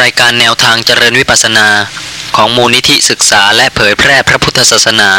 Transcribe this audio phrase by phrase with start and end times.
[0.00, 1.68] รายการแนวทางเจริญวิปัสสนา
[2.36, 5.10] ของมูลนิธิศึกษาและเผยแพร่พระพุทธศาสนา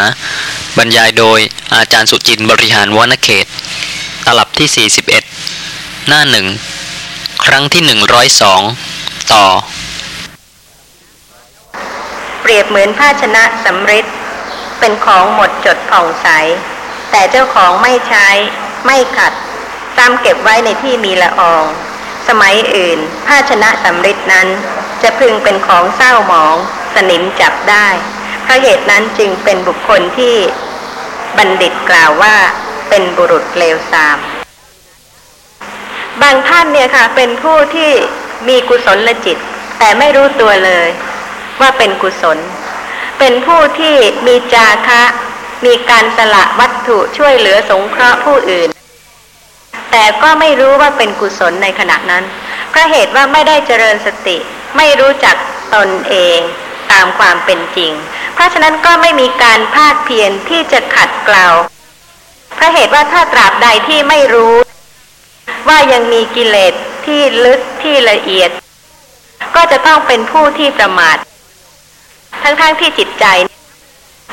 [0.77, 1.39] บรรยายโดย
[1.75, 3.45] อาจารย์สุจินต์บริหารวนเขต
[4.25, 4.89] ตลับที่
[5.43, 6.47] 41 หน้าหนึ่ง
[7.45, 7.83] ครั้งที่
[8.57, 9.45] 102 ต่อ
[12.41, 14.05] เปรียบเหมือนภาชนะสำริด
[14.79, 16.27] เป็นของหมดจดผ่องใส
[17.11, 18.27] แต่เจ้าของไม่ใช้
[18.85, 19.33] ไม่ขัด
[19.97, 21.65] ซ้ำเก็บไว้ในที่มีละออง
[22.27, 24.47] สมัยอื่น ภาชนะสำริดนั้น
[25.03, 26.55] จะพึงเป็นของเศร้าหมอง
[26.95, 27.87] สนิมจับได้
[28.43, 30.35] เพราะเหตุนั้นจึงเป็นบุคคลที่
[31.37, 32.35] บัณฑิตกล่าวว่า
[32.89, 34.17] เป็นบุรุษเลวทราม
[36.21, 37.91] บางท่านเนี่ยค่ะ เป็นผู้ที่
[38.47, 39.37] มีกุศลจิต
[39.79, 40.87] แต่ไม่รู้ตัวเลย
[41.61, 42.37] ว่าเป็นกุศล
[43.19, 43.95] เป็นผู้ที่
[44.27, 45.03] มีจาคะ
[45.65, 48.69] มีการสละวัตถุช่วยเหลือสงเคราะห์ผู้อื่น
[49.97, 52.23] แต่ก็ไม่รู้ว่าเป็นกุศลในขณะนั้น
[52.69, 54.37] เพราะเหตุว่าไม่ได้เจริญสติ
[54.77, 55.35] ไม่รู้จัก
[55.75, 56.39] ตนเอง
[56.91, 57.91] ตามความเป็นจริง
[58.33, 61.47] เพราะฉะนั้นก็ไม่มีการภาคเพียรที่จะขัดเกลา
[62.55, 64.55] เพราะเหตุว่าถ้าตราบใดที่ไม่รู้
[65.67, 66.73] ว่ายังมีกิเลส
[67.05, 68.49] ที่ลึกที่ละเอียด
[69.55, 71.17] ก็จะต้องเป็นผู้ที่ประมาท
[72.43, 73.25] ทั้งๆทที่จิตใจ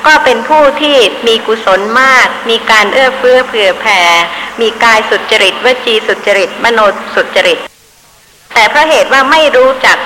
[0.07, 4.01] ก็เป็นผู้ที่มีกุศลมาก มีการเอื้อเฟื้อเผื่อแผ่
[4.61, 6.81] มีกายสุจริตวจีสุจริต มโน
[7.15, 7.59] สุจริต
[8.55, 9.97] แต่เพราะเหตุว่าไม่รู้จัก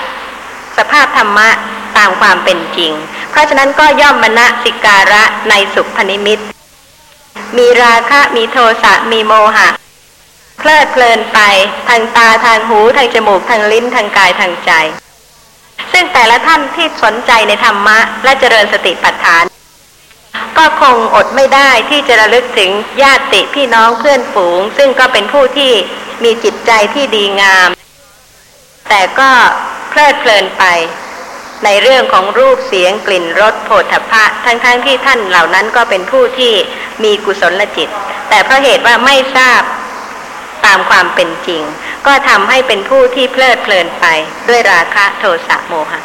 [0.76, 1.48] สภาพธรรมะ
[1.96, 2.92] ตามความเป็นจริง
[3.30, 6.40] เพราะฉะนั้นก็ย่อมมณสิการะในสุพนิมิต
[7.56, 9.68] มีราคะมีโทสะมีโมหะ
[10.58, 11.38] เพลิดเพลินไป
[11.88, 14.72] ทางตาทางหูทางจมูกทางลิ้นทางกายทางใจ
[15.92, 19.44] ซึ่งแต่ละท่านที่สนใจในธรรมะและเจริญสติปัฏฐาน
[20.58, 22.70] ก็คงอดไม่ได้ที่จะระลึกถึง
[23.02, 25.72] ญาติพี่น้องเพื่อนฝูง ซึ่งก็เป็นผู้ที่
[26.24, 27.68] มีจิตใจที่ดีงาม
[28.88, 29.30] แต่ก็
[29.90, 30.64] เพลิดเพลินไป
[31.64, 36.52] ในเรื่องของรูปเสียงกลิ่นรสโผฏฐัพพะทั้งๆทที่ท่านเหล่านั้นก็เป็นผู้ที่
[37.04, 37.88] มีกุศลจิต
[38.28, 39.62] แต่เพราะเหตุว่าไม่ทราบ
[40.66, 41.62] ตามความเป็นจริง
[42.06, 44.06] ก็ทำให้เป็นผู้ที่เพลิดเพลินไป
[44.48, 46.00] ด้วยราคะโทสะโมหะ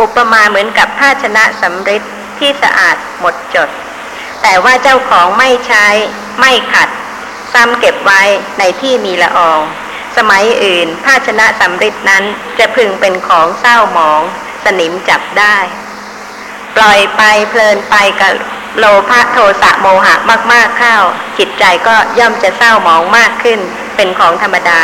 [0.00, 2.02] อุปมาเหมือนกับภาชนะสำริด
[2.42, 3.68] ที่สะอาดหมดจด
[4.42, 5.86] แต่ว่าเจ้าของไม่ใช้
[6.40, 6.88] ไม่ขัด
[7.52, 8.22] ซ้ำเก็บไว้
[8.58, 9.60] ในที่มีละออง
[10.16, 12.24] สมัยอื่น ภาชนะสำริดนั้น
[12.58, 14.20] จะพึงเป็นของเศร้าหมอง
[14.64, 15.56] สนิมจับได้
[16.76, 18.32] ปล่อยไปเพลินไปกับ
[18.78, 20.14] โลภะโทสะโมหะ
[20.52, 20.96] มาก ๆเข้า
[21.38, 23.60] จิตใจก็ย่อมจะเศร้าหมองมากขึ้น
[23.96, 24.80] เป็นของธรรมดา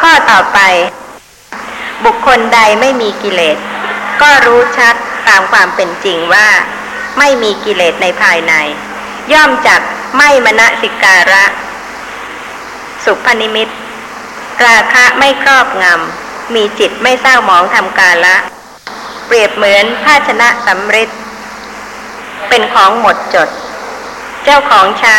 [0.00, 0.58] ข้อต่อไป
[2.04, 3.56] บุคคลใดไม่มีกิเลส
[4.22, 4.94] ก็รู้ชัด
[5.28, 6.48] ตามความเป็นจริงว่า
[7.18, 8.54] ไม่มีกิเลสในภายใน
[9.32, 9.80] ย่อมจัก
[10.16, 11.44] ไม่มณสิการะ
[13.04, 13.68] สุพนิมิต
[14.66, 18.36] ราคะไม่ครอบงำ มีจิตไม่เศร้าหมองทำกาละ
[19.26, 21.10] เปรียบเหมือนภาชนะสำริด
[22.48, 23.48] เป็นของหมดจด
[24.44, 25.18] เจ้าของใช้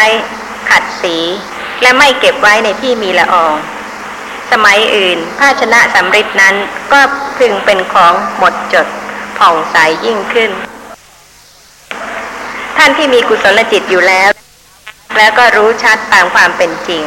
[0.70, 1.18] ขัดสี
[1.82, 3.56] และไม่เก็บไว้ในที่มีละออง
[4.52, 6.56] สมัยอื่น ภาชนะสำริดนั้น
[6.92, 7.00] ก็
[7.38, 8.88] พึงเป็นของหมดจด
[9.44, 10.52] ผ่องใสยยิ่งขึ้น
[12.78, 14.30] ท่านที่มีกุศลจิตอยู่แล้ว
[15.18, 17.04] แล้วก็รู้ชัดตามความเป็นจริง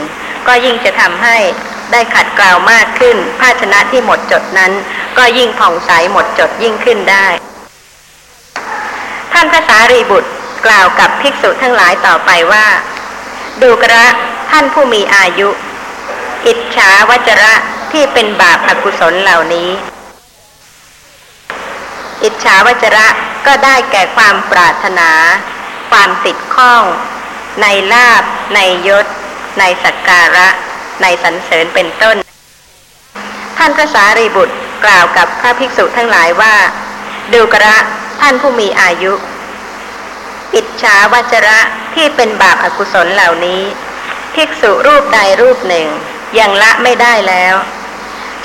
[0.47, 1.37] ก็ยิ่งจะทำให้
[1.93, 4.73] ได้ขัดเกลามากขึ้น ภาชนะที่หมดจดนั้น
[5.19, 7.27] ก็ยิ่งผ่องใสหมดจดยิ่งขึ้นได้
[9.33, 10.31] ท่านพระสารีบุตร
[10.67, 12.67] กล่าวกับภิกษุทั้งหลายต่อไปว่า
[13.63, 14.07] ดูกระ
[14.51, 15.49] ท่านผู้มีอายุ
[16.47, 17.55] อิจฉาวจระ
[17.93, 19.71] ที่เป็นบาปอกุศลเหล่านี้
[22.23, 23.09] อิจฉาวจระ
[23.47, 25.11] ก็ได้แก่ความปรารถนา
[25.91, 26.83] ความติดข้อง
[27.63, 28.23] ในลาบ
[28.55, 29.07] ในยศ
[29.59, 30.49] ในสักการะ
[31.03, 32.17] ในสรรเสริญเป็นต้น
[33.59, 36.55] ท่านพระสารีบุตรกล่าวกับพระภิกษุทั้งหลายว่า
[37.33, 37.77] ดูกระ
[38.21, 39.13] ท่านผู้มีอายุ
[40.55, 41.61] อิจฉาวจระ
[41.95, 43.63] ที่เป็นบาปอากุศลเหล่านี้
[44.35, 45.87] ภิกษุรูปใดรูปหนึ่ง
[46.39, 47.55] ยังละไม่ได้แล้ว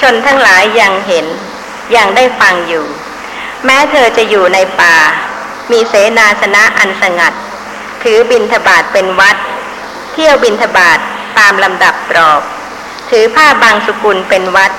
[0.01, 1.25] ชนทั้งหลายยังเห็น
[1.95, 2.85] ยังได้ฟังอยู่
[3.65, 4.97] แม้เธอจะอยู่ในป่า
[5.71, 7.33] มีเสนาสนะอันสงัด
[8.03, 9.37] ถือบินทบาทเป็นวัด
[10.13, 10.99] เที่ยวบินทบาท
[11.37, 12.41] ตามลำดับตรอก
[13.09, 14.71] ถือผ้าบางสุกุลเป็นวัด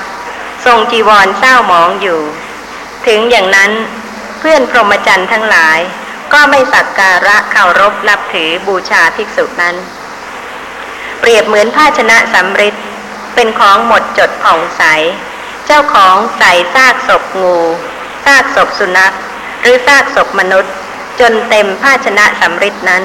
[0.65, 2.21] ทรงจีวรเศร้าหมองอยู่
[3.07, 3.73] ถึงอย่างนั้น
[4.39, 5.79] เพื่อนพรหมจรรย์ทั้งหลาย
[6.33, 9.77] ก็ไม่สักการะเคารพนับถือบูชาภิกษุนั้น
[11.21, 12.75] เปรียบเหมือนภาชนะสำริด
[13.35, 14.83] เป็นของหมดจดผ่องใส
[15.67, 17.59] เจ้าของใส่ซากศพงู
[18.25, 19.15] ซากศพสุนัข
[19.61, 20.73] หรือซากศพมนุษย์
[21.21, 23.03] จนเต็มภาชนะสำริดนั้น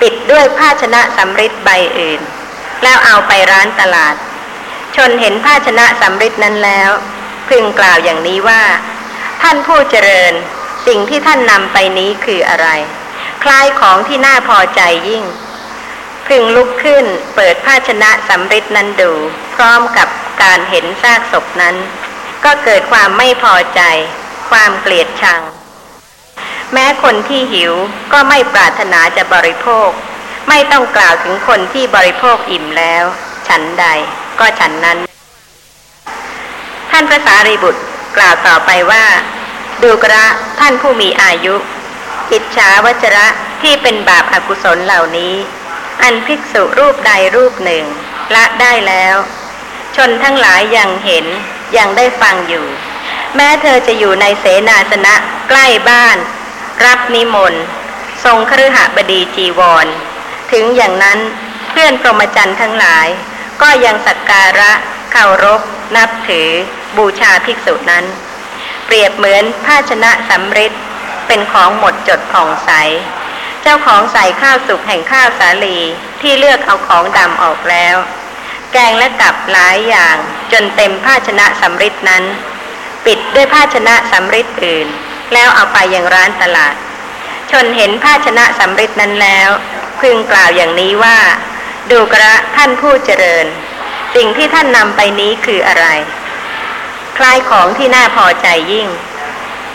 [0.00, 2.20] ปิดด้วยภาชนะสำริดใบอื่น
[2.82, 4.14] แล้วเอาไปร้านตลาด
[4.96, 6.90] ชนเห็นภาชนะสำริดนั้นแล้ว
[7.48, 8.62] พึงกล่าวอย่างนี้ว่า
[9.42, 10.32] ท่านผู้เจริญ
[10.86, 12.68] สิ่งที่ท่านนำไปนี้คืออะไร
[13.42, 15.24] คล้ายของที่น่าพอใจยิ่ง
[16.26, 17.04] พึงลุกขึ้น
[17.34, 19.12] เปิดภาชนะสำริดนั้นดู
[19.54, 20.08] พร้อมกับ
[20.42, 21.76] การเห็นซากศพนั้น
[22.44, 23.80] ก็เกิดความไม่พอใจ
[24.50, 25.40] ความเกลียดชัง
[26.72, 27.72] แม้คนที่หิว
[28.12, 29.88] ก็ไม่ปรารถนาจะบริโภค
[30.48, 33.04] ไม่ต้องกล่าวถึงคนที่บริโภคอิ่มแล้ว
[33.48, 33.86] ฉันใด
[34.38, 34.98] ก็ฉันนั้น
[36.90, 37.82] ท่านพระสารีบุตร
[38.16, 39.04] กล่าวต่อไปว่า
[39.82, 40.26] ดูกระ
[40.60, 41.54] ท่านผู้มีอายุ
[42.32, 43.26] อิจฉาวจระ
[43.62, 45.34] ที่เป็นบาปอากุศลเหล่านี้
[46.02, 47.84] อันภิกษุรูปใดรูปหนึ่ง
[48.34, 49.16] ละได้แล้ว
[49.96, 51.26] ชนทั้งหลายยังเห็น
[51.76, 52.66] ยังได้ฟังอยู่
[53.36, 55.14] แม้เธอจะอยู่ในเสนาสนะ
[55.48, 56.16] ใกล้บ้าน
[56.84, 57.62] รับนิมนต์
[58.24, 59.86] ทรงคฤหบดีจีวร
[60.52, 61.18] ถึงอย่างนั้น
[61.70, 63.06] เพื่อนพรมจรรย์ทั้งหลาย
[63.62, 64.72] ก็ยังสักการะ
[65.12, 65.60] เคารพ
[65.96, 66.48] นับถือ
[66.96, 68.04] บูชาภิกษุนั้น
[68.86, 70.72] เปรียบเหมือนภาชนะสำริด
[71.26, 72.70] เป็นของหมดจดผ่องใส
[73.62, 75.78] เจ้าของใส่ข้าวสุกแห่งข้าวสาลี
[76.20, 77.96] ที่เลือกเอาของดำออกแล้ว
[78.72, 80.16] แกงและกับหลายอย่าง
[80.52, 82.24] จนเต็มภาชนะสำริดนั้น
[83.06, 84.88] ปิดด้วยภาชนะสำริดอื่น
[85.32, 86.74] แล้วเอาไปยังร้านตลาด
[87.50, 89.48] ชนเห็นภาชนะสำริดนั้นแล้ว
[90.00, 91.18] พึงกล่าวอย่างนี้ว่า
[91.90, 93.46] ดูกระท่านผู้เจริญ
[94.14, 95.86] สิ่งที่ท่านนำไปนี้คืออะไร
[97.16, 98.88] คล้ายของที่น่าพอใจยิ่ง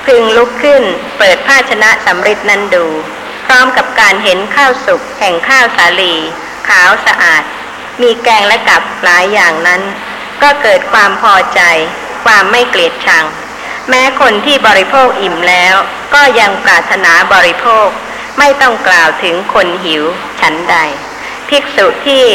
[0.06, 0.83] พึงลุกขึ้น
[1.18, 2.86] เปิดภาชนะสำริดนั้นดู
[3.45, 6.16] พร้อมกับการเห็นข้าวสุกแห่งข้าวสาลี
[6.69, 7.44] ขาวสะอาด
[8.01, 9.81] มีแกงและกับหลายอย่างนั้น
[10.42, 11.62] ก็เกิดความพอใจ
[12.25, 13.25] ความไม่เกลียดชัง
[13.89, 15.75] แม้คนที่บริโภคอิ่มแล้ว
[16.13, 17.88] ก็ยังปรารถนาบริโภค
[18.39, 20.04] ไม่ต้องกล่าวถึงคนหิว
[20.42, 20.75] ฉันใด
[21.50, 22.25] ภิกษุที่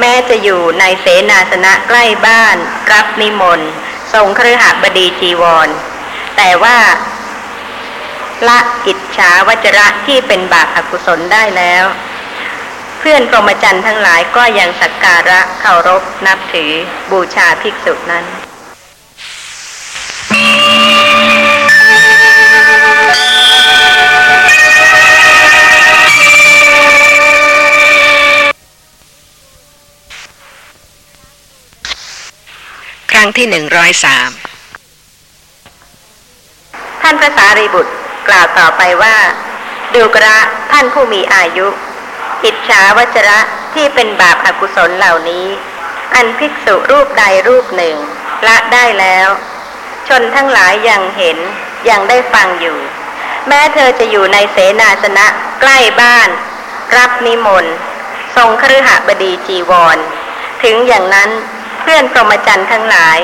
[0.00, 2.56] แม้จะอยู่ในเสนาสนะใกล้บ้าน
[2.92, 3.70] รับนิมนต์
[4.12, 5.68] ทรงเครือหบดีจีวร
[6.36, 6.78] แต่ว่า
[8.48, 11.84] ละอิจฉาวจระที่เป็นบาปอกุศลได้แล้ว
[12.98, 16.70] เพื่อนพรมจรรย์ทั้งหลายก็ยังสักการะเคารพนับถือ
[17.10, 18.47] บูชาภิกษุนั้น
[33.18, 34.30] รั้งที่หนึ่งร้อยสาม
[37.02, 37.92] ท่านพระสารีบุตร
[38.28, 39.16] กล่าวต่อไปว่า
[39.94, 40.38] ดูกระ
[40.72, 41.66] ท่านผู้มีอายุ
[42.44, 43.40] อิจฉาวจระ
[43.74, 45.46] ที่เป็นบาปอากุศลเหล่านี้
[46.14, 47.96] อันภิกษุรูปใดรูปหนึ่ง
[48.46, 49.28] ละได้แล้ว
[50.08, 51.38] ชนทั้งหลายยังเห็น
[51.88, 52.78] ยังได้ฟังอยู่
[53.48, 55.26] แม้เธอจะอยู่ในเสนาสนะ
[55.60, 56.28] ใกล้บ้าน
[56.96, 57.74] รับนิมนต์
[58.36, 59.98] ทรงคฤหบดีจีวร
[60.62, 61.30] ถึงอย่างนั้น
[61.90, 63.18] พื่อนพรหมจรรย์ทั้งหลาย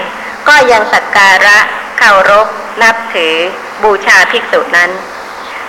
[0.48, 1.58] ก็ยังสักการะ
[1.98, 2.46] เคารพ
[2.82, 3.34] นับถือ
[3.82, 4.90] บูชาภิกษุนั้น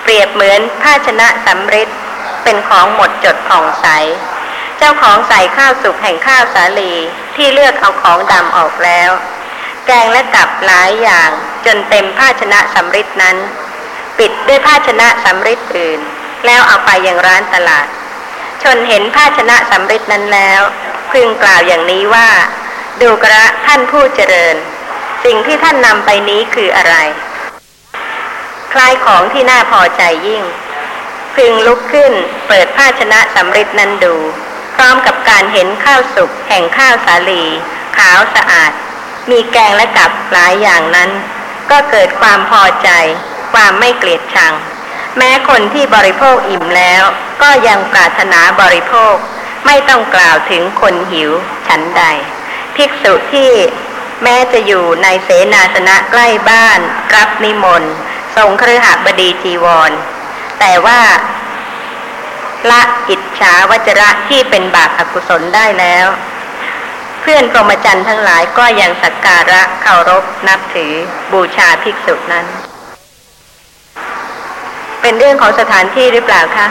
[0.02, 1.90] เปรียบเหมือนภาชนะสำริด
[2.44, 3.88] เป็นของหมดจดผ่องใส
[4.78, 6.94] เจ้าของใส่ข้าวสุกแห่งข้าวสาลี
[7.36, 9.10] ที่เลือกเอาของดำออกแล้ว
[9.86, 11.30] แกงและกับหลายอย่าง
[11.66, 13.38] จนเต็มภาชนะสำริดนั้น
[14.20, 16.00] ปิดด้วยภาชนะสำริดอื่น
[16.46, 17.88] แล้วเอาไปยังร้านตลาด
[18.64, 20.62] ชนเห็นภาชนะสำริดนั้นแล้ว
[21.12, 22.30] พึงกล่าวอย่างนี้ว่า
[23.02, 24.56] ดูกระท่านผู้เจริญ
[25.24, 26.96] สิ่งที่ท่านนำไปนี้คืออะไร
[28.74, 30.44] คล้ายของที่น่าพอใจยิ่ง
[31.36, 32.14] พึงลุกขึ้น
[32.48, 34.16] เปิดภาชนะสำริดนั้นดู
[34.76, 37.44] พร้อมกับการเห็นข้าวสุกแห่งข้าวสาลี
[37.98, 38.72] ขาวสะอาด
[39.30, 41.10] มีแกงและกับหลายอย่างนั้น
[41.72, 42.90] ก็เกิดความพอใจ
[43.54, 44.54] ความไม่เกลียดชัง
[45.18, 47.04] แม้คนที่บริโภคอิ่มแล้ว
[47.42, 49.16] ก็ยังปรารถนาบริโภค
[49.66, 51.32] ไม่ต้องกล่าวถึงคนหิว
[51.68, 52.04] ฉันใด
[52.76, 53.52] ภิกษุที่
[54.24, 56.80] แม้จะอยู่ในเสนาสนะใกล้บ้าน
[57.16, 57.94] รับนิมนต์
[58.36, 59.92] ทรงเครือหบดีจีวร
[60.60, 61.00] แต่ว่า
[62.72, 66.08] ละอิจฉาวจระที่เป็นบาปอกุศลได้แล้ว
[67.22, 70.94] เพื่อนพรหมจรรย์ทั้งหลายก็ยังสักการะเคารพนับถือ
[71.32, 72.46] บูชาภิกษุนั้น
[75.02, 76.68] เป็นเรื่องของสถานที่หรือเปล่าคะ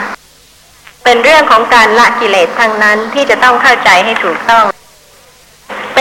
[1.03, 4.65] เป็นเรื่องของการละกิเลสทั้งนั้นที่จะต้องเข้าใจให้ถูกต้อง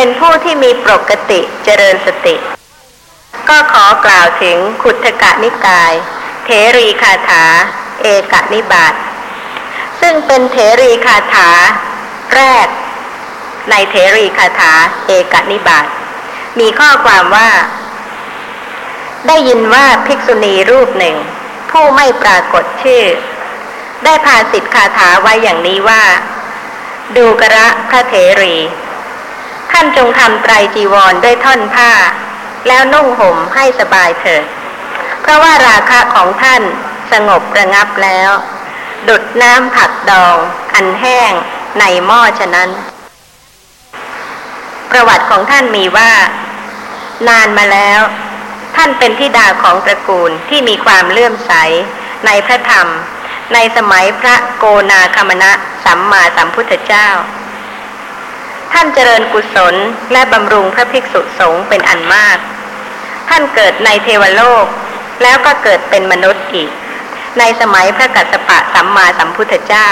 [0.04, 2.36] เป็นผู้ที่มีปกติเจริญสติ
[3.48, 5.92] ก็ขอกล่าวถึงขุทกะนิกาย
[6.44, 7.44] เทรีคาถา
[8.02, 8.94] เอกนิบาต
[10.00, 11.48] ซึ่งเป็นเทรีคาถา
[12.34, 12.66] แรก
[13.70, 14.72] ในเทรีคาถา
[15.06, 15.86] เอกนิบาต
[16.58, 17.50] มีข้อความว่า
[19.26, 21.16] ได้ยินว่าภิกษุณีรูปหนึ่ง
[21.70, 23.04] ผู้ไม่ปรากฏชื่อ
[24.04, 26.02] ได้พาสิทธคาถาไว้อย่างนี้ว่า
[27.16, 28.56] ดูกระพระเถรี
[29.74, 31.92] ท่านจงทำไตรจีวรด้วยท่อนผ้า
[32.68, 34.44] แล้วนุ่งห่มให้สบายเถิด
[35.22, 36.62] เพราะว่าราคะของท่าน
[37.12, 38.30] สงบระงับแล้ว
[39.08, 40.36] ดุดน้ำผักดอง
[40.74, 41.32] อันแห้ง
[41.78, 42.70] ในหม้อฉะนั้น
[44.90, 46.12] ประวัติของท่านมีว่า
[47.28, 48.00] นานมาแล้ว
[48.76, 51.52] ท่านเป็นที่ดาของตระกูลที่มีความเลื่อมใส
[52.26, 52.88] ในพระธรรม
[53.54, 55.52] ในสมัยพระโกนาคมณะ
[55.84, 57.08] สัมมาสัมพุทธเจ้า
[58.74, 59.74] ท่านเจริญกุศล
[60.12, 62.38] และบำรุงพระภิกษุสงฆ์เป็นอันมาก
[63.28, 64.66] ท่านเกิดในเทวโลก
[65.22, 66.70] แล้วก็เกิดเป็นมนุษย์อีก
[67.38, 69.88] ในสมัยพระกัสสปะสัมมาสัมพุทธเจ้า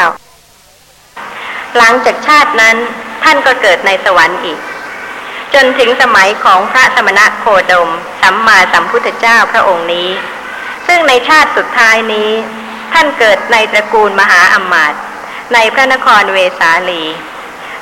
[1.77, 2.77] หลังจากชาตินั้น
[3.25, 4.59] ท่านก็เกิดในสวรรค์อีก
[5.55, 7.91] จนถึงสมัยของพระสมณะโคดม
[8.23, 10.09] สัมมาสัมพุทธเจ้าพระองค์นี้
[10.87, 12.31] ซึ่งในชาติสุดท้ายนี้
[12.93, 15.01] ท่านเกิดในตระกูลมหาอมาตย์
[15.55, 17.05] ในพระนครเวสาลี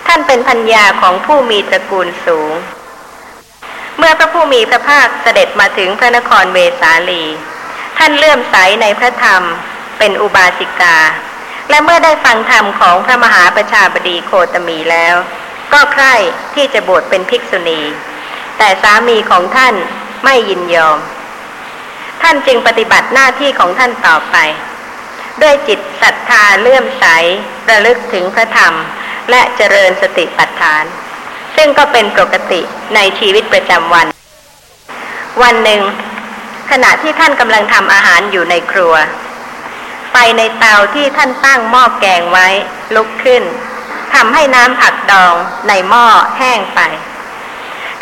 [0.07, 2.52] ท่านเป็นพัญญาของผู้มีตระกูลสูง
[3.99, 7.25] เมื่อพระผู้มีพระภาคเสด็จมาถึงพระนครเวสาลี
[7.99, 9.42] ท่านเลื่อมใสในพระธรรม
[9.99, 10.99] เป็นอุบาสิกา
[11.71, 15.16] และเมื่อได้ฟังธรรมของพระมหาประชาบดีโคตมีแล้ว
[15.73, 16.14] ก็ใคร่
[16.54, 17.80] ที่จะบวชเป็นภิกษุณี
[18.59, 19.75] แต่สามีของท่าน
[20.25, 20.99] ไม่ยินยอม
[22.23, 24.37] ท่านจึงปฏิบัติหน้าที่ของท่านต่อไป
[25.42, 27.04] ด้วยจิตศรัทธาเลื่อมใส
[27.71, 28.75] ระลึกถึงพระธรรม
[29.30, 30.84] และเจริญสติปัฏฐาน
[31.56, 32.60] ซึ่งก็เป็นปกติ
[32.94, 34.06] ในชีวิตประจำวัน
[35.42, 35.82] วันหนึ่ง
[36.70, 38.94] ขณะที่ท่านกำลังทำอาหารอยู่ในครัว
[40.10, 42.49] ไฟในเตาที่ท่านตั้งหม้อแกงไว้
[42.94, 43.42] ลุกขึ้น
[44.14, 45.34] ทำให้น้ำผักดอง
[45.68, 46.06] ในหม้อ
[46.38, 46.80] แห้งไป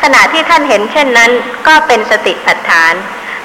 [0.02, 1.32] ขณะที่ท่านเห็นเช่นนั้น
[1.66, 2.92] ก็เป็นสติปัฏฐาน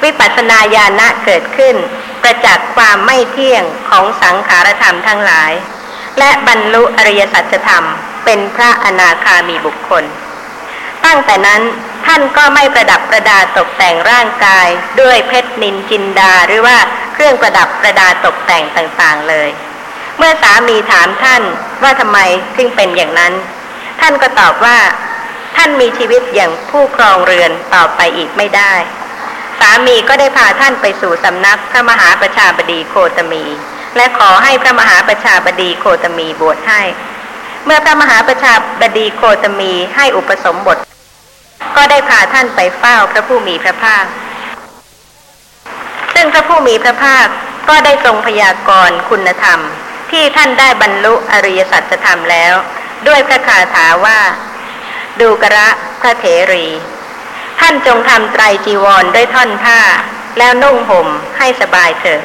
[0.04, 1.76] วิปัสสนาญาณะเกิดขึ้น
[2.22, 5.52] ประจักษ์ความไม่เที่ยงของสังขารธรรมทั้งหลาย
[6.20, 7.86] และบรรลุอริยสัจธรรม
[8.26, 10.04] เป็นพระอนาคามีบุคคล
[11.06, 11.62] ตั้งแต่นั้น
[12.06, 14.68] ท่านก็ไม่ประดับประดาตกแต่งร่างกาย
[15.02, 16.78] ด้วยเพชรนินจินดาหรือว่า
[17.14, 19.50] เครื่องประดับประดาตกแต่งต่างๆเลย
[20.18, 21.44] เมื่อสามีถามท่าน
[21.84, 22.20] ว่าทำไม
[22.56, 23.34] ถึงเป็นอย่างนั้น
[24.02, 24.78] ท่านก็ตอบว่า
[25.56, 28.74] ท่านมีชีวิตอย่างผู้ครองเรือนต่อไปอีกไม่ได้
[29.60, 33.44] สามีก็ได้พาท่านไปสู่สำนักพระมหาประชาบดีโคตมี
[33.96, 36.82] และขอให้พระมหาประชาบดีโคตมีบวชให้
[37.66, 40.78] เมื่อพระมหาประชาบดีโคตมีให้อุปสมบท
[41.76, 44.06] ก็ได้พาท่านไปเฝ้าพระผู้มีพระภาค
[46.14, 47.28] ซึ่งพระผู้มีพระภาค
[47.70, 49.60] ก็ได้ทรงพยากรณ์คุณธรรม
[50.12, 52.54] ที่ท่านได้บรรลุอริยสัจธรรมแล้ว
[53.08, 54.20] ด้วยพระคาถาว่า
[55.22, 55.70] ดูกระ
[56.02, 56.68] พระเถรี
[57.60, 59.82] ท่านจงทำไตรจีวรด้วยท่อนผ้า
[60.38, 61.08] แล้วนุ่งห่ม
[61.38, 62.22] ให้สบายเถิด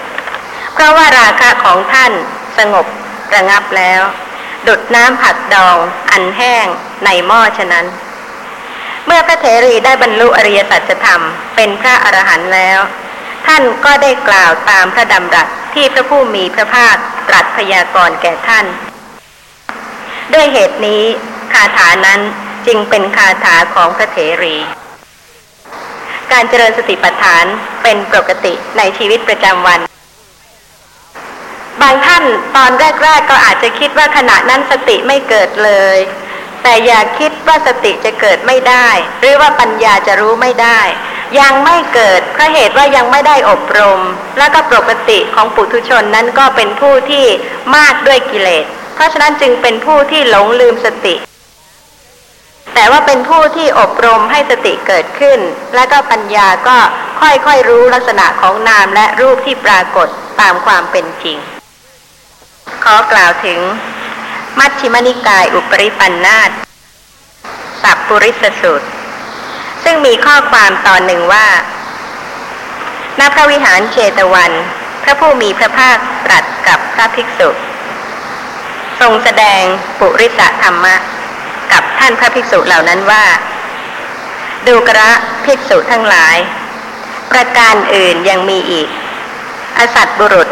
[0.73, 2.13] เพราะว่าราคะของท่าน
[2.59, 2.87] สงบ
[3.35, 4.03] ระงับแล้ว
[4.67, 5.77] ดุดน้ำผักดอง
[6.11, 6.67] อันแห้ง
[7.05, 7.87] ในหม้อฉะนั้น
[9.07, 11.23] เมื่อพระเถรีได้บรรลุอริยสัจธรรม
[11.57, 12.79] เป็นพระอรหันต์แล้ว
[13.47, 16.97] ท่านก็ได้กล่าวตามพระดำรัสที่พระผู้มีพระภาค
[17.29, 18.67] ตรัสพยากรณ์แก่ท่าน
[20.35, 21.03] ด้วยเหตุนี้
[21.53, 22.21] คาถานั้น
[22.67, 24.57] จึงเป็นคาถาของพระเถรี
[26.33, 27.45] การเจริญสติปัฏฐาน
[27.83, 29.81] เป็นปกติในชีวิตประจำวัน
[31.83, 32.25] บางท่าน
[32.57, 35.99] ตอนแรก ๆ ก็อาจจะคิดว่าขณะนั้นสติไม่เกิดเลย
[36.63, 38.89] แต่อย่าคิดว่าสติจะเกิดไม่ได้
[39.21, 40.81] หรือว่าปัญญาจะรู้ไม่ได้
[41.41, 44.01] ยังไม่เกิดเพราะเหตุว่ายังไม่ได้อบรม
[44.39, 47.27] แล้วก็ปกติของปุถุชนนั้นก็เป็นผู้ที่
[47.77, 51.15] มากด้วยกิเลส เพราะฉะนั้นจึงเป็นผู้ที่หลงลืมสติ
[52.75, 55.41] แต่ว่าเป็นผู้ที่อบรมให้สติเกิดขึ้น
[55.75, 56.77] และก็ปัญญาก็
[57.21, 60.09] ค่อยๆรู้ลักษณะของนามและรูปที่ปรากฏ
[60.41, 61.39] ตามความเป็นจริง
[62.85, 63.61] ขอกล่าวถึง
[64.59, 66.51] มัชฌิมนิกายอุปริปันธาต
[67.83, 68.87] สัพปุริสสูตร
[69.85, 71.47] ซึ่งมีข้อความตอนหนึ่งว่า
[73.19, 74.53] ณพระวิหารเชตวัน
[75.03, 75.97] พระผู้มีพระภาค
[76.27, 77.51] ตรัสกับพระภิกษุ
[79.01, 79.63] ทรงแสดง
[80.01, 80.97] ปุริสธรรมะ
[81.73, 83.25] กับท่านพระภิกษุเหล่านั้นว่า
[84.67, 85.11] ดูกระ
[85.45, 86.37] ภิกษุทั้งหลาย
[87.33, 88.89] ประการอื่นยังมีอีก
[89.79, 90.49] อสัตบุรุษ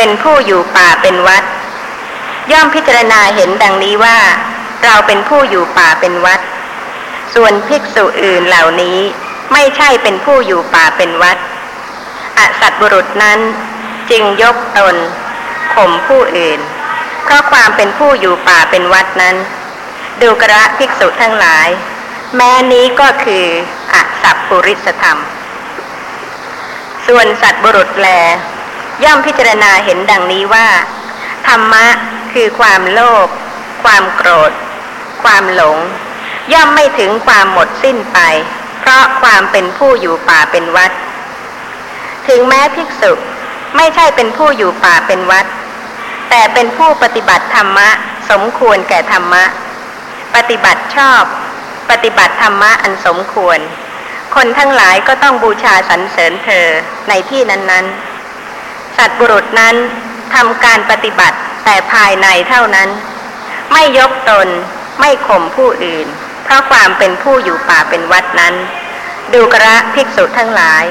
[0.00, 1.44] เป็นผู้อยู่ป่าเป็นวัด
[2.52, 4.18] ย่อมพิจารณาเห็นดังนี้ว่า
[4.84, 6.40] เราเป็นผู้อยู่ป่าเป็นวัด
[7.34, 8.98] ส่วนภิกษุอื่นเหล่านี้
[9.52, 11.38] ไม่ใช่เป็นผู้อยู่ป่าเป็นวัด
[12.38, 13.38] อสัตบุรุษนั้น
[14.10, 14.96] จึงยกตน
[15.74, 16.60] ข่มผู้อื่น
[17.24, 19.36] เพราะความเป็นผู้อยู่ป่าเป็นวัดนั้น
[20.22, 21.68] ดูกระภิกษุทั้งหลาย
[22.36, 23.44] แม้นี้ก็คือ
[23.94, 25.18] อสัพปุริสธรรม
[27.06, 28.10] ส่วนสัตบุรุษแล
[29.04, 30.68] ย่อมพิจารณาเห็นดังนี้ว่า
[31.46, 31.86] ธรรมะ
[32.32, 33.28] คือความโลภ
[33.84, 34.52] ความโกรธ
[35.22, 35.78] ความหลง
[36.52, 38.18] ย่อมไม่ถึงความหมดสิ้นไป
[38.80, 40.92] เพราะความเป็นผู้อยู่ป่าเป็นวัด
[42.28, 43.12] ถึงแม้ภิกษุ
[43.76, 45.46] ไม่ใช่เป็นผู้อยู่ป่าเป็นวัด
[46.30, 47.88] แต่เป็นผู้ปฏิบัติธรรมะ
[48.30, 49.44] สมควรแก่ธรรมะ
[50.34, 51.22] ปฏิบัติชอบ
[51.90, 53.58] ปฏิบัติธรรมะอันสมควร
[54.34, 56.66] คนทั้งหลายก็ต้องบูชาสรรเสริญเธอ
[57.08, 58.07] ในที่นั้น ๆ
[58.98, 59.76] สัตบุรุษนั้น
[60.34, 62.88] ทำการปฏิบัติแต่ภายในเท่านั้น
[63.72, 64.48] ไม่ยกตน
[65.00, 66.06] ไม่ข่มผู้อื่น
[66.44, 68.54] เพราะความเป็นผู้อยู่ป่าเป็นวัดนั้น
[69.34, 70.84] ดูกระภิกษุทั้งหลาย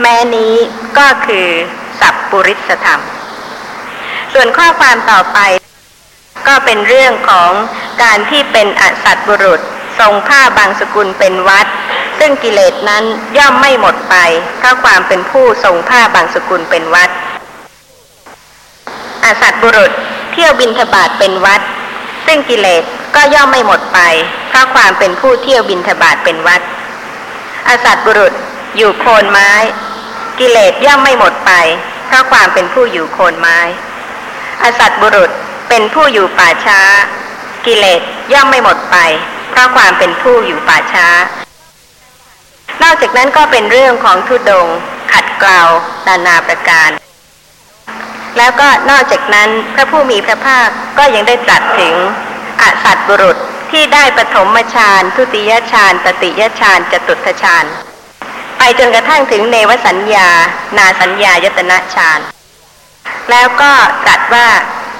[0.00, 0.54] แม้นี้
[0.98, 1.48] ก็คือ
[2.00, 3.00] สัพปุริสธรรม
[4.32, 5.38] ส่วนข้อความต่อไป
[6.48, 7.50] ก็เป็นเรื่องของ
[8.02, 9.60] การที่เป็นอสัตบุรุษ
[10.00, 11.66] ทรงผ้าบางสกุลเป็นวัด
[12.18, 13.04] ซึ่งกิเลสนั้น
[13.36, 14.16] ย่อมไม่หมดไป
[14.58, 17.10] เพราะความเป็นผู้ทรงผ้าบางสกุลเป็นวัด
[19.24, 19.90] อสัตบุรุษ
[20.32, 21.60] เที่ยวบินทบาทเป็นวัด
[22.26, 22.82] ซึ่งกิเลส
[23.14, 23.98] ก็ย่อมไม่หมดไป
[24.48, 26.60] เพราะความเป็นผู้เที่ยวบินทบาทเป็นวัด
[27.68, 28.32] อสัตบุรุษ
[28.76, 29.52] อยู่โคนไม้
[30.38, 31.52] กิเลสย่อมไม่หมดไป
[32.06, 33.58] เพราะความเป็นผู้อยู่โคนไม้
[34.62, 35.30] อสัตบุรุษ
[35.68, 36.80] เป็นผู้อยู่ป่าช้า
[37.66, 38.00] กิเลส
[38.32, 38.96] ย่อมไม่หมดไป
[39.50, 41.08] เพราะความเป็นผู้อยู่ป่าช้า
[42.82, 44.66] นอกจากนั้นก็เป็นเรื่องของทุดง
[45.12, 45.60] ขัดเกลา
[46.06, 46.90] นานาประการ
[48.38, 51.94] แล้วก็นอกจากนั้นพระผู้มีพระภาคก็ยังได้ตรัสถึง
[52.60, 53.36] อสัตบุรุษ
[53.72, 57.64] ที่ได้ปฐมฌานทุติยฌานตติยฌานจตุตฌาน
[58.58, 60.28] ไปจนกระทั่งถึงเนวสัญญา
[60.78, 62.20] นาสัญญายตนะฌาน
[63.30, 63.72] แล้วก็
[64.06, 64.48] ตรัสว่า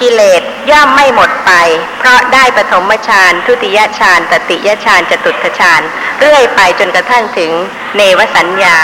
[0.00, 1.52] กิเลสย่อมไม่หมดไป
[1.98, 5.80] เพราะได้ปฐมฌานทุติยฌานตติยฌานจตุตฌาน
[6.20, 7.50] เรื่อยไปจนกระทั่งถึง
[7.96, 8.76] เนวสัญญา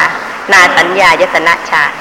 [0.52, 1.92] นาสัญญายตนะฌาน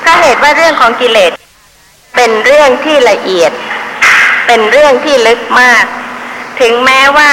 [0.00, 1.32] เพราะเหตุว่าเรื่องของกิเลส
[2.16, 3.52] เป็นเรื่องที่ละเอียด
[4.46, 5.84] เป็นเรื่องที่ลึกมาก
[6.60, 7.32] ถึงแม้ว่า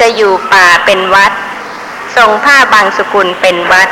[0.00, 1.32] จะอยู่ป่าเป็นวัด
[2.16, 3.88] ทรงผ้าบางสกุลเป็นวัด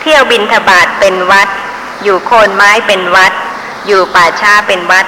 [0.00, 1.48] เที่ยวบินทบาทเป็นวัด
[2.02, 3.32] อยู่โคนไม้เป็นวัด
[3.86, 5.06] อยู่ป่าช้าเป็นวัด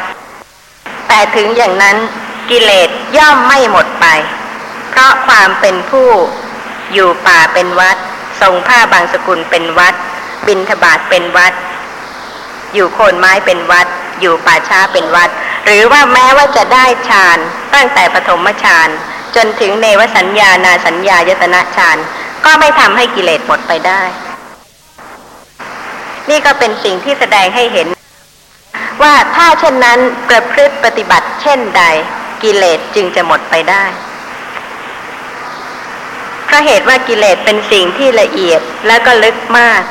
[1.08, 1.96] แต่ถึงอย่างนั้น
[2.50, 4.06] กิเลสย่อมไม่หมดไป
[4.90, 6.08] เพราะความเป็นผู้
[6.92, 7.96] อยู่ป่าเป็นวัด
[8.40, 9.94] ทรงผ้าบางสกุลเป็นวัด
[10.46, 11.52] บินทบาทเป็นวัด
[12.74, 13.86] อยู่โคนไม้เป็นวัด
[14.20, 15.30] อยู่ป่าช้าเป็นวัด
[15.66, 17.38] หรือว่าแม้ว่าจะได้ฌาน
[17.74, 18.88] ตั้งแต่ปฐมฌาน
[19.36, 21.96] จนถึงเนวสัญญานาสัญญายตนะฌาน
[22.44, 24.02] ก็ไม่ทำให้กิเลสหมดไปได้
[26.30, 27.88] นี่ก็เป็นสิ่งที่แสดงให้เห็น
[29.02, 31.82] ว่าถ้าเช่นนั้นประพฤติปฏิบัติเช่นใด
[32.42, 33.84] กิเลสจึงจะหมดไปได้
[36.44, 39.82] เพราะเหตุว่ากิเลสเป็นสิ่งที่ละเอียดและก็ลึกมาก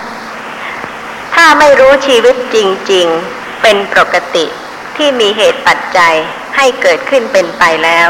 [1.33, 2.57] ถ้าไม่รู้ชีวิตจ
[2.91, 4.45] ริง ๆ เป็นปกติ
[4.97, 6.15] ที่มีเหตุปัจจัย
[6.55, 8.07] ให้เกิดขึ้นเป็นไปแล้ว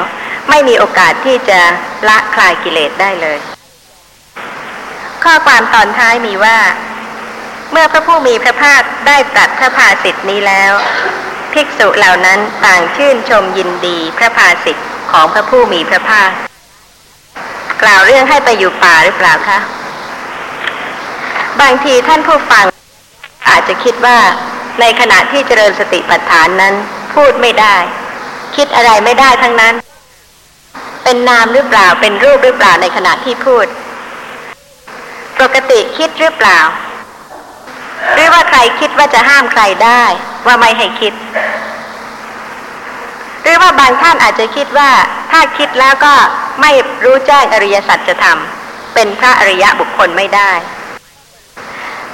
[0.49, 1.59] ไม่มีโอกาสที่จะ
[2.07, 3.39] ละคลายกิเลสได้เลย
[5.23, 6.57] ข้อความตอนท้ายมีว่า
[7.71, 10.71] เมื่อพระผู้มีพระภาคได้ตรัสพระภาสิทธินี้แล้ว
[11.53, 16.29] ภิกษุเหล่านั้นต่างชื่นชมยินดีพระภาสิทธิของพระผู้มีพระภาค
[17.81, 19.59] กล่าวเรื่องให้ไปอยู่ป่าหรือเปล่าคะ
[21.61, 22.65] บางทีท่านผู้ฟัง
[23.49, 24.17] อาจจะคิดว่า
[24.79, 26.73] ในขณะที่เจริญสติปัฏฐานนั้น
[27.13, 27.75] พูดไม่ได้
[28.55, 29.75] คิดอะไรไม่ได้ทั้งนั้น
[31.03, 33.65] เป็นนามหรือเปล่าเป็นรูปหรือเปล่าในขณะที่พูด
[35.41, 36.59] ปกติคิดหรือเปล่า
[38.13, 40.03] หรือว่าใครคิดว่าจะห้ามใครได้
[40.45, 41.13] ว่าไม่ให้คิด
[43.41, 44.91] หรือว่าบางท่านอาจจะคิดว่า
[45.31, 46.13] ถ้าคิดแล้วก็
[46.61, 46.71] ไม่
[47.03, 48.39] รู้แจ้งอริยสัจธรรม
[48.93, 50.51] เป็นพระอริยะบุคคลไม่ได้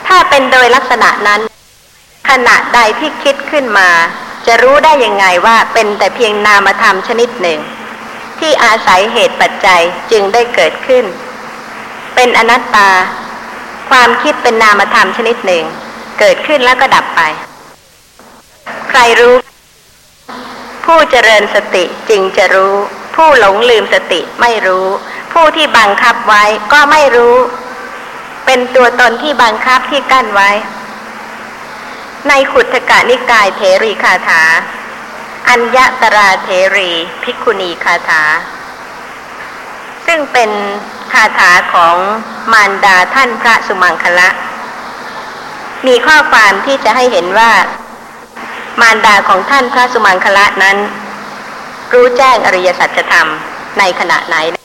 [0.09, 1.41] ถ้าเป็นโดยลักษณะนั้น
[2.29, 3.89] ขณะใดที่คิดขึ้นมา
[4.47, 7.59] จะรู้ได้ยังไงว่าเป็นแต่เพียงนามธรรมชนิดหนึ่ง
[8.39, 11.05] ที่อาศัยเหตุปัจจัยจึงได้เกิดขึ้น
[12.15, 12.89] เป็นอนัตตา
[13.89, 15.63] ความคิดเป็นนามธรรมชนิดหนึ่ง
[16.19, 17.21] เกิดขึ้นแล้วก็ดับไป
[18.89, 19.35] ใครรู้
[20.85, 22.75] ผู้เจริญสติจึงจะรู้
[23.15, 24.87] ผู้หลงลืมสติไม่รู้
[25.33, 26.43] ผู้ที่บังคับไว้
[26.73, 27.35] ก็ไม่รู้
[28.51, 30.49] เป็นตัวตนที่บังคับที่กั้นไว้
[32.27, 34.43] ในขุทกานิกายเทรีคาถา
[35.49, 36.91] อัญญตราเทรี
[37.23, 38.23] ภิกุณีคาถา
[40.05, 40.51] ซึ่งเป็น
[41.13, 41.95] คาถาของ
[42.53, 44.29] มารดาท่านพระสุมังคละ
[45.87, 47.51] มีข้อความที่จะให้เห็นว่า
[48.81, 50.77] มารดาของท่านพระสุมังคละนั้น
[51.93, 53.27] รู้แจ้งอริยสัจธรรม
[53.79, 54.58] ในขณะไหน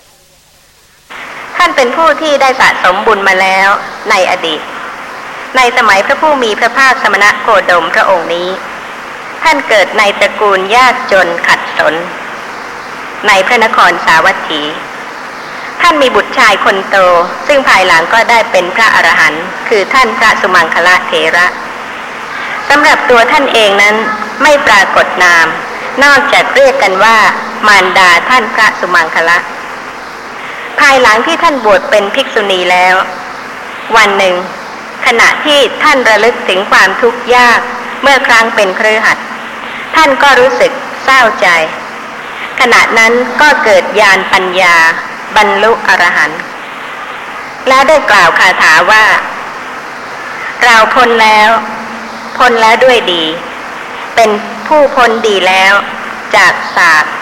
[1.57, 3.69] ท่านเป็นผู้ที่ได้สะสมบุญมาแล้ว
[4.11, 4.61] ในอดีต
[5.57, 8.49] ในสมัยพระผู้มีพระภาคสมณะโคดมพระองค์นี้
[9.43, 11.95] ท่านเกิดในตระกูลยากจนขัดสน
[13.27, 14.63] ในพระนครสาวัตถี
[15.81, 16.97] ท่านมีบุตรชายคนโต
[17.47, 21.47] ซึ่งภายหลังก็ได้เป็นพระอรหันต์คือท่านพระสุมังคละเถระ
[22.69, 23.97] สำหรับตัวท่านเองนั้น
[24.43, 25.47] ไม่ปรากฏนาม
[26.05, 27.17] นอกจากเรียกกันว่า
[27.67, 29.39] มารดาท่านพระสุมังคละ
[30.81, 32.95] ภายหลังที่ท่านบวชเป็นภิกษุณีแล้ว
[33.97, 34.35] วันหนึ่ง
[35.07, 37.61] ขณะที่ท่านระลึกถึงความทุกข์ยาก
[38.03, 39.19] เมื่อครั้งเป็นเครือขัด
[39.97, 40.73] ท่านก็รู้สึก
[41.05, 41.49] เศร้าใจ
[42.61, 44.77] ขณะนั้นก็เกิดญาณปัญญา
[45.37, 46.41] บรรลุอรหันต์
[47.69, 49.05] และได้กล่าวคาถาว่า
[50.65, 51.51] เราพ้นแล้ว
[52.39, 53.25] พ้นแล้วด้วยดี
[54.17, 54.31] เป็น
[54.67, 55.73] ผู้พ้นดีแล้ว
[56.37, 57.15] จากศาสตร์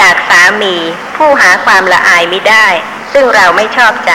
[0.00, 0.76] จากสามี
[1.16, 2.66] ผู้หาความละอายไม่ได้
[3.12, 4.12] ซึ่งเราไม่ชอบใจ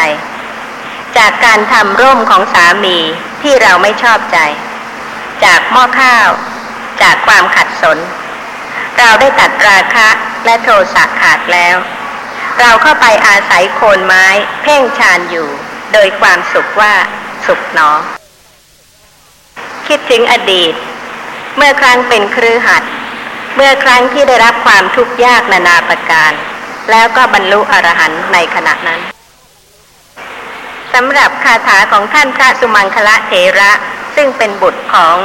[1.17, 2.97] จากการทำร่มของสามี
[3.41, 4.37] ที่เราไม่ชอบใจ
[5.43, 6.29] จากหม้อข้าว
[7.01, 7.97] จากความขัดสน
[8.99, 10.09] เราได้ตัดราคะ
[10.45, 11.77] และโทสะขาดแล้ว
[12.59, 14.25] เราเข้าไปอาศัยโคนไม้
[14.61, 15.47] เพ่งชานอยู่
[15.93, 16.93] โดยความสุขว่า
[17.45, 17.91] สุขหนอ
[19.87, 20.73] คิดถึงอดีต
[21.55, 22.83] เมื่อครั้งเป็นครือหัด
[23.59, 26.31] เมื่อครั้งที่ได้รับความทุกข์ยากนานาประการ
[26.91, 29.01] แล้วก็บรรลุอรหันต์ในขณะนั้น
[30.93, 33.71] สำหรับคาถาของท่านพระสุมังคละเถระ
[34.15, 35.17] ซึ่งเป็นบุตรของ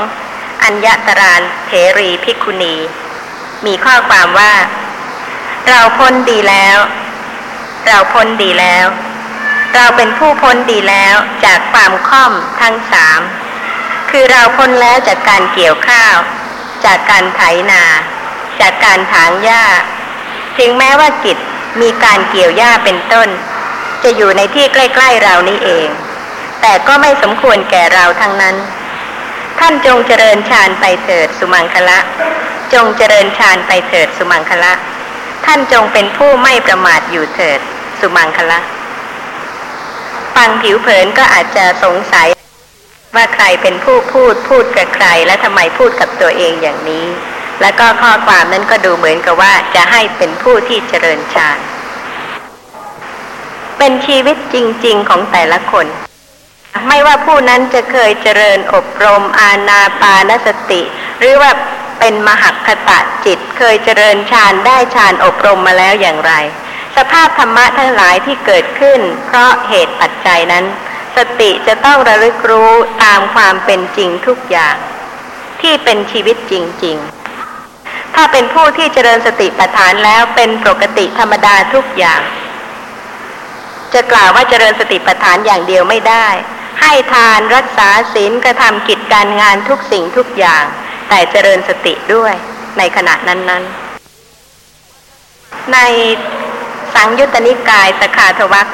[0.62, 2.76] อัญญตรานเถรีภิกขุณี
[3.66, 4.54] มีข้อความว่า
[5.68, 6.78] เราพ้นดีแล้ว
[7.86, 8.86] เราพ้นดีแล้ว
[9.74, 13.20] เราเป็นผู้พ้นดีแล้วจากความค่อมทั้งสาม
[14.10, 16.16] คือเราพ้นแล้วจากการเกี่ยวข้าว
[16.84, 17.42] จากการไถ
[17.72, 17.82] นา
[18.62, 19.64] จากการถางหญ้า
[20.58, 21.36] ถึงแม้ว่าจิต
[21.80, 23.28] มีการเกี่ยวหญ้าเป็นต้น
[24.02, 25.88] จะอยู่ในที่ใกล้ ๆ เรานี่เอง
[26.60, 28.56] แต่ก็ไม่สมควรแก่เราทั้งนั้น
[29.58, 31.98] ท่านจงเจริญฌานไปเถิดสุมังคละ
[32.74, 34.72] จงเจริญฌานไปเถิดสุมังคละ
[35.46, 37.60] ท่านจงเป็นผู้ไม่ประมาทอยู่เถิด
[38.00, 38.58] สุมังคละ
[40.36, 42.28] ฟังผิวเผินก็อาจจะสงสัย
[43.14, 47.06] ว่าใครเป็นผู้พูดพูดกับใครและทำไมพูดกับตัวเองอย่างนี้
[47.60, 51.58] แล้วก็ข้อความนั้นก็ดูเหมือนกับว่าจะให้เป็นผู้ที่เจริญฌาน
[53.78, 55.86] เป็นชีวิตจริง ๆ ของแต่ละคน
[56.88, 60.82] ไม่ว่าผู้นั้นจะเคยเจริญอบรมอาณาปานสติ
[61.18, 61.50] หรือว่า
[61.98, 66.32] เป็นมหคตะจิตเคยเจริญฌานได้ฌานอบรมมาแล้วอย่างไร
[66.96, 70.64] สภาพธรรมะทั้งหลายที่เกิดขึ้น เพราะเหตุปัจจัยนั้น
[71.16, 72.70] สติจะต้องระลึกรู้
[73.02, 74.76] ตามความเป็นจริงทุกอย่าง
[75.60, 77.21] ที่เป็นชีวิตจริง ๆ
[78.14, 82.22] ถ้าเป็นผู้ที่เจริญสติปัฏฐานแล้วเป็นปกติธรรมดาทุกอย่าง
[83.94, 86.26] จะกล่าวว่าเจริญสติปัฏฐานอย่างเดียวไม่ได้
[86.80, 90.64] ให้ทานรักษาศีลกระทำกิจการงานทุกสิ่งทุกอย่าง
[91.08, 92.32] แต่เจริญสติด้วย
[92.78, 93.72] ในขณะนั้นๆ
[95.72, 95.78] ใน
[96.94, 98.66] สังยุตตนิกายสขาทวัก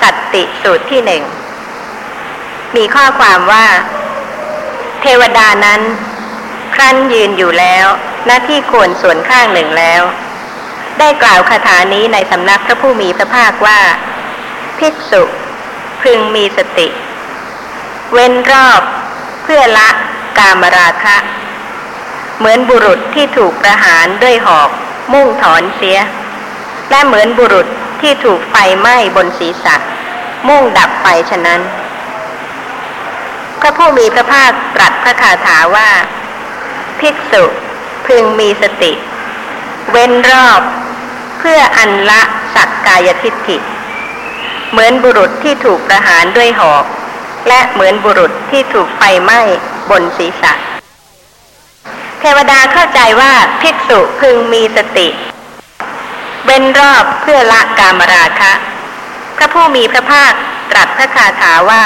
[0.00, 1.22] สัตติสูตรที่หนึ่ง
[2.76, 3.66] มีข้อความว่า
[5.00, 5.80] เทวดานั้น
[6.74, 7.86] ครั้นยืนอยู่แล้ว
[8.26, 10.02] หน้าที่ควรส่วนข้างหนึ่งแล้ว
[10.98, 13.80] ได้กล่าวคาถานี้ในสำนักพระผู้มีพระภาคว่า
[14.78, 15.22] ภิกษุ
[16.02, 16.88] พึงมีสติ
[18.12, 18.82] เว้นรอบ
[19.42, 19.88] เพื่อละ
[20.38, 21.16] กามราคะ
[22.38, 24.70] เหมือนบุรุษที่ถูกประหารด้วยหอก
[25.12, 25.98] มุ่งถอนเสีย
[26.90, 27.66] และเหมือนบุรุษ
[28.00, 29.76] ที่ถูกไฟไหม้บนศีรษะ
[30.48, 31.60] มุ่งดับไฟฉะนั้น
[33.60, 35.90] พระผู้มีพระภาคตรัสพระคาถาว่า
[37.00, 37.44] ภิกษุ
[38.06, 38.92] พึงมีสติ
[39.90, 40.60] เว้นรอบ
[41.38, 42.20] เพื่ออันละ
[42.54, 43.56] สักกายทิฏฐิ
[44.70, 46.84] เหมือนบุรุษที่ถูกประหารด้วยหอก
[47.48, 49.40] และเหมือนบุรุษที่ถูกไฟไหม้
[49.90, 50.52] บนศีรษะ
[52.20, 53.32] เทวดาเข้าใจว่า
[53.62, 55.08] ภิกษุพึงมีสติ
[56.44, 58.52] เว้นรอบเพื่อละกามราคะ
[59.36, 60.32] พระผู้มีพระภาค
[60.70, 61.84] ตรัสพระคาถาว่า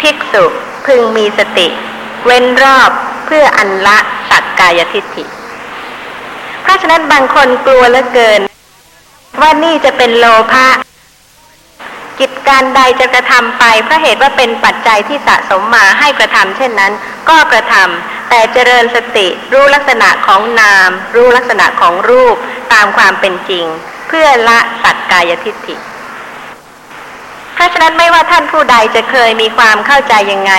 [0.00, 0.44] ภิกษุ
[0.86, 1.66] พึงมีสติ
[2.26, 2.90] เว้นรอบ
[3.26, 3.98] เพื่ออันละ
[4.30, 5.24] สักกายทิฏฐิ
[6.66, 8.40] เพราะฉะนั้นบางคนกลัวเหลือเกิน
[9.40, 10.68] ว่านี่จะเป็นโลภะ
[12.18, 16.92] กิจการใดจะกระทำไปเพราะเหตุว่าเป็นปัจจัยที่สะสมมาให้กระทำเช่นนั้น
[17.28, 22.36] ก็กระทำแต่เจริญสติรู้ลักษณะของนาม รู้ลักษณะของรูป
[22.72, 23.66] ตามความเป็นจริง
[24.08, 25.76] เพื่อละสัตกายทิฏฐิ
[27.54, 30.52] เพราะฉะนั้นไม่ว่าท่านผู้ใดจะเคยมีความเข้าใจยังไง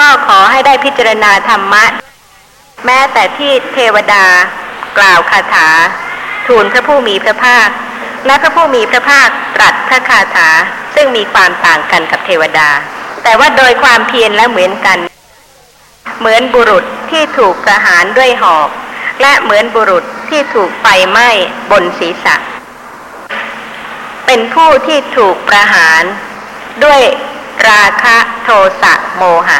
[0.00, 1.84] ก็ขอให้ได้พิจารณาธรรมะ
[2.86, 4.24] แม้แต่ที่เทวดา
[4.98, 5.68] กล่าวคาถา
[6.46, 7.68] ทูลพระผู้มีพระภาค
[8.26, 10.50] และพระผู้มีพระภาคตรัสพระคาถา
[10.94, 12.70] ซึ่งมีความต่างกันกับเทวดา
[13.22, 14.98] แต่ว่าโดยความเพียรและเหมือนกัน
[16.18, 18.68] เหมือนบุรุษที่ถูกประหารด้วยหอก
[19.22, 21.28] และเหมือนบุรุษที่ถูกไฟไหม้
[21.70, 22.36] บนศีรษะ
[24.26, 26.02] เป็นผู้ที่ถูกประหาร
[26.84, 27.00] ด้วย
[27.68, 28.48] ราคะโท
[28.82, 29.58] สะโมหะ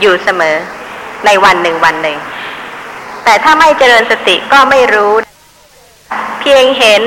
[0.00, 0.56] อยู่เสมอ
[1.26, 2.18] ในวันหนึ่งวันหนึ่ง
[3.26, 5.12] แต่ถ้าไม่เจริญสติก็ไม่รู้
[6.40, 7.02] เพียงเห็น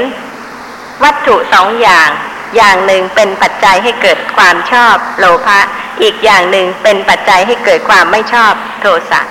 [1.03, 2.10] วัตถุสองอย่าง
[2.55, 5.60] อย่างหนึ่งเป็นปัจจัยให้เกิดความชอบโลภะ
[6.01, 9.21] อีกอย่างหนึ่งเป็นปัจจัยให้เกิดความไม่ชอบโทสะ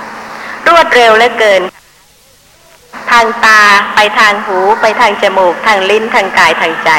[0.68, 1.62] รวดเร็วเหลือเกิน
[3.10, 3.62] ทางตา
[3.94, 6.90] ไปทางหูไปทางจมูก ทางลิ้นทางกายทางใจ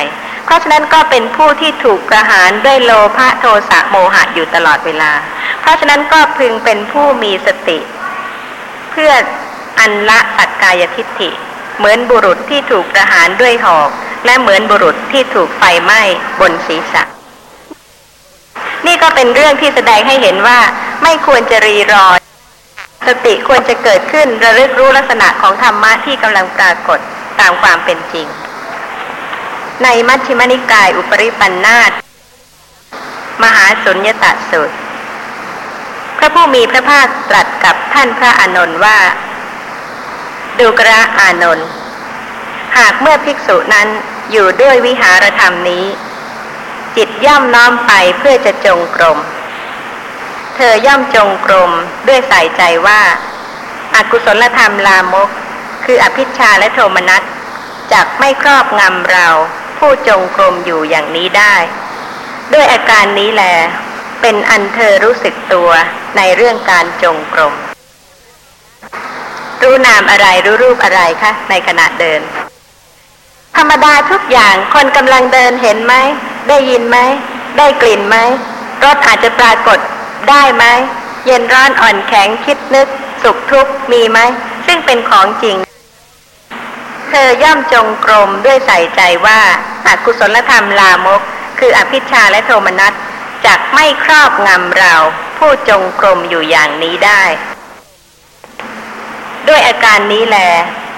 [0.45, 5.11] เพราะฉะนั้นก็เป็นผู้ที่ถูกประหารด้วยโลภะโทสะโมหะอยู่ตลอดเวลา
[5.61, 7.79] เพราะฉะนั้นก็พึงเป็นผู้มีสติ
[8.91, 9.11] เพื่อ
[9.79, 11.29] อันละสักกายทิฏฐิ
[11.77, 13.89] เหมือนบุรุษที่ถูกประหารด้วยหอก
[14.25, 16.01] และเหมือนบุรุษที่ถูกไฟไหม้
[16.39, 17.03] บนศีรษะ
[18.85, 20.59] นี่ก็เป็นเรื่องที่แสดงให้เห็นว่า
[21.03, 22.05] ไม่ควรจะรีรอ
[23.07, 26.99] สติควรจะเกิดขึ้นระลึกรู้ลักษณะของธรรมะที่กำลังปรากฏ
[27.39, 28.27] ตามความเป็นจริง
[29.83, 31.91] ในมัชฌิมนิกายอุปริปันธาต
[33.43, 34.75] มหาสุญญตสูตร
[36.17, 38.97] พระผู้มีพระภาคตรัสกับท่านพระอานนท์ว่า
[40.59, 41.67] ดูกระอานนท์
[42.77, 43.87] หากเมื่อภิกษุนั้น
[44.31, 45.85] อยู่ด้วยวิหารธรรมนี้
[46.95, 49.19] จิตย่อมน้อมไปเพื่อจะจงกรม
[50.55, 51.71] เธอย่อมจงกรม
[52.07, 53.01] ด้วยใส่ใจว่า
[53.95, 55.29] อากุศลธรรมลามก
[55.85, 57.23] คืออภิชาและโทมนัส
[57.93, 59.27] จักไม่ครอบงำเรา
[59.77, 61.55] ผู้จงกรมอยู่อย่างนี้ได้
[62.53, 63.43] ด้วยอาการนี้แหล
[64.21, 65.69] เป็นอันเธอรู้สึกตัว
[66.17, 67.53] ในเรื่องการจงกรม
[69.63, 72.21] รู้นามอะไรรู้รูปอะไรคะในขณะเดิน
[73.55, 75.93] ธรรมดาทุกอย่างคนกำลังเดินเห็นไหม
[76.49, 76.97] ได้ยินไหม
[77.57, 78.17] ได้กลิ่นไหม
[78.83, 79.79] รสอาจจะปรากฏ
[80.29, 80.65] ได้ไหม
[81.25, 82.87] เย็นร้อนอ่อนแข็งคิดนึก
[83.23, 84.19] สุขทุกข์มีไหม
[84.67, 85.57] ซึ่งเป็นของจริง
[87.09, 89.39] เธอย่อมจงกรมด้วยใส่ใจว่า
[89.87, 91.21] อากุศลธรรมลามก
[91.59, 92.93] คืออภิชาและโทมนัส
[93.45, 94.93] จักไม่ครอบงำเรา
[95.37, 97.23] ผู้จงกรมอยู่อย่างนี้ได้
[99.49, 100.37] ด้วยอาการนี้แล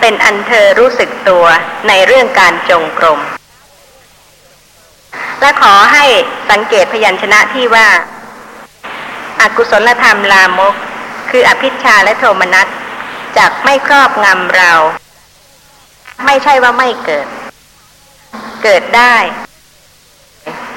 [0.02, 1.46] เป็นอันเธอรู้สึกตัว
[1.88, 3.20] ในเรื่องการจงกรม
[5.40, 6.06] และขอให้
[6.50, 7.88] สังเกตพยัญชนะที่ว่า
[9.42, 10.76] อากุศลธรรมลามก
[11.30, 12.68] คืออภิชาและโทมนัส
[13.38, 14.72] จักไม่ครอบงำเรา
[16.26, 17.28] ไม่ใช่ว่าไม่เกิด
[18.64, 19.16] เกิดได้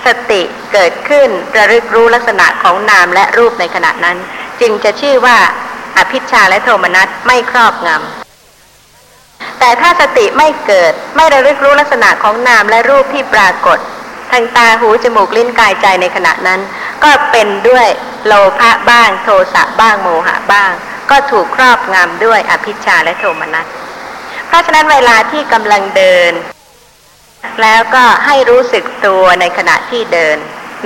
[0.07, 4.17] สติเกิดขึ้นระลึกรู้ลักษณะของนามและรูปในขณะนั้น
[4.61, 5.39] จึงจะชื่อว่า
[5.98, 13.78] อภิชาและโทมนัสไม่ครอบงำ แต่ถ้าสติไม่เกิดไม่ระลึกรู้ลักษณะของนามและรูปที่ปรากฏ
[14.30, 16.61] ทางตาหูจมูกลิ้นกายใจในขณะนั้น
[17.04, 17.87] ก็เป็นด้วย
[18.26, 20.72] โลภะบ้างโทสะบ้างโมหะบ้าง
[21.11, 23.66] ก็ถูกครอบงำด้วยอภิชาและโทมนัส
[24.46, 26.33] เพราะฉะนั้นเวลาที่กำลังเดิน
[27.62, 30.37] แล้วก็ให้รู้สึกตัวในขณะที่เดิน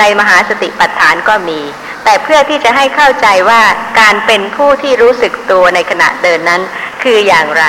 [0.01, 1.61] ในมหาสติปัฏฐานก็มี
[2.11, 3.63] แต่เพื่อที่จะให้เข้าใจว่า
[4.01, 6.63] การเป็นผู้ที่รู้สึกตัวในขณะเดินนั้น
[7.03, 7.65] คืออย่างไร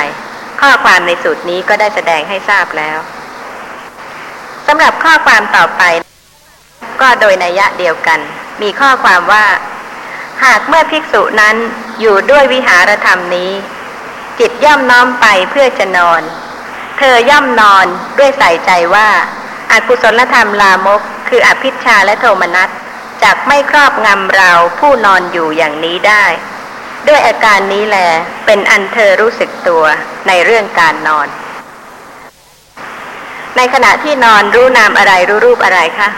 [0.62, 2.97] ข้อความในสูตรนี้ก็ได้แสดงให้ทราบแล้ว
[4.67, 5.84] สำหรับข้อความต่อไป
[7.02, 8.19] ก็โดยนัยยะเดียวกัน
[8.62, 9.45] มีข้อความว่า
[10.43, 11.56] หากเมื่อภิกษุนั้น
[11.99, 13.52] อยู่ด้วยวิหารธรรมนี้
[14.39, 16.21] จิตย่อมน้อมไปเพื่อจะนอน
[16.97, 17.86] เธอย่อมนอน
[18.19, 19.10] ด้วยใส่ใจว่า
[19.71, 22.69] อากุศลธรรมลามก คืออภิชาและโทมนัส
[23.24, 26.26] จักไม่ครอบงำเราผู้นอนอยู่อย่างนี้ได้
[27.08, 27.98] ด้วยอาการนี้แหล
[28.46, 29.84] เป็นอันเธอรู้สึกตัว
[30.28, 31.28] ในเรื่องการนอน
[33.58, 36.10] ในขณะที่นอนรู้นามอะไรรู้รูปอะไรคะ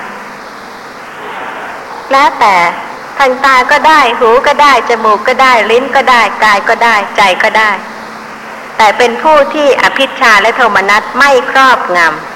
[2.12, 2.56] แล้วแต่
[3.18, 7.72] ทางตาก็ได้หูก็ได้ จมูกก็ได้ ลิ้นก็ได้ กายก็ได้ ใจก็ได้
[8.78, 12.31] แต่เป็นผู้ที่อภิชาและโทมนัสไม่ครอบงำ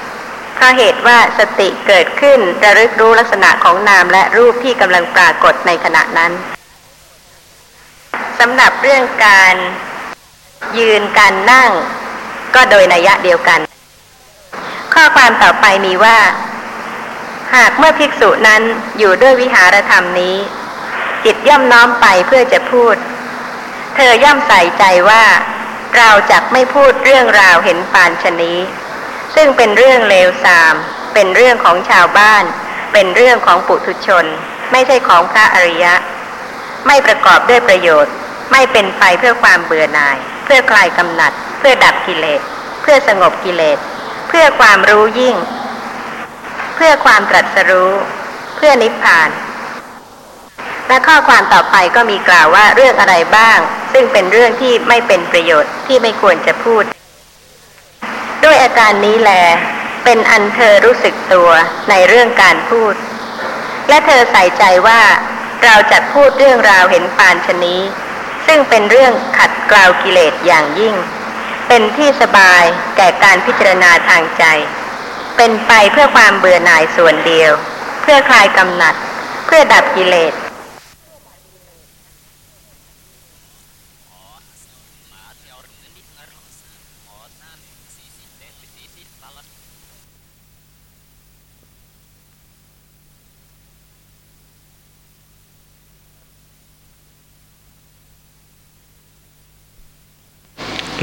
[0.55, 6.31] เพราะเหตุว่าสติเกิดขึ้นระลึกรู้ลักษณะของนามและรูปที่กำลังปรากฏในขณะนั้น
[8.39, 9.55] สำหรับเรื่องการ
[10.79, 11.71] ยืนการนั่ง
[12.55, 13.59] ก็โดยนัยะเดียวกัน
[14.93, 16.17] ข้อความต่อไปมีว่า
[17.55, 18.61] หากเมื่อภิกษุนั้น
[18.97, 20.35] อยู่ด้วยวิหารธรรมนี้
[21.25, 22.95] จิตย่อมน้อมไปเพื่อจะพูด
[23.95, 25.23] เธอย่อมใส่ใจว่า
[25.97, 28.57] เราจะไม่พูดเรื่องราวเห็นปานชนี้
[29.35, 30.75] ซึ่งเป็นเรื่องเลวทราม
[31.13, 32.43] เป็นเรื่องของชาวบ้าน
[32.93, 34.25] เป็นเรื่องของปุถุชน
[34.71, 35.93] ไม่ใช่ของพระอริยะ
[36.87, 38.13] ไม่ประกอบด้วยประโยชน์
[38.51, 42.41] ไม่เป็นไปเพื่อความเบื่อหน่าย เพื่อคลายกำหนัด เพื่อดับกิเลส
[42.81, 43.77] เพื่อสงบกิเลส
[44.27, 45.35] เพื่อความรู้ยิ่ง
[46.75, 47.91] เพื่อความตรัสรู้
[48.55, 49.29] เพื่อนิพพาน
[50.87, 53.57] และข้อความต่อไปก็มีกล่าวว่าเรื่องอะไรบ้าง
[53.93, 56.83] ซึ่งเป็นเรื่องที่ไม่เป็นประโยชน์ที่ไม่ควรจะพูด
[58.43, 59.31] ด้วยอาการนี้แล
[60.03, 61.49] เป็นอันเธอรู้สึกตัว
[61.89, 62.93] ในเรื่องการพูด
[63.89, 65.01] และเธอใส่ใจว่า
[65.63, 67.81] เราจะพูดเรื่องราวเห็นปานชนี้
[68.47, 70.95] ซึ่งเป็นเรื่องขัดกล่าวกิเลสอย่างยิ่ง
[71.67, 72.63] เป็นที่สบาย
[72.97, 74.43] แก่การพิจารณาทางใจ
[75.37, 77.51] เป็นไปเพื่อความเบื่อหน่ายส่วนเดียว
[78.01, 78.95] เพื่อคลายกำหนัด
[79.45, 80.33] เพื่อดับกิเลส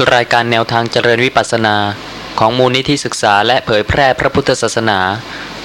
[0.01, 1.75] รายการแนวทางเจริญวิปัสสนา
[2.39, 4.99] ของมูลนิธิศึกษาและเผยแพร่พระพุทธศาสนา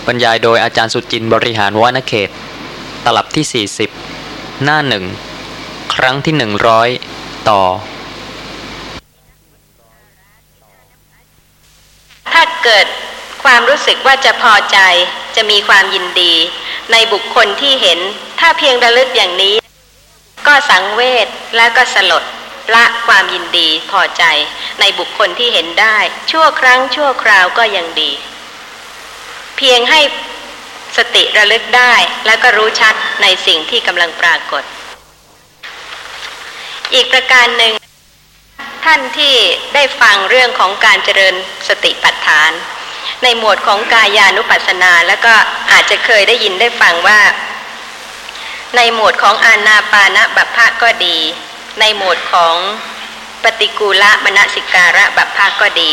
[0.06, 2.30] บรรยายโดยอาจารย์สุจินบริหารวานเขต
[3.04, 3.66] ตลับที่
[4.10, 5.04] 40 หน้าหนึ่ง
[5.94, 6.34] ครั้งที่
[6.90, 7.62] 100 ต่อ
[12.32, 12.86] ถ้าเกิด
[13.44, 14.78] ความรู้สึกว่าจะพอใจ
[15.36, 16.34] จะมีความยินดี
[16.92, 17.98] ในบุคคลที่เห็น
[18.40, 19.54] ถ้าเพียงระลึกอย่างนี้
[20.46, 22.24] ก็สังเวชและก็สลด
[22.74, 24.24] ละความยินดีพอใจ
[24.80, 25.98] ในบุคคลที่เห็นได้
[26.30, 28.12] ชั่วครั้งชั่วคราวก็ยังดี
[29.56, 30.00] เพียงให้
[30.96, 31.94] สติระลึกได้
[32.26, 34.62] แล้วก็รู้ชัดในสิ่งที่กำลังปรากฏ
[36.94, 37.72] อีกประการหนึ่ง
[38.84, 39.34] ท่านที่
[39.74, 41.34] ได้ฟังเรื่องของการเจริญ
[41.68, 42.50] สติปัฏฐาน
[43.22, 45.34] ในหมวดของกายานุปัสสนา แล้วก็
[45.70, 47.20] อาจจะเคยได้ยินได้ฟังว่า
[48.76, 51.18] ในหมวดของอานาปานะบัพพะก็ดี
[51.80, 52.56] ในหมวดของ
[53.42, 55.92] ปฏิกูละมณสิการะบัพพะก็ดี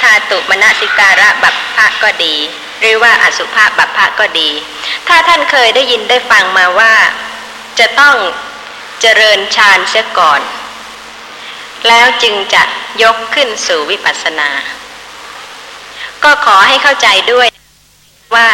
[0.00, 2.34] ธาตุมณสิการะบัพพะก็ดี
[2.80, 4.50] หรือว่าอสุภะบัพพะก็ดี
[5.08, 6.94] ถ้าท่านเคยได้ยินได้ฟังมาว่า
[7.78, 8.16] จะต้อง
[9.00, 10.40] เจริญฌานเสียก่อน
[11.88, 12.62] แล้วจึงจะ
[13.02, 14.50] ยกขึ้นสู่วิปัสสนา
[16.24, 17.48] ก็ขอให้เข้าใจด้วย
[18.34, 18.48] ว่า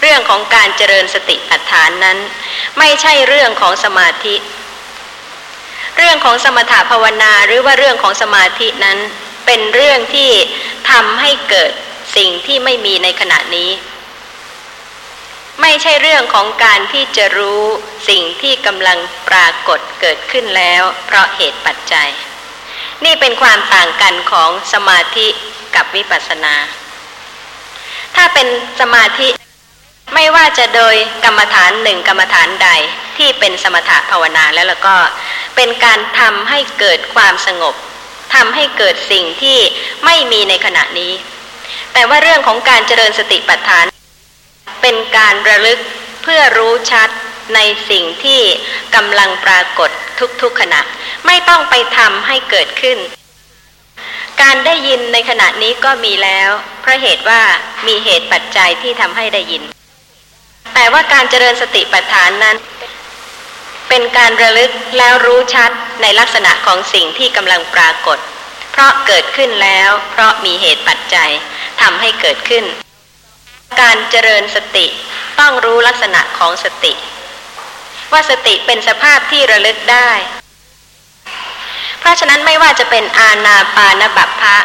[0.00, 2.18] เรื่องของการเจริญสติปัฏฐานนั้น
[2.78, 4.34] ไม่ใช่เรื่องของสมาธิ
[5.96, 8.98] เรื่องของสมถภาวนาหรือว่าเรื่องของสมาธินั้น
[9.46, 10.30] เป็นเรื่องที่
[10.90, 11.72] ทำให้เกิด
[12.16, 13.70] สิ่งที่ไม่มีในขณะนี้
[15.60, 17.62] ไม่ใช่เรื่องของการที่จะรู้
[18.08, 18.98] สิ่งที่กำลัง
[19.28, 22.10] ปรากฏเกิดขึ้นแล้ว เพราะเหตุปัจจัย
[23.04, 25.28] นี่เป็นความต่างกันของสมาธิ
[25.74, 26.54] กับวิปัสสนา
[28.16, 28.46] ถ้าเป็น
[28.80, 29.28] สมาธิ
[30.14, 32.68] ไม่ว่าจะโดยกรรมฐานหนึ่งกรรมฐานใด
[33.16, 34.96] ที่เป็นสมถะภาวนาแล้วแล้วก็
[35.56, 37.74] เป็นการทำให้เกิดความสงบ
[38.34, 39.58] ทำให้เกิดสิ่งที่
[40.04, 41.12] ไม่มีในขณะนี้
[41.92, 43.84] แต่ว่าเรื่องของการเจริญสติปัฏฐาน
[44.82, 45.80] เป็นการระลึก
[46.22, 47.08] เพื่อรู้ชัด
[47.54, 48.40] ในสิ่งที่
[48.94, 49.90] กำลังปรากฏ
[50.42, 50.80] ทุกๆขณะ
[51.26, 52.98] ไม่ต้องไปทำให้เกิดขึ้น
[54.42, 57.42] การได้ยินในขณะนี้ก็มีแล้ว เพราะเหตุว่า
[57.86, 59.62] มีเหตุปัจจัยที่ทำให้ได้ยิน
[60.74, 62.56] แต่ว่าการเจริญสติปัฏฐานนั้น
[63.88, 65.70] เป็นการระลึกแล้วรู้ชัด
[66.02, 68.18] ในลักษณะของสิ่งที่กำลังปรากฏ
[68.72, 71.30] เพราะเกิดขึ้นแล้ว เพราะมีเหตุปัจจัย
[71.80, 72.64] ทำให้เกิดขึ้น
[73.80, 74.86] การเจริญสติ
[75.40, 76.92] ต้องรู้ลักษณะของสติ
[78.12, 80.10] ว่าสติเป็นสภาพที่ระลึกได้
[82.00, 84.58] เพราะฉะนั้นไม่ว่าจะเป็นอาณาปานบัพพะ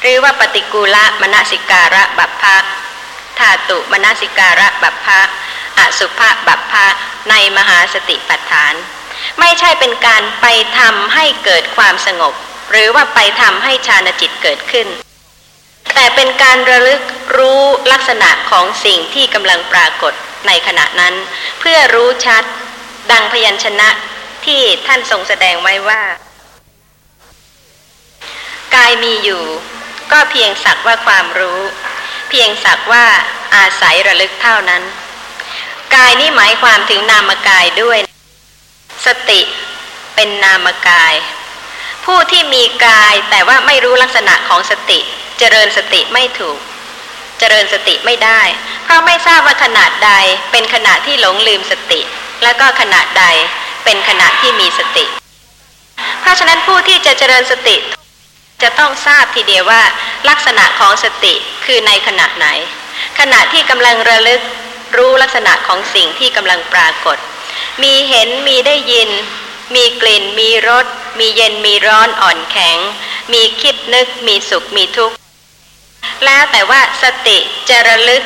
[0.00, 2.56] หรือว่าปฏิกูละมณสิการะบัพพะ
[3.38, 5.20] ธาตุมณสิการะบัพพะ
[5.78, 6.86] อสุภะบัพพะ
[7.30, 8.74] ในมหาสติปัฏฐาน
[9.40, 10.46] ไม่ใช่เป็นการไป
[10.78, 12.34] ทำให้เกิดความสงบ
[12.70, 14.88] หรือว่าไปทำให้ฌานจิตเกิดขึ้น
[15.94, 17.02] แต่เป็นการระลึก
[17.36, 20.12] รู้ลักษณะของสิ่งที่กำลังปรากฏ
[20.46, 21.14] ในขณะนั้น
[21.60, 22.44] เพื่อรู้ชัด
[23.10, 23.88] ดังพยัญชนะ
[24.46, 26.02] ที่ท่านทรงแสดงไว้ว่า
[28.74, 29.42] กายมีอยู่
[30.12, 31.60] ก็เพียงสักว่าความรู้
[32.30, 33.06] เพียงสักว่า
[33.54, 34.82] อาศัยระลึกเท่านั้น
[35.94, 37.98] กายนี่หมายความถึงนามกายด้วย
[39.06, 39.40] สติ
[40.14, 41.14] เป็นนามกาย
[42.04, 44.98] ผู้ที่มีกายแต่ว่าไม่รู้ลักษณะของสติ
[45.38, 46.58] เจริญสติไม่ถูก
[47.38, 48.40] เจริญสติไม่ได้
[48.84, 50.12] เพราะไม่ทราบว่าขนาดใด
[50.52, 52.00] เป็นขณะที่หลงลืมสติ
[52.42, 53.24] แล้วก็ขณะใด
[53.84, 55.04] เป็นขณะที่มีสติ
[56.20, 57.76] เพราะฉะนั้นผู้ที่จะเจริญสติ
[58.62, 59.82] จะต้องทราบทีเดียวว่า
[60.28, 61.34] ลักษณะของสติ
[61.64, 62.46] คือในขณะไหน
[63.18, 64.40] ขณะที่กำลังระลึก
[64.96, 67.18] รู้ลักษณะของสิ่งที่กำลังปรากฏ
[67.82, 69.10] มีเห็นมีได้ยิน
[69.74, 70.86] มีกลิ่น มีรส
[71.18, 72.78] มีเย็นมีร้อนอ่อนแข็ง
[73.32, 75.16] มีคิดนึก มีสุขมีทุกข์
[76.24, 77.38] แล้วแต่ว่าสติ
[77.68, 78.22] จะระลึก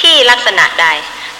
[0.00, 0.86] ที่ลักษณะใด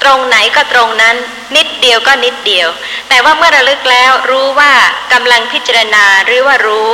[0.03, 1.17] ตรงไหนก็ตรงนั้น
[1.57, 2.69] นิดเดียวก็นิดเดียว
[3.09, 4.73] แต่ว่าเมื่อระลึกแล้วรู้ว่า
[5.13, 6.89] กำลังพิจารณาหรือว่ารู้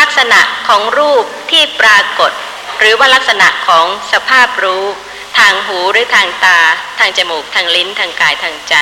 [0.00, 2.32] ลักษณะของรูปที่ปรากฏ
[2.78, 4.84] หรือว่าลักษณะของสภาพรู้
[5.38, 6.58] ทางหูหรือทางตา
[6.98, 8.74] ทางจมูกทางลิ้นทางกายทางใจ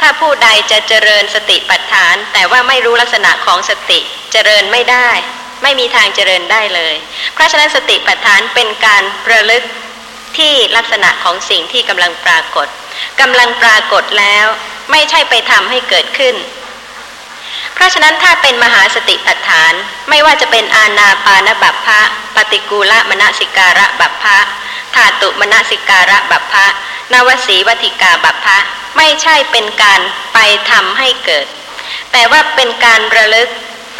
[0.00, 4.00] ถ้าผู้ใดจะเจริญสติปัฏฐาน แต่ว่าไม่รู้ลักษณะของสติ
[4.32, 5.08] เจริญไม่ได้
[5.62, 6.94] ไม่มีทางเจริญได้เลย
[7.34, 9.64] เพราะฉะนั้นสติปัฏฐานเป็นการระลึก
[10.38, 12.68] ที่ลักษณะของสิ่งที่กำลังปรากฏ
[13.20, 14.46] กำลังปรากฏแล้ว
[14.90, 16.34] ไม่ใช่ไปทำให้เกิดขึ้น
[17.74, 19.72] เพราะฉะนั้นถ้าเป็นมหาสติปัฏฐาน
[20.10, 22.00] ไม่ว่าจะเป็นอาณาปานบัพพะ
[22.36, 24.38] ปฏิกูลมณสิการะบัพพะ
[24.94, 26.66] ธาตุมณสิการะบัพพะ
[27.12, 28.56] นวสีวัติกาบัพพะ
[28.96, 30.00] ไม่ใช่เป็นการ
[30.32, 30.38] ไป
[30.70, 31.46] ทำให้เกิด
[32.12, 33.48] แต่ว่าเป็นการระลึก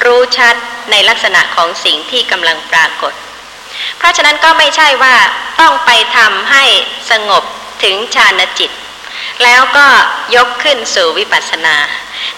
[0.05, 0.55] รู้ชัด
[0.91, 3.12] ในลักษณะของสิ่งที่กำลังปรากฏ
[3.99, 5.16] เพราะฉะนั้นก็ไม่ใช่ว่า
[5.61, 6.64] ต้องไปทำให้
[7.11, 7.45] สงบ
[7.83, 8.70] ถึงฌานจิต
[9.45, 9.87] แล้วก็
[10.37, 11.76] ยกขึ้นสู่วิปัสสนา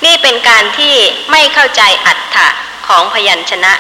[0.04, 0.94] นี่เป็นการที่
[1.30, 2.48] ไม่เข้าใจอัตถะ
[2.86, 3.72] ของพยัญชนะ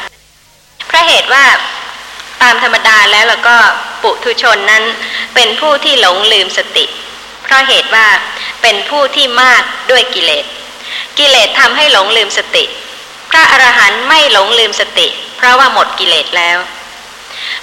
[0.86, 1.44] เพราะเหตุว่า
[2.42, 3.56] ตามธรรมดาแล้วแล้วก็
[4.02, 4.84] ปุถุชนนั้น
[5.34, 6.84] เป็นผู้ที่หลงลืมสติ
[7.42, 8.06] เพราะเหตุว่า
[8.62, 10.44] เป็นผู้ที่มากด้วยกิเลส
[11.18, 12.64] กิเลสทำให้หลงลืมสติ
[13.30, 15.06] พระอรหันต์ไม่หลงลืมสติ
[15.36, 16.58] เพราะว่าหมดกิเลสแล้ว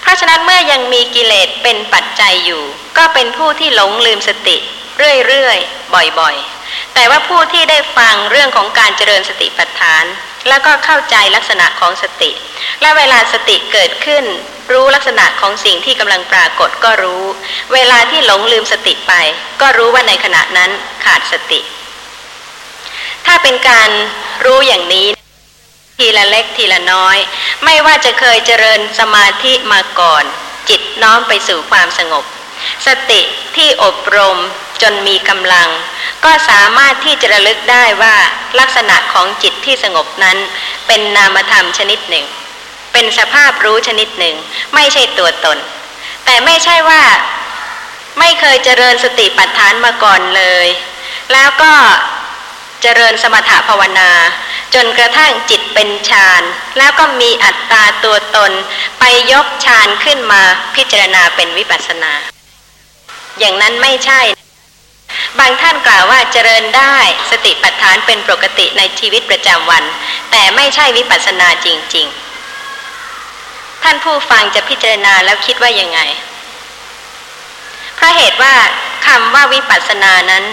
[0.01, 2.63] เพราะฉะนั้นเมื่อยังมีกิเลสเป็นปัจจัยอยู่
[2.97, 4.57] ก็เป็นผู้ที่หลงลืมสติ
[5.27, 10.05] เรื่อยๆ บ่อยๆ แต่ว่าผู้ที่ได้ฟังเรื่องของการเจริญสติปัฏฐาน
[10.49, 12.31] แล้วก็เข้าใจลักษณะของสติ
[12.81, 14.25] และเวลาสติเกิดขึ้น
[14.71, 17.23] รู้ลักษณะของสิ่งที่กำลังปรากฏก็รู้
[17.73, 19.13] เวลาที่หลงลืมสติไป
[19.61, 20.71] ก็รู้ว่าในขณะนั้น
[21.05, 21.59] ขาดสติ
[23.25, 23.89] ถ้าเป็นการ
[24.45, 25.07] รู้อย่างนี้
[25.99, 27.17] ทีละเล็กทีละน้อย
[27.65, 30.23] ไม่ว่าจะเคยเจริญสมาธิมาก่อน
[30.69, 32.25] จิตน้อมไปสู่ความสงบ
[32.87, 33.21] สติ
[33.55, 34.37] ที่อบรม
[34.81, 35.69] จนมีกำลัง
[36.25, 38.15] ก็สามารถที่จะระลึกได้ว่า
[38.59, 40.37] ลักษณะของจิตที่สงบนั้น
[40.87, 42.25] เป็นนามธรรมชนิดหนึ่ง
[42.93, 44.35] เป็นสภาพรู้ชนิดหนึ่ง
[44.75, 45.57] ไม่ใช่ตัวตน
[46.25, 47.03] แต่ไม่ใช่ว่า
[48.19, 50.67] ไม่เคยเจริญสติปัฏฐานมาก่อนเลย
[51.33, 51.73] แล้วก็
[52.81, 54.09] เจริญสมถภาวนา
[54.75, 56.43] จนกระทั่งจิตเป็นฌาน
[56.77, 58.51] แล้วก็มีอัตตาตัวตน
[58.99, 60.41] ไปยกฌานขึ้นมา
[60.75, 62.13] พิจารณาเป็นวิปัสนา
[63.39, 64.21] อย่างนั้นไม่ใช่
[65.39, 66.97] บางท่านกล่าวว่าเจริญได้
[67.31, 69.83] สติปัฏฐานเป็นปกติในชีวิตประจำวัน
[70.31, 75.99] แต่ไม่ใช่วิปัสนาจริง ๆ ท่านผู้ฟังจะพิจารณาแล้วคิดว่ายังไง
[77.95, 78.53] เพราะเหตุว่า
[79.07, 80.43] คำว่าวิปัสสนานั้น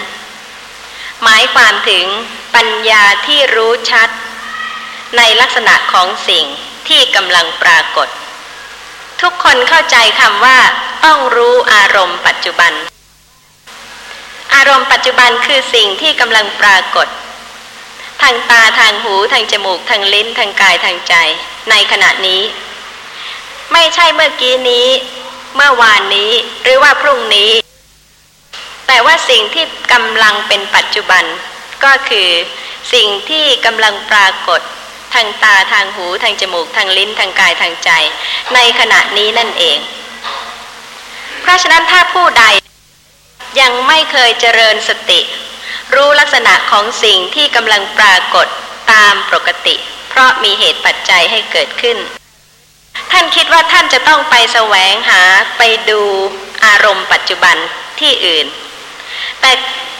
[1.23, 2.05] หมายความถึง
[2.55, 4.09] ปัญญาที่รู้ชัด
[5.17, 6.45] ในลักษณะของสิ่ง
[6.87, 8.07] ที่กำลังปรากฏ
[9.21, 10.59] ทุกคนเข้าใจคำว่า
[11.05, 12.73] ต้องรู้อารมณ์ปัจจุบัน
[14.55, 17.07] อารมณ์ปัจจุบันคือสิ่งที่กำลังปรากฏ
[18.21, 21.15] ทางตาทางหูทางจมูกทางลิ้นทางกายทางใจ
[21.69, 22.41] ในขณะนี้
[23.73, 24.87] ไม่ใช่เมื่อกี้นี้
[25.55, 26.31] เมื่อวานนี้
[26.63, 27.51] หรือว่าพรุ่งนี้
[28.87, 31.23] แต่ว่าสิ่งที่กำลังเป็นปัจจุบัน
[31.83, 32.29] ก็คือ
[32.93, 34.61] สิ่งที่กำลังปรากฏ
[35.13, 37.89] ทางตาทางหูทางจมูกทางลิ้นทางกายทางใจ
[38.53, 39.77] ในขณะนี้นั่นเอง
[41.41, 42.45] เพราะฉะนั้นถ้าผู้ใด
[43.61, 45.21] ยังไม่เคยเจริญสติ
[45.95, 48.47] รู้ลักษณะของสิ่งที่กำลังปรากฏ
[48.91, 49.75] ตามปกติ
[50.09, 51.97] เพราะมีเหตุปัจจัยให้เกิดขึ้น
[53.11, 55.21] ท่านคิดว่าท่านจะต้องไปแสวงหา
[55.57, 56.01] ไปดู
[56.65, 57.55] อารมณ์ปัจจุบัน
[57.99, 58.47] ที่อื่น
[59.41, 59.51] แต่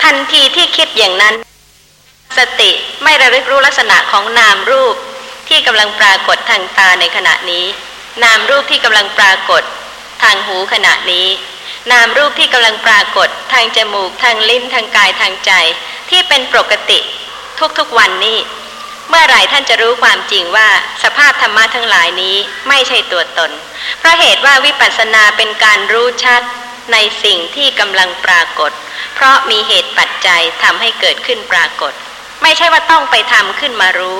[0.04, 1.36] ทันทีที่คิดอย่างนั้น
[2.38, 2.72] สติ
[3.04, 4.96] ไม่ระลึกรู้ลักษณะของนามรูป
[5.50, 7.66] ที่กำลังปรากฏทางตาในขณะนี้
[8.24, 9.64] นามรูปที่กำลังปรากฏ
[10.24, 11.28] ทางหูขณะนี้
[11.92, 15.52] นามรูปที่กำลังปรากฏทางจมูกทางลิ้นทางกายทางใจ
[16.10, 17.00] ที่เป็นปกติ
[17.80, 18.38] ทุกๆวันนี้
[19.10, 20.70] เมื่อไหร่ท่านจะรู้ความจริงว่า
[21.04, 22.36] สภาพธรรมะทั้งหลายนี้
[22.68, 23.52] ไม่ใช่ตัวตน
[24.00, 26.42] เพราะเหตุว่าวิปัสสนาเป็นการรู้ชัด
[26.94, 28.72] ในสิ่งที่กำลังปรากฏ
[29.16, 31.94] เพราะมีเหตุปัจจัยทำให้เกิดขึ้นปรากฏ
[32.44, 34.20] ไม่ใช่ว่าต้องไปทำขึ้นมารู้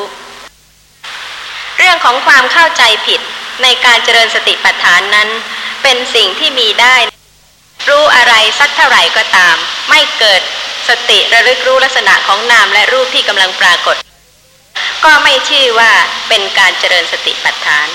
[1.78, 3.22] เรื่องของความเข้าใจผิด
[3.64, 5.30] ในการเจริญสติปัฏฐานนั้น
[5.84, 6.96] เป็นสิ่งที่มีได้
[7.90, 9.56] รู้อะไรสักเท่าไหร่ก็ตาม
[9.90, 10.42] ไม่เกิด
[10.90, 13.96] สติระลึกรู้ลักษณะของนามและรูปที่กำลังปรากฏ
[15.06, 15.92] ก็ไม่ชื่อว่า
[16.30, 17.88] เป็นการเจริญสติปัฏฐาน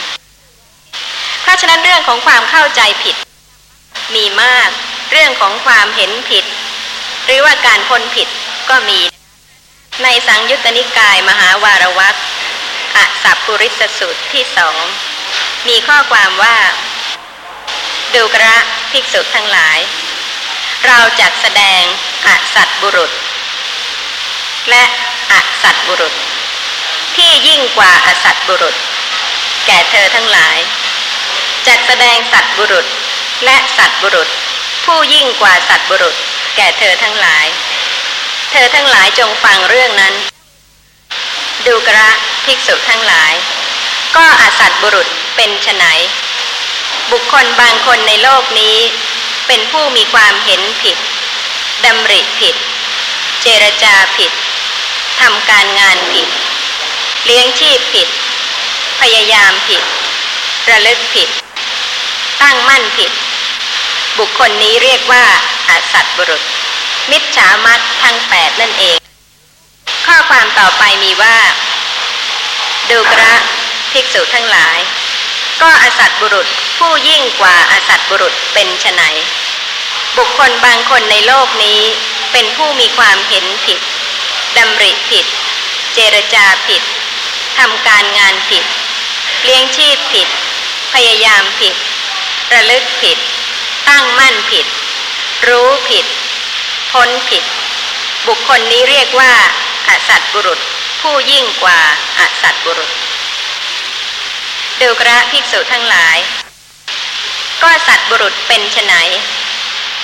[1.42, 3.16] เพราะฉะนั้นเรื่องของความเข้าใจผิด
[4.14, 4.70] มีมาก
[5.10, 6.44] เรื่องของความเห็นผิด
[7.24, 8.28] หรือว่าการพ้นผิด
[8.70, 9.00] ก็มี
[10.02, 12.14] ในสังยุตตนิกายมหาวารวัต
[12.96, 14.82] อสัพปุริสสุตที่สอง
[15.68, 16.56] มีข้อความว่า
[18.14, 18.56] ดูกระ
[18.90, 19.78] ภิกษุทั้งหลาย
[20.86, 21.82] เราจัดแสดง
[22.26, 23.10] อสัตบุรุษ
[24.70, 24.84] และ
[25.32, 26.14] อสัตบุรุษ
[27.16, 28.76] ที่ยิ่งกว่าอสัตบุรุษ
[29.66, 30.58] แก่เธอทั้งหลาย
[31.66, 32.86] จัดแสดงสัตบุรุษ
[33.44, 34.28] และสัตว์บุรุษ
[34.84, 36.14] ผู้ยิ่งกว่าสัตว์บุรุษ
[36.56, 37.46] แก่เธอทั้งหลาย
[38.50, 40.14] เธอทั้งหลายจงฟังเรื่องนั้น
[41.66, 42.10] ดูกระ
[42.44, 43.32] ภิกษุทั้งหลาย
[44.16, 45.84] ก็อาสัตว์บุรุษเป็นไฉน
[47.10, 48.76] บุคคลบางคนในโลกนี้
[49.46, 50.96] เป็นผู้มีความเห็นผิด
[51.84, 52.54] ดำริผิด
[53.42, 54.32] เจรจาผิด
[55.20, 56.28] ทำการงานผิด
[57.24, 58.08] เลี้ยงชีพผิด
[59.00, 59.82] พยายามผิด
[60.70, 61.28] ระลึกผิด
[62.42, 63.10] ตั้งมั่นผิด
[64.18, 65.24] บุคคลนี้เรียกว่า
[65.68, 66.42] อาสัตบุรุษ
[67.10, 68.96] มิจฉามัตทั้งแปดนั่นเอง
[70.06, 71.36] ข้อความต่อไปมีว่า
[72.90, 73.34] ดูกระ
[73.92, 74.78] ภิกษุทั้งหลาย
[75.62, 76.46] ก็อาสัตบุรุษ
[76.78, 79.02] ผู้ยิ่งกว่าอาสัตบุรุษเป็นไฉน
[80.16, 81.80] บุคคลบางคนในโลกนี้
[82.32, 83.78] เป็นผู้มีความเห็นผิด
[84.56, 85.26] ดำริผิด
[85.94, 86.82] เจรจาผิด
[87.58, 88.64] ทำการงานผิด
[89.44, 90.28] เลี้ยงชีพผิด
[90.94, 91.74] พยายามผิด
[92.52, 93.18] ระลึกผิด
[93.88, 94.66] ตั้งมั่นผิด
[95.48, 96.06] รู้ผิด
[96.92, 97.44] พ้นผิด
[98.26, 99.32] บุคคลนี้เรียกว่า
[99.88, 100.60] อสัตบุรุษ
[101.00, 101.78] ผู้ยิ่งกว่า
[102.18, 102.90] อสัตบุรุษ
[104.80, 106.16] ดูกระภิกษุทั้งหลาย
[107.62, 108.94] ก็สัตบุรุษเป็นไฉน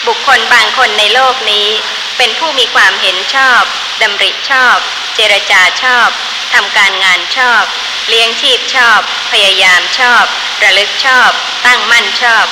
[0.06, 1.68] บุคคลบางคนในโลกนี้
[2.16, 3.62] เป็นผู้มีความเห็นชอบ
[4.02, 4.76] ดำริชอบ
[5.14, 6.08] เจรจาชอบ
[6.54, 7.64] ทำการงานชอบ
[8.08, 9.00] เลี้ยงชีพชอบ
[9.32, 10.24] พยายามชอบ
[10.62, 11.30] ระลึกชอบ
[11.66, 12.46] ตั้งมั่นชอบ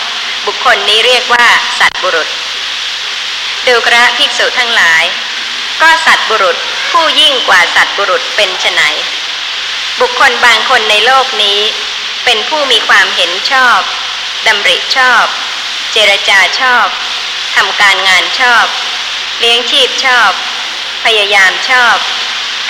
[0.47, 2.29] บุคคลนี้เรียกว่า สัตบุรุษ
[3.67, 5.05] ดูกระภิกษุทั้งหลาย
[5.83, 6.57] ก็สัตบุรุษ
[6.91, 8.81] ผู้ยิ่งกว่าสัตบุรุษเป็นไฉน
[10.01, 11.61] บุคคลบางคนในโลกนี้
[12.25, 13.79] เป็นผู้มีความเห็นชอบ
[14.47, 15.25] ดำริชอบ
[15.99, 16.87] เจรจาชอบ
[17.57, 18.67] ทำการงานชอบ
[19.39, 20.31] เลี้ยงชีพชอบ
[21.05, 21.97] พยายามชอบ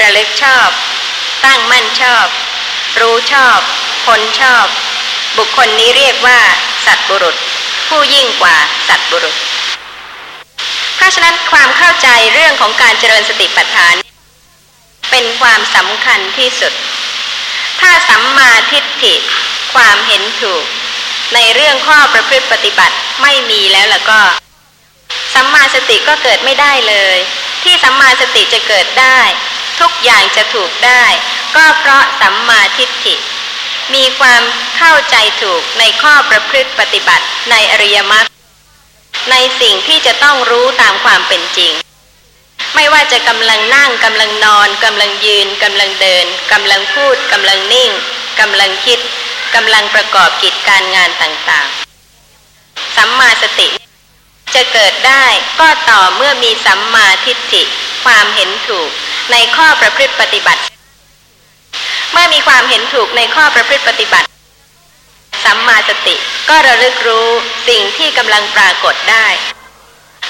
[0.01, 0.69] ระลึกชอบ
[1.45, 2.27] ตั้งมั่นชอบ
[3.01, 3.59] รู้ชอบ
[4.07, 4.67] พ้นชอบ
[5.37, 6.41] บุคคลนี้เรียกว่า
[6.87, 7.37] สัตบุรุษ
[7.89, 8.57] ผู้ยิ่งกว่า
[8.89, 9.37] สัตบุรุษ
[10.97, 13.95] เพราะฉะนั้นความเข้าใจเรื่องของการเจริญสติปัฏฐาน
[15.11, 16.73] เป็นความสำคัญที่สุด
[17.81, 19.15] ถ้าสัมมาทิฏฐิ
[19.75, 20.67] ความเห็นถูก
[21.35, 24.23] ในเรื่องข้อประพฤติปฏิบัติไม่มีแล้วล่ะก็
[25.35, 27.19] สัมมาสติก็เกิดไม่ได้เลย
[27.65, 29.19] ที่สัมมาสติจะเกิดได้
[29.81, 31.05] ทุกอย่างจะถูกได้
[31.57, 33.15] ก็เพราะสัมมาทิฏฐิ
[33.95, 34.43] มีความ
[34.77, 38.27] เข้าใจถูกในข้อประพฤติปฏิบัติในอริยมรรค
[39.31, 41.73] ในสิ่งที่จะต้องรู้ตามความเป็นจริง
[42.75, 47.91] ไม่ว่าจะกำลังนั่งกำลังนอนกำลังยืนกำลังเดินกำลังพูดกำลังนิ่ง
[48.41, 48.99] กำลังคิด
[49.55, 53.69] กำลังประกอบกิจการงานต่างๆ สัมมาสติ
[54.55, 55.25] จะเกิดได้
[55.61, 57.63] ก็ต่อเมื่อมีสัมมาทิฏฐิ
[58.05, 58.91] ความเห็นถูก
[59.33, 60.61] ในข้อประพฤติปฏิบัติ
[62.13, 64.27] เมื่อมีความเห็นถูกในข้อประพฤติปฏิบัติ
[65.45, 66.17] สัมมาสติ
[66.49, 67.29] ก็ระลึกรู้
[67.69, 69.27] สิ่งที่กำลังปรากฏได้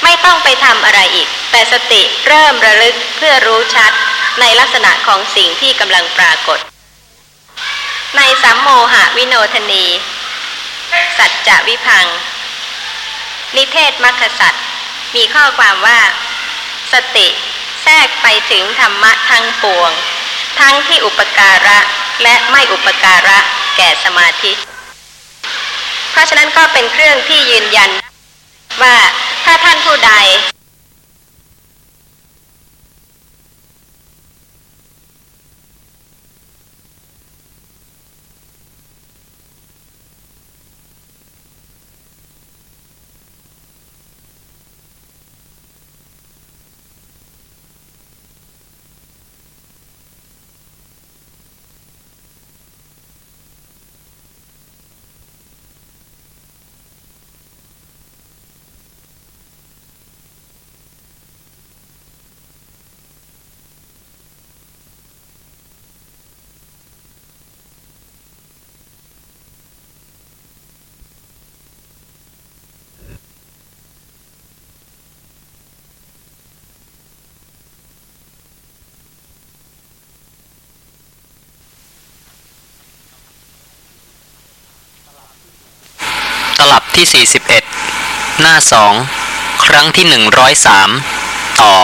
[0.04, 3.92] ไม่ต้องไปทำอะไรอีก แต่สติเริ่มระลึกเพื่อรู้ชัด
[4.40, 6.58] ในลักษณะของสิ่งที่กำลังปรากฏ
[8.14, 9.84] ในสัมโมหะวิโนทนี
[11.18, 12.06] สัจจะวิพัง
[13.56, 14.54] นิเทศมัคสัต
[15.14, 16.00] มีข้อความว่า
[16.92, 17.28] สติ
[17.82, 19.90] แทรกไปถึงธรรมะทั้งปวง
[20.60, 21.78] ทั้งที่อุปการะ
[22.22, 23.38] และไม่อุปการะ
[23.76, 24.52] แก่สมาธิ
[26.10, 27.90] เพราะฉะนั้นก็เป็นเครื่องที่ยืนยัน
[28.82, 28.96] ว่า
[29.44, 30.12] ถ้าท่านผู้ใด
[86.96, 87.26] ที่
[87.88, 88.92] 41 หน้าสอง
[89.64, 90.06] ครั้งที่
[90.82, 91.74] 103 ต่อ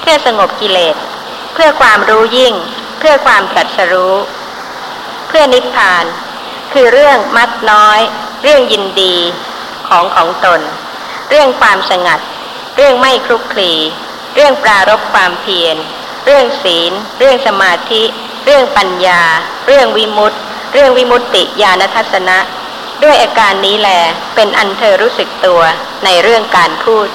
[0.00, 0.96] เพื่อสงบกิเลส
[1.54, 2.54] เพื่อความรู้ยิ่ง
[2.98, 4.14] เพื่อความตรัสรู้
[5.28, 6.04] เพื่อนิพพาน
[6.72, 8.00] คือเรื่องมัดน้อย
[8.42, 9.16] เรื่องยินดี
[9.88, 10.60] ของของตน
[11.30, 12.20] เรื่องความสงัด
[12.76, 13.72] เรื่องไม่คลุกคลี
[14.34, 15.76] เรื่องปรารบความเพียร
[16.24, 18.02] เรื่องศีล เรื่องสมาธิ
[18.44, 19.22] เรื่องปัญญา
[19.66, 20.38] เรื่องวิมุตติ
[20.72, 22.38] เรื่องวิมุตติญาณทัศนะ
[23.02, 23.88] ด้วยอาการนี้แหล
[24.34, 25.60] เป็นอันเธอรู้สึกตัว
[26.04, 27.06] ในเรื่องการพูด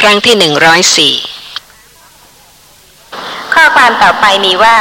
[0.00, 1.14] ครั้งที่หนึ่งร้อยสี่
[3.54, 4.76] ข้อความต่อไปมีว่า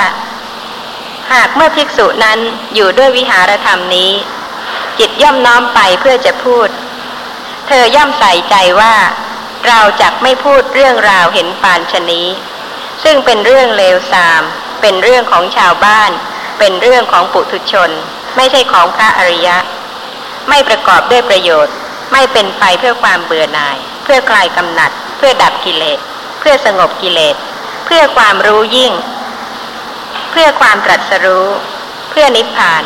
[1.33, 2.39] หากเมื่อภิกษุนั้น
[2.75, 4.11] อยู่ด้วยวิหารธรรมนี้
[4.99, 6.67] จิตย่อมน้อมไปเพื่อจะพูด
[7.67, 8.95] เธอย่อมใส่ใจว่า
[9.67, 12.27] เราจักไม่พูดเรื่องราวเห็นปานชนี้
[13.03, 14.41] ซึ่งเป็นเรื่องเลวทราม
[14.81, 16.11] เป็นเรื่องของชาวบ้าน
[16.59, 17.89] เป็นเรื่องของปุถุชน
[18.35, 19.57] ไม่ใช่ของพระอริยะ
[20.49, 21.75] ไม่ประกอบด้วยประโยชน์
[22.13, 25.99] ไม่เป็นไปเพื่อความเบื่อหน่าย เพื่อคลายกำหนัด เพื่อดับกิเลส
[26.39, 27.35] เพื่อสงบกิเลส
[27.85, 28.93] เพื่อความรู้ยิ่ง
[30.35, 31.47] เพื่อความตรัสรู้
[32.09, 32.83] เพื่อนิพพาน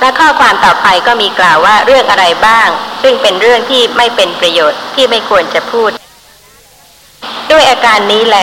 [0.00, 2.68] และข้อความต่อไปก็มีกล่าวว่าเรื่องอะไรบ้าง
[3.02, 5.90] ซึ่งเป็นเรื่องที่ไม่เป็นประโยชน์ที่ไม่ควรจะพูด
[7.50, 8.38] ด้วยอาการนี้แล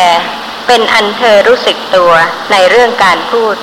[0.68, 2.12] เป็นอันเธอรู้สึกตัว
[2.52, 3.56] ในเรื่องการพูด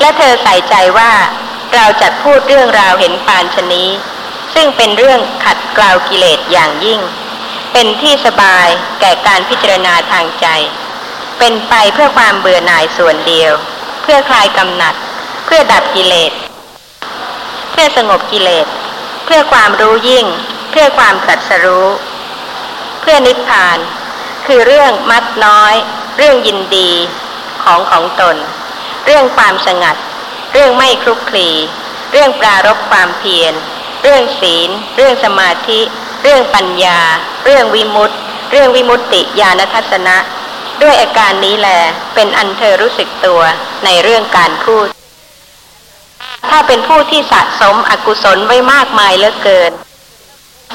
[0.00, 1.12] และเธอใส่ใจว่า
[1.74, 3.88] เราจะพูดเรื่องราวเห็นปานชนี้
[4.54, 7.00] ซึ่งเป็นเรื่องขัดกล่าวกิเลสอย่างยิ่ง
[7.72, 8.68] เป็นที่สบาย
[9.00, 10.46] แก่การพิจารณาทางใจ
[11.44, 13.52] เป็นไปเพื่อความเบื่อหน่ายส่วนเดียว
[14.02, 14.94] เพื่อคลายกำหนัด
[15.46, 16.32] เพื่อดับกิเลส
[17.72, 18.66] เพื่อสงบกิเลส
[19.24, 20.26] เพื่อความรู้ยิ่ง
[20.70, 21.88] เพื่อความตรัสรู้
[23.00, 23.78] เพื่อนิพพาน
[24.46, 25.74] คือเรื่องมัดน้อย
[26.16, 26.90] เรื่องยินดี
[27.62, 28.36] ของของตน
[29.06, 29.96] เรื่องความสงัด
[30.52, 31.48] เรื่องไม่คลุกคลี
[32.12, 33.52] เรื่องปรารบความเพียร
[34.02, 35.80] เรื่องศีล เรื่องสมาธิ
[36.22, 37.00] เรื่องปัญญา
[37.44, 38.16] เรื่องวิมุตติ
[38.50, 40.18] เรื่องวิมุตติญาณทัศนะ
[40.82, 41.68] ด้วยอาการนี้แหล
[42.14, 43.40] เป็นอันเธอรู้สึกตัว
[43.84, 44.86] ในเรื่องการพูด
[46.50, 49.72] ถ้าเป็นผู้ที่สะสมอกุศลไว้มากมายเหลือเกิน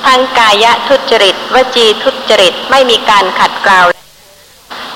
[0.06, 3.82] ทั้งกายทุจริต วจีทุจริตไม่มีการขัดเกลา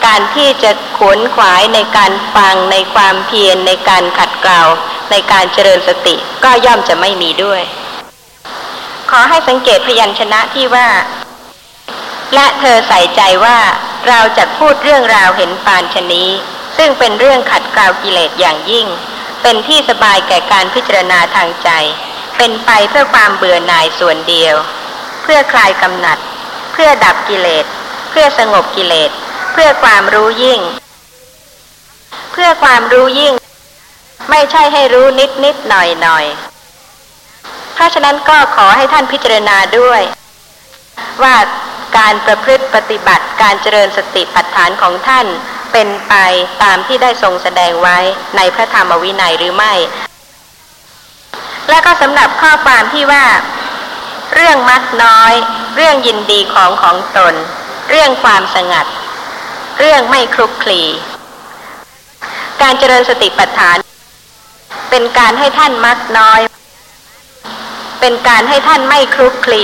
[0.06, 4.62] การที่จะขวนขวายในการฟังในความเพียรในการขัดเกลา
[5.12, 7.62] ในการเจริญสติก็ย่อมจะไม่มีด้วย
[9.12, 10.88] ขอให้สังเกตพยัญชนะที่ว่า
[12.34, 13.58] และเธอใส่ใจว่า
[14.08, 16.30] เราจะพูดเรื่องราวเห็นปานชนี้
[16.78, 18.88] ซึ่งเป็นเรื่องขัดเกลากิเลสอย่างยิ่ง
[19.42, 21.70] เป็นที่สบายแก่การพิจารณาทางใจ
[22.38, 24.56] เป็นไปเพื่อความเบื่อหน่ายส่วนเดียว
[25.24, 26.18] เพื่อคลายกำหนัด
[26.74, 27.66] เพื่อดับกิเลส
[28.10, 29.12] เพื่อสงบกิเลส
[29.54, 30.60] เพื่อความรู้ยิ่ง
[32.32, 33.34] เพื่อความรู้ยิ่ง
[34.30, 36.26] ไม่ใช่ให้รู้นิดนิดหน่อยหน่อย
[37.74, 40.02] เพราะฉะนั้นก็ขอให้ท่านพิจารณาด้วย
[41.24, 41.36] ว่า
[41.98, 45.28] การประพฤติปฏิบัติการเจริญสติปัฏฐานของท่าน
[45.72, 46.14] เป็นไป
[46.64, 47.98] ตามที่ได้ทรงแสดงไว้
[48.38, 49.74] ในพระธรรมวินัยหรือไม่
[51.70, 53.26] และก็สำหรับข้อความที่ว่า
[54.36, 55.34] เรื่องมักน้อย
[55.76, 57.34] เรื่องยินดีของของตน
[57.90, 58.86] เรื่องความสงัด
[59.80, 60.82] เรื่องไม่คลุกคลี
[62.62, 63.78] การเจริญสติปัฏฐาน
[64.90, 66.40] เป็นการให้ท่านมักน้อย
[68.00, 69.64] เป็นการให้ท่านไม่คลุกคลี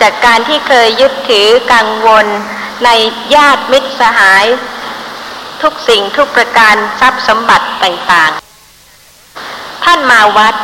[0.00, 2.26] จากการที่เคยยึดถือกังวล
[2.84, 2.90] ใน
[3.34, 4.44] ญาติมิตรสหาย
[5.62, 10.54] ทุกสิ่งทุกประการทรัพย์สมบัติต่างๆ ท่านมาวัด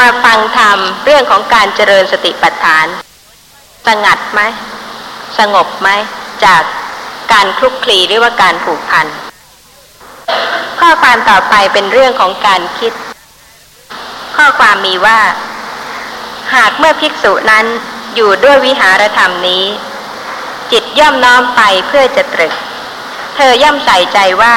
[0.00, 2.86] มาฟังธรรมเรื่องของการเจริญสติปัฏฐาน
[3.86, 4.40] สงัดไหม
[5.38, 5.88] สงบไหม
[6.44, 6.62] จาก
[7.32, 9.06] การคลุกคลีหรือว่าการผูกพัน
[10.80, 12.92] ข้อความต่อไปเป็นเรื่องของการคิด
[14.36, 15.18] ข้อความมีว่า
[16.54, 17.66] หากเมื่อภิกษุนั้น
[18.16, 19.64] อยู่ด้วยวิหารธรรมนี้
[20.72, 22.54] จิตย่อมน้อมไปเพื่อจะตรึก
[23.34, 24.56] เธอย่อมใส่ใจว่า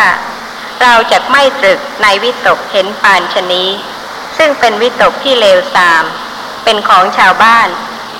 [0.82, 3.70] เราจะไม่ตรึกในวิตกเห็นปานชนี้
[4.38, 6.04] ซึ่งเป็นวิตกที่เลวทราม
[6.64, 7.68] เป็นของชาวบ้าน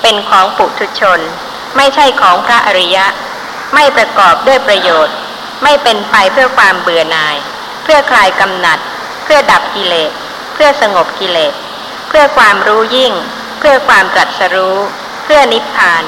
[0.02, 1.20] เป็นของปุถุชน
[1.78, 3.06] ไม่ใช่ของพระอริยะ
[3.74, 5.16] ไม่ประกอบด้วยประโยชน์
[5.64, 7.36] ไม่เป็นไปเพื่อความเบื่อหน่าย
[7.84, 8.80] เพื่อคลายกำหนัด
[9.24, 10.12] เพื่อดับกิเลส
[10.54, 11.54] เพื่อสงบกิเลส
[12.10, 13.14] เพื่อความรู้ยิ่ง
[13.60, 14.78] เพื่อความตรัสรู้
[15.09, 16.04] เพื่อนิพพาน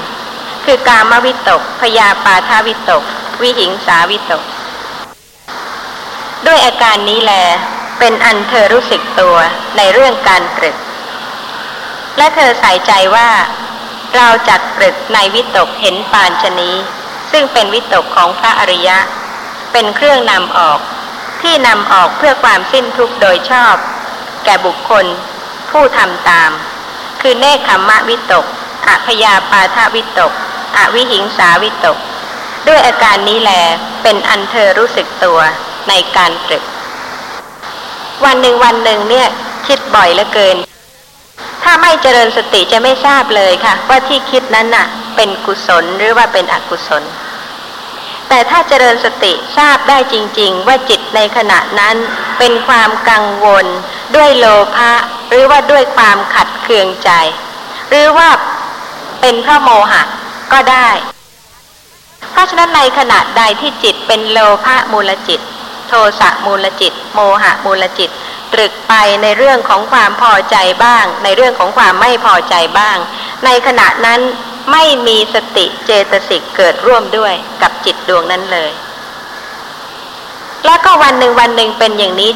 [0.65, 3.03] คือกามวิตก พยาปาทาวิตก
[3.41, 4.43] วิหิงสาวิตก
[6.47, 7.33] ด้วยอาการนี้แล
[7.99, 9.35] เป็นอันเธอรู้สึกตัว
[9.77, 10.75] ในเรื่องการตรึก
[12.17, 13.29] และเธอใส่ใจว่า
[14.15, 16.75] เราจัดตรึกในวิตกเห็นปานชนี้
[17.31, 18.97] ซึ่งเป็นวิตกของพระอริยะ
[19.71, 20.79] เป็นเครื่องนำออก
[21.41, 23.75] ที่นำออกเพื่อความสิ้นทุกข์โดยชอบ
[24.45, 25.05] แก่บุคคล
[25.71, 26.51] ผู้ทำตาม
[27.21, 28.47] คือเนคขมมะวิตก
[28.87, 30.31] อพยาปาทวิตก
[30.77, 31.97] อวิหิงสาวิตก
[32.67, 33.51] ด้วยอาการนี้แล
[34.03, 35.39] เป็นอันเธอรู้สึกตัว
[35.89, 36.63] ในการตรึก
[38.25, 39.27] วันหนึ่งวันหนึ่งเนี่ย
[39.67, 40.57] คิดบ่อยเหลือเกิน
[41.63, 47.03] ถ้าไม่เจริญสติจะไม่ทราบเลยค่ะ ว่าที่คิดนั้นน่ะ เป็นกุศลหรือว่าเป็นอกุศล
[48.29, 51.95] แต่ถ้าเจริญสติทราบได้จริง ๆ ว่าจิตในขณะนั้น
[52.39, 53.65] เป็นความกังวล
[54.15, 54.93] ด้วยโลภะ
[55.29, 57.11] หรือว่าด้วยความขัดเคืองใจ
[57.89, 58.29] หรือว่า
[59.21, 60.01] เป็นเพราะโมหะ
[60.53, 60.89] ก็ได้
[62.31, 65.39] เพราะฉะนั้นในขณะใดที่จิตเป็นโลภะมูลจิต
[65.87, 68.09] โทสะมูลจิต โมหะมูลจิต
[68.53, 68.93] ตรึกไป
[69.23, 72.97] ในเรื่องของความพอใจบ้าง ในเรื่องของความไม่พอใจบ้าง
[73.45, 74.19] ในขณะนั้น
[74.71, 78.71] ไม่มีสติเจตสิกเกิดร่วมด้วยกับจิตดวงนั้นเลย
[80.65, 82.31] แล้วก็วันหนึ่งวันหนึ่งเป็นอย่างนี้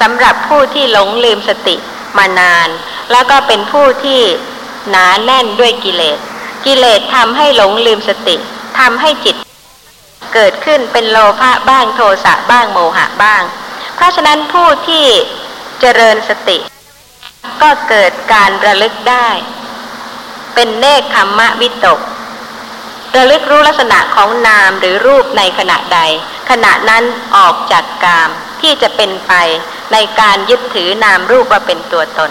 [0.00, 1.76] สำหรับผู้ที่หลงลืมสติ
[2.18, 2.68] มานาน
[3.12, 4.22] แล้วก็เป็นผู้ที่
[4.90, 6.18] หนาแน่นด้วยกิเลส
[6.66, 8.36] กิเลสทำให้หลงลืมสติ
[8.78, 9.36] ทำให้จิต
[10.34, 13.42] เกิดขึ้นเป็นโลภะบ้างโทสะบ้างโมหะบ้าง
[13.96, 15.06] เพราะฉะนั้นผู้ที่
[15.80, 16.58] เจริญสติ
[17.62, 19.28] ก็เกิดการระลึกได้
[20.54, 22.00] เป็นเนคขมมะวิตก
[23.16, 26.00] ระลึกรู้ลักษณะของนามหรือรูปในขณะใด
[26.50, 27.04] ขณะนั้น
[27.36, 28.30] ออกจากกาม
[28.60, 29.32] ที่จะเป็นไป
[29.92, 32.30] ในการยึดถือนามรูปว่าเป็นตัวตน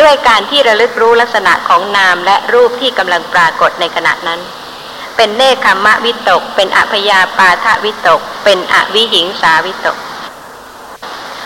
[0.00, 4.40] ด้วยการที่ระลึกรู้ลักษณะของนามและรูปที่กำลังปรากฏในขณะนั้น
[5.16, 9.96] เป็นเนคขมมะวิตก เป็นอพยาปาทวิตก เป็นอวิหิงสาวิตก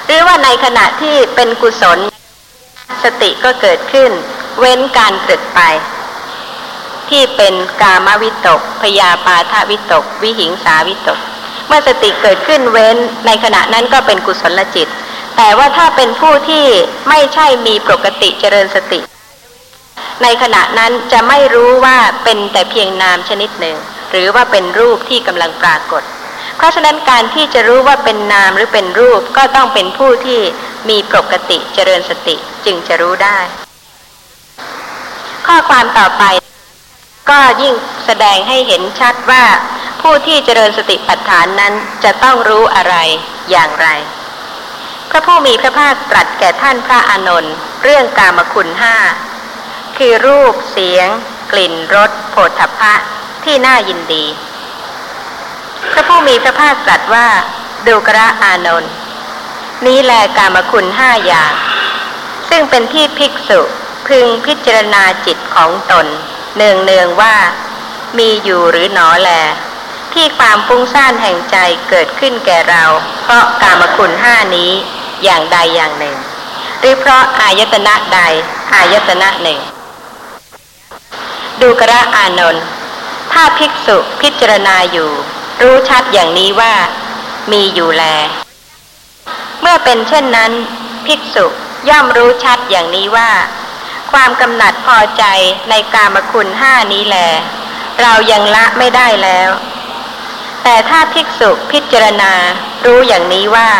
[0.06, 1.98] หรือว่าในขณะที่เป็นกุศล
[3.04, 4.10] สติก็เกิดขึ้น
[4.58, 5.60] เว้นการตรึกไป
[7.10, 11.18] ที่เป็นกามวิตก พยาปาทวิตก วิหิงสาวิตก
[11.66, 12.96] เมื่อสติเกิดขึ้นเว้น
[13.26, 14.88] ในขณะนั้นก็เป็นกุศลจิต
[15.36, 16.66] แต่ว่าถ้าเป็นผู้ที่
[17.08, 19.00] ไม่ใช่มีปกติเจริญสติ
[20.22, 23.76] ในขณะนั้นจะไม่รู้ว่าเป็นแต่เพียงนามชนิดหนึ่ง
[24.10, 26.02] หรือว่าเป็นรูปที่กำลังปรากฏ
[26.56, 30.40] เพราะฉะนั้นการที่จะรู้ว่าเป็นนามหรือเป็นรูปก็ต้องเป็นผู้ที่
[30.88, 33.38] มีปกติเจริญสติจึงจะรู้ได้
[35.46, 36.24] ข้อความต่อไป
[37.30, 37.74] ก็ยิ่ง
[38.06, 39.44] แสดงให้เห็นชัดว่า
[40.02, 41.74] ผู้ที่เจริญสติปัฏฐานนั้น
[42.04, 42.94] จะต้องรู้อะไร
[43.50, 43.88] อย่างไร
[45.10, 48.96] พระผู้มีพระภาคตรัสแก่ท่านพระอานนท์เรื่องกามคุณห้า
[49.96, 51.08] คือรูปเสียง
[51.52, 52.94] กลิ่นรสโผฏฐัพพะ
[53.44, 54.24] ที่น่ายินดี
[55.92, 57.28] พระผู้มีพระภาคตรัสว่า
[57.86, 58.92] ดูกระอานนท์
[59.86, 61.52] นี้แลกามคุณห้าอย่าง
[62.48, 63.60] ซึ่งเป็นที่ภิกษุ
[64.06, 66.06] พึงพิจารณาจิตของตน
[66.56, 67.34] เนืองเนืองว่า
[68.18, 69.30] มีอยู่หรือหนอแล
[70.14, 71.56] ที่ความฟุ้งซ่านแห่งใจ
[71.88, 72.84] เกิดขึ้นแก่เรา
[73.22, 74.70] เพราะกามคุณห้านี้
[75.24, 76.16] อย่างใดอย่างหนึ่ง
[76.80, 78.20] หรือเพราะอายตนะใด
[78.74, 79.60] อายตนะหนึ่ง
[81.60, 82.64] ดูกระอานนท์
[83.32, 85.10] ถ้าภิกษุพิจารณาอยู่
[85.62, 86.74] รู้ชัดอย่างนี้ว่า
[87.52, 88.04] มีอยู่แล
[89.60, 90.52] เมื่อเป็นเช่นนั้น
[91.06, 91.46] ภิกษุ
[91.88, 93.30] ย่อมรู้ชัดอย่างนี้ว่า
[94.12, 95.24] ความกำหนัดพอใจ
[95.70, 97.16] ในกามคุณห้านี้แล
[98.00, 99.50] เรายังละไม่ได้แล้ว
[100.64, 102.32] แต่ถ้าภิกษุพิจารณา
[102.86, 103.70] รู้อย่างนี้ว่า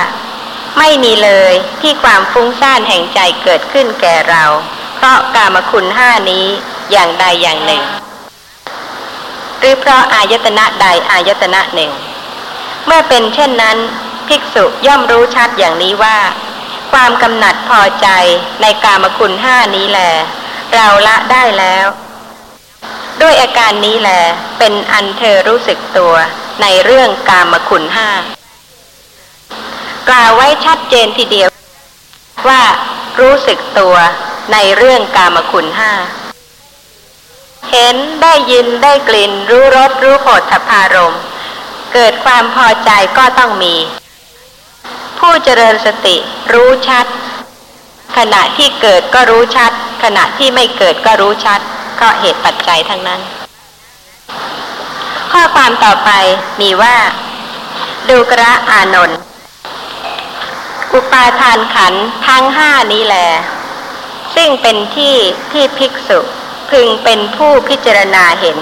[0.78, 4.44] ไม่มีเลยที่ความฟุ้งซ่านแห่งใจเกิดขึ้นแก่เรา
[4.96, 6.46] เพราะกามคุณห้านี้
[6.92, 7.82] อย่างใดอย่างหนึ่ง
[9.58, 11.92] หรือเพราะอายตนะใดอายตนะหนึ่ง
[12.86, 13.78] เมื่อเป็นเช่นนั้น
[14.28, 16.18] ภิกษุย่อมรู้ชัดอย่างนี้ว่า
[16.92, 18.08] ความกำหนัดพอใจ
[18.60, 20.00] ในกามคุณห้านี้แล
[20.74, 21.86] เราละได้แล้ว
[23.20, 24.10] ด้วยอาการนี้แล
[24.58, 26.14] เป็นอันเธอรู้สึกตัว
[26.62, 28.10] ในเรื่องกามคุณห้า
[30.08, 31.48] กล่าวไว้ชัดเจนทีเดียว
[32.48, 32.62] ว่า
[33.20, 33.96] รู้สึกตัว
[34.52, 35.92] ในเรื่องกามคุณห้า
[37.70, 41.16] เห็นได้ยินได้กลิ่น รู้รสรู้โผฏฐพารม
[41.94, 43.74] เกิดความพอใจก็ต้องมี
[45.18, 46.16] ผู้เจริญสติ
[46.52, 47.06] รู้ชัด
[48.16, 51.60] ขณะที่เกิดก็รู้ชัด ขณะที่ไม่เกิดก็รู้ชัด
[52.02, 53.20] ก็เหตุปัจจัยทั้งนั้น
[55.32, 56.10] ข้อความต่อไป
[56.60, 56.96] มีว่า
[58.08, 59.18] ดูกระอานนท์
[60.94, 61.94] อุปาทานขัน
[62.26, 63.16] ทั้งห้านี้แล
[64.34, 65.16] ซึ่งเป็นที่
[65.52, 66.18] ที่ภิกษุ
[66.70, 68.58] พึงเป็นผู้พิจารณาเห็น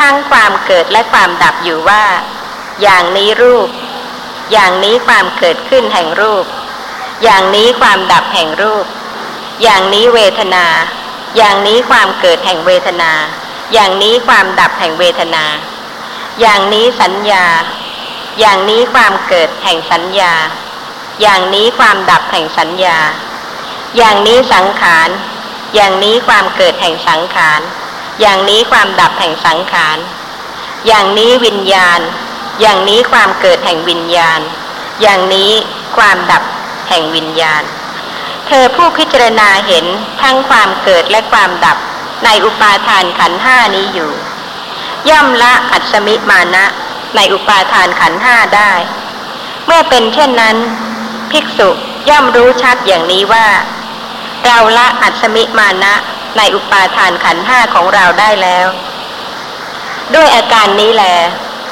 [0.00, 2.04] ทั้งความเกิดและความดับอยู่ว่า
[2.82, 3.68] อย่างนี้รูป
[4.52, 6.44] อย่างนี้ความเกิดขึ้นแห่งรูป
[7.24, 8.86] อย่างนี้ความดับแห่งรูป
[9.62, 10.66] อย่างนี้เวทนา
[11.36, 13.12] อย่างนี้ความเกิดแห่งเวทนา
[13.72, 15.44] อย่างนี้ความดับแห่งเวทนา
[16.40, 17.46] อย่างนี้สัญญา
[18.40, 20.32] อย่างนี้ความเกิดแห่งสัญญา
[21.22, 22.98] อย่างนี้ความดับแห่งสัญญา
[23.96, 25.08] อย่างนี้สังขาร
[25.74, 27.60] อย่างนี้ความเกิดแห่งสังขาร
[28.20, 29.98] อย่างนี้ความดับแห่งสังขาร
[30.86, 32.00] อย่างนี้วิญญาณ
[32.60, 34.40] อย่างนี้ความเกิดแห่งวิญญาณ
[35.02, 35.52] อย่างนี้
[35.96, 36.42] ความดับ
[36.88, 37.62] แห่งวิญญาณ
[38.48, 39.86] เธอผู้พิจารณาเห็น
[40.22, 41.78] ทั้งความเกิดและความดับ
[42.24, 44.12] ในอุปาทานขันห้านี้อยู่
[45.10, 46.64] ย่อมละอัศมิมานะ
[47.16, 48.72] ในอุปาทานขันห้าได้
[49.66, 50.56] เมื่อเป็นเช่นนั้น
[51.30, 51.70] ภิกษุ
[52.08, 53.46] ย่อมรู้ชัดอย่างนี้ว่า
[54.44, 55.94] เราละอัศมิมานะ
[56.36, 58.68] ในอุปาทานขันห้าของเราได้แล้ว
[60.14, 61.04] ด้วยอาการนี้แหล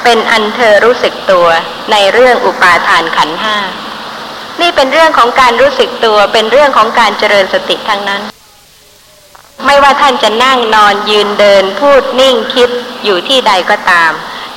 [0.03, 1.47] เป็นอันเธอรู้สึกตัว
[1.91, 3.57] ในเรื่องอุปาทานขันห้า
[4.61, 8.23] นี่เป็นเรื่องของการรู้สึกตัวเป็นเรื่องของการเจริญสติทั้งนั้น
[9.65, 12.71] ไม่ว่าท่านจะนั่งนอนยืนเดิน พูดนิ่งคิด
[13.05, 14.13] อยู่ที่ใดก็ตาม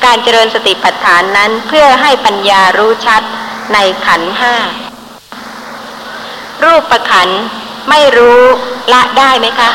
[0.05, 3.21] การเจริญสติปัฏฐานนั้นเพื่อให้ปัญญารู้ชัด
[3.73, 4.55] ในขันห้า
[6.63, 7.29] รูปประขัน
[7.89, 8.41] ไม่รู้
[8.93, 9.71] ละได้ไหมคะ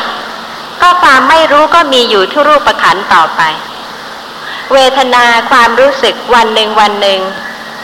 [0.82, 3.42] ก็ความไม่รู้ก็มีอยู่ที่รูปประขันต่อไป
[4.72, 7.20] เวทนาความรู้สึกวันหนึ่งวันหนึ่ง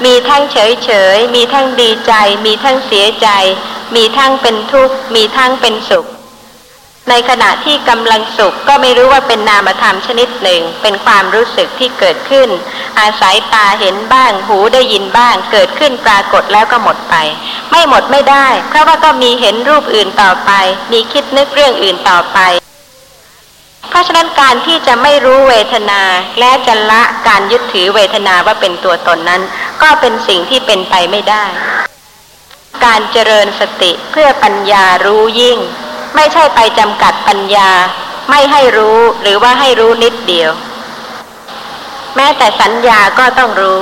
[0.05, 2.13] มีทั้งเฉยเฉย มีทั้งดีใจ
[2.47, 3.29] มีทั้งเสียใจ
[3.97, 6.07] มีทั้งเป็นทุกข์ มีทั้งเป็นสุข
[7.09, 12.49] ในขณะที่กำลังสุขก็ไม่รู้ว่าเป็นนามธรรมชนิดหนึ่ง เป็นความรู้สึกที่เกิดขึ้น
[13.01, 17.15] อาศัยตาเห็นบ้าง หูได้ยินบ้าง เกิดขึ้นปรากฏแล้วก็หมดไป
[17.71, 20.51] ไม่หมดไม่ได้ เพราะว่าก็มีเห็นรูปอื่นต่อไป
[20.93, 22.39] มีคิดนึกเรื่องอื่นต่อไป
[23.89, 26.03] เพราะฉะนั้นการที่จะไม่รู้เวทนา
[26.41, 29.43] และจะละการยึดถือเวทนาว่าเป็นตัวตนนั้น
[29.83, 31.45] ก็เป็นสิ่งที่เป็นไปไม่ได้
[32.85, 35.59] การเจริญสติเพื่อปัญญารู้ยิ่ง
[36.17, 37.71] ไม่ใช่ไปจำกัดปัญญา
[38.31, 40.51] ไม่ให้รู้หรือว่าให้รู้นิดเดียว
[42.17, 43.81] แม้แต่สัญญาก็ต้องรู้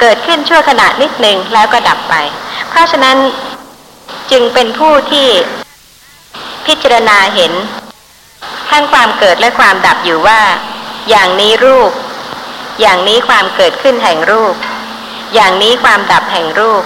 [0.00, 2.14] เกิดขึ้นชั่วขณะนิดหนึ่งแล้วก็ดับไป
[2.70, 3.16] เพราะฉะนั้น
[4.30, 5.28] จึงเป็นผู้ที่
[6.66, 7.52] พิจารณาเห็น
[8.70, 10.40] ทั้งความเกิดและความดับอยู่ว่า
[11.10, 11.92] อย่างนี้รูป
[12.80, 14.54] อย่างนี้ความเกิดขึ้นแห่งรูป
[15.34, 16.82] อย่างนี้ความดับแห่งรูป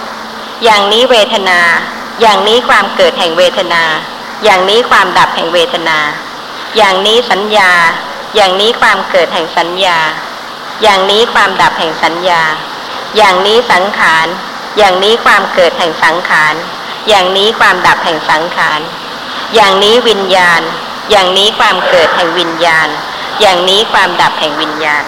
[0.65, 1.61] อย่างนี้เวทนา
[2.21, 3.83] อย่างนี้ความเกิดแห่งเวทนา
[4.45, 5.99] อย่างนี้ความดับแห่งเวทนา
[6.77, 7.73] อย่างนี้สัญญา
[8.35, 9.99] อย่างนี้ความเกิดแห่งสัญญา
[10.83, 12.43] อย่างนี้ความดับแห่งสัญญา
[13.17, 14.27] อย่างนี้สังขาร
[14.79, 16.55] อย่างนี้ความเกิดแห่งสังขาร
[17.09, 18.81] อย่างนี้ความดับแห่งสังขาร
[19.55, 20.63] อย่างนี้วิญญาณ
[21.11, 22.89] อย่างนี้ความเกิดแห่งวิญญาณ
[23.41, 25.05] อย่างนี้ความดับแห่งวิญญาณ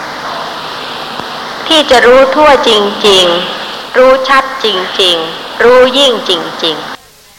[1.69, 2.71] ที่จะรู้ทั่วจ
[3.09, 3.25] ริง
[3.63, 4.67] ๆ รู้ชัดจ
[5.03, 6.31] ริง ๆ รู้ยิ่งจ
[6.65, 6.77] ริง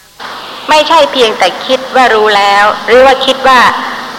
[0.04, 3.60] ๆ ไม่ใช่เพียงแต่คิดว่ารู้แล้ว หรือว่าคิดว่า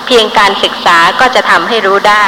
[0.06, 2.26] เพียงการศึกษาก็จะทำให้รู้ได้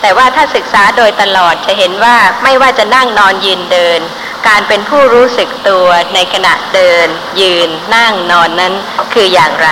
[0.00, 4.00] แต่ว่าถ้าศึกษาโดยตลอดจะเห็นว่าไม่ว่าจะนั่งนอนยืนเดิน
[4.48, 7.06] การเป็นผู้รู้สึกตัวในขณะเดิน
[7.40, 8.74] ยืนนั่งนอนนั้น
[9.12, 9.68] คืออย่างไร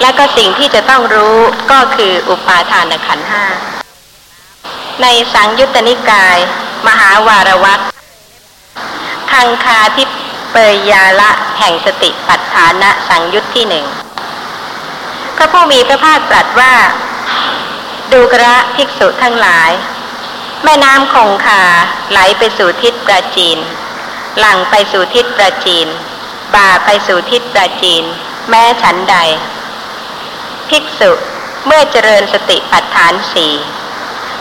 [0.00, 1.36] และก็สิ่งที่จะต้องรู้
[1.72, 3.44] ก็คืออุปาทานขันห้า
[5.02, 6.38] ในสังยุตตนิกาย
[6.86, 7.80] มหาวารวัต
[9.32, 10.04] ทังคาทิ
[10.52, 13.86] เปยยาละแห่งสติปัฏฐานะสังยุตที่หนึ่ง
[15.36, 16.74] พระผู้มีพระภาคตรัสว่า
[18.12, 19.70] ดูกระภิกษุทั้งหลาย
[20.64, 21.62] แม่น้ำคงคา
[22.10, 23.58] ไหลไปสู่ทิศประจีน
[24.38, 25.88] หลังไปสู่ทิศประจีน
[26.54, 28.04] บ่าไปสู่ทิศประจีน
[28.50, 29.16] แม้ฉันใด
[30.72, 31.12] ภิกษุ
[31.66, 33.54] เมื่อเจริญสติปัฏฐานสี่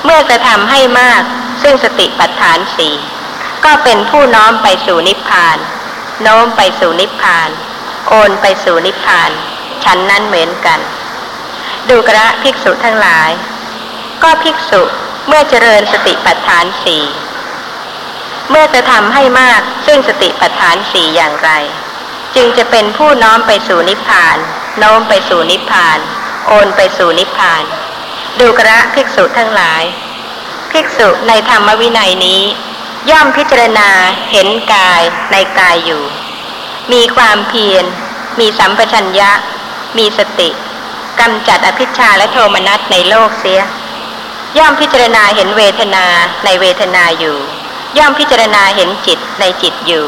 [0.06, 1.24] เมื่อกระทำให้มาก
[1.62, 2.96] ซึ่งสติปัฏฐานสี่
[3.66, 5.58] ก็เป็นผู้น้อมไปสู่นิพพาน
[6.24, 7.50] โน้มไปสู่นิพพาน
[8.08, 9.32] โอนไปสู่นิพพาน
[9.84, 10.80] ฉันนั้นเหมือนกัน
[11.90, 13.30] ดูกระภิกษุทั้งหลาย
[14.24, 14.82] ก็ภิกษุ
[15.28, 17.04] เมื่อเจริญสติปัฏฐานสี่
[18.50, 21.52] เมื่อกระทำให้มากซึ่งสติปัฏฐานสี่อย่างไร
[22.36, 24.38] จึงจะเป็นผู้น้อมไปสู่นิพพาน
[24.80, 26.00] โน้มไปสู่นิพพาน
[26.48, 27.64] โอนไปสู่นิพพาน
[28.40, 29.84] ดูกระภิกษุทั้งหลาย
[30.72, 32.42] ภิกษุในธรรมวินัยนี้
[33.10, 33.90] ย่อมพิจารณา
[34.32, 36.04] เห็นกายในกายอยู่
[36.92, 37.86] มีความเพียร
[38.40, 39.32] มีสัมปชัญญะ
[39.98, 40.50] มีสติ
[41.20, 43.62] กำจัดอภิชาและโทมนัสในโลกเสีย
[44.58, 46.06] ย่อมพิจารณาเห็นเวทนา
[46.46, 47.38] ในเวทนาอยู่
[47.98, 50.06] ย่อมพิจารณาเห็นจิตในจิตอยู่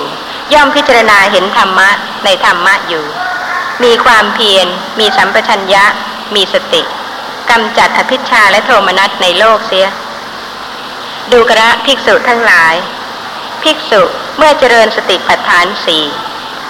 [0.54, 1.90] ย่อมพิจารณาเห็นธรรมะ
[2.26, 3.06] ในธรรมะอยู่
[3.84, 4.68] มีความเพียร
[5.00, 5.86] มีสัมปชัญญะ
[6.36, 6.82] มีสติ
[7.50, 9.88] กำจัดอภิชาและโทมนัสในโลกเสีย
[11.32, 12.74] ดูกระภิกษุทั้งหลาย
[13.64, 14.02] ภิกษุ
[14.38, 16.06] เมื่อเจริญสติปัฏฐานสี่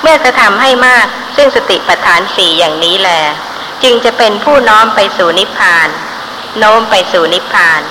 [0.01, 3.09] เมื่อกระทำให้มาก ซึ่งสติปัฏฐานสี่อย่างนี้แล
[3.83, 5.89] จึงจะเป็นผู้น้อมไปสู่นิพพาน
[6.59, 7.81] โน้มไปสู่นิพพาน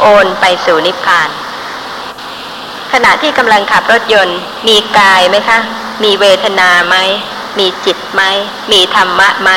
[0.00, 1.28] โอนไปสู่นิพพาน
[2.92, 4.38] ขณะที่กำลังขับรถยนต์
[4.68, 5.58] มีกายไหมคะ
[6.02, 6.96] มีเวทนาไหม
[7.58, 8.22] มีจิตไหม
[8.72, 9.50] มีธรรมะไหม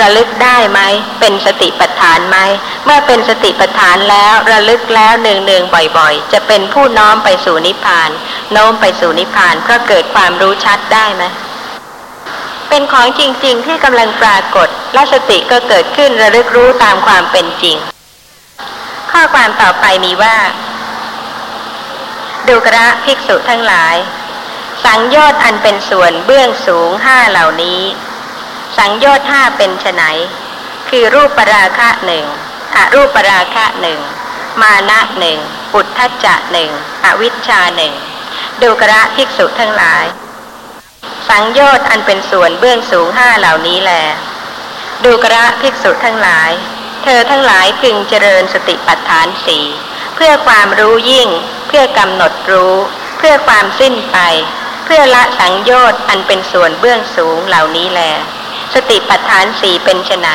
[0.00, 0.80] ระลึกได้ไหม
[1.20, 2.38] เป็นสติปัฏฐานไหม
[2.84, 5.62] เมื่อเป็นสติปัฏฐานแล้วระลึกแล้วเนืองเนือง
[5.98, 8.10] บ่อยๆ จะเป็นผู้น้อมไปสู่นิพพาน
[8.52, 11.24] โน้มไปสู่นิพพานเพราะเกิดความรู้ชัดได้ไหม
[12.68, 17.76] เป็นของจริง ๆ ที่กำลังปรากฏ และสติก็เกิดขึ้นระลึกรู้ตามความเป็นจริง
[19.10, 20.36] ข้อความต่อไปมีว่า
[22.48, 23.94] ดูกระภิกษุทั้งหลาย
[24.84, 27.80] สังโยชน์อันเป็นส่วนเบื้องสูงห้าเหล่านี้
[28.78, 30.02] สังโยชน์ห้าเป็นไฉน
[30.88, 32.24] คือรูปปราคะหนึ่ง
[32.76, 34.00] อรูปปราคะหนึ่ง
[34.62, 35.38] มานะหนึ่ง
[35.72, 36.70] ปุถทัจจะหนึ่ง
[37.04, 37.94] อวิชชาหนึ่ง
[38.62, 40.04] ดูกระภิกษุทั้งหลาย
[41.28, 43.92] สังโยชน์อันเป็นส่วนเบื้องสูงห้าเหล่านี้แล
[45.04, 46.50] ดูกระภิกษุทั้งหลาย
[47.04, 49.64] เธอทั้งหลายพึงเจริญสติปัฏฐานสี่
[50.14, 51.28] เพื่อความรู้ยิ่ง
[51.68, 52.74] เพื่อกำหนดรู้
[53.18, 54.18] เพื่อความสิ้นไป
[54.84, 58.00] เพื่อละสังโยชน์อันเป็นส่วนเบื้องสูงเหล่านี้แล
[58.74, 60.30] สติปัฏฐานสี่เป็นไน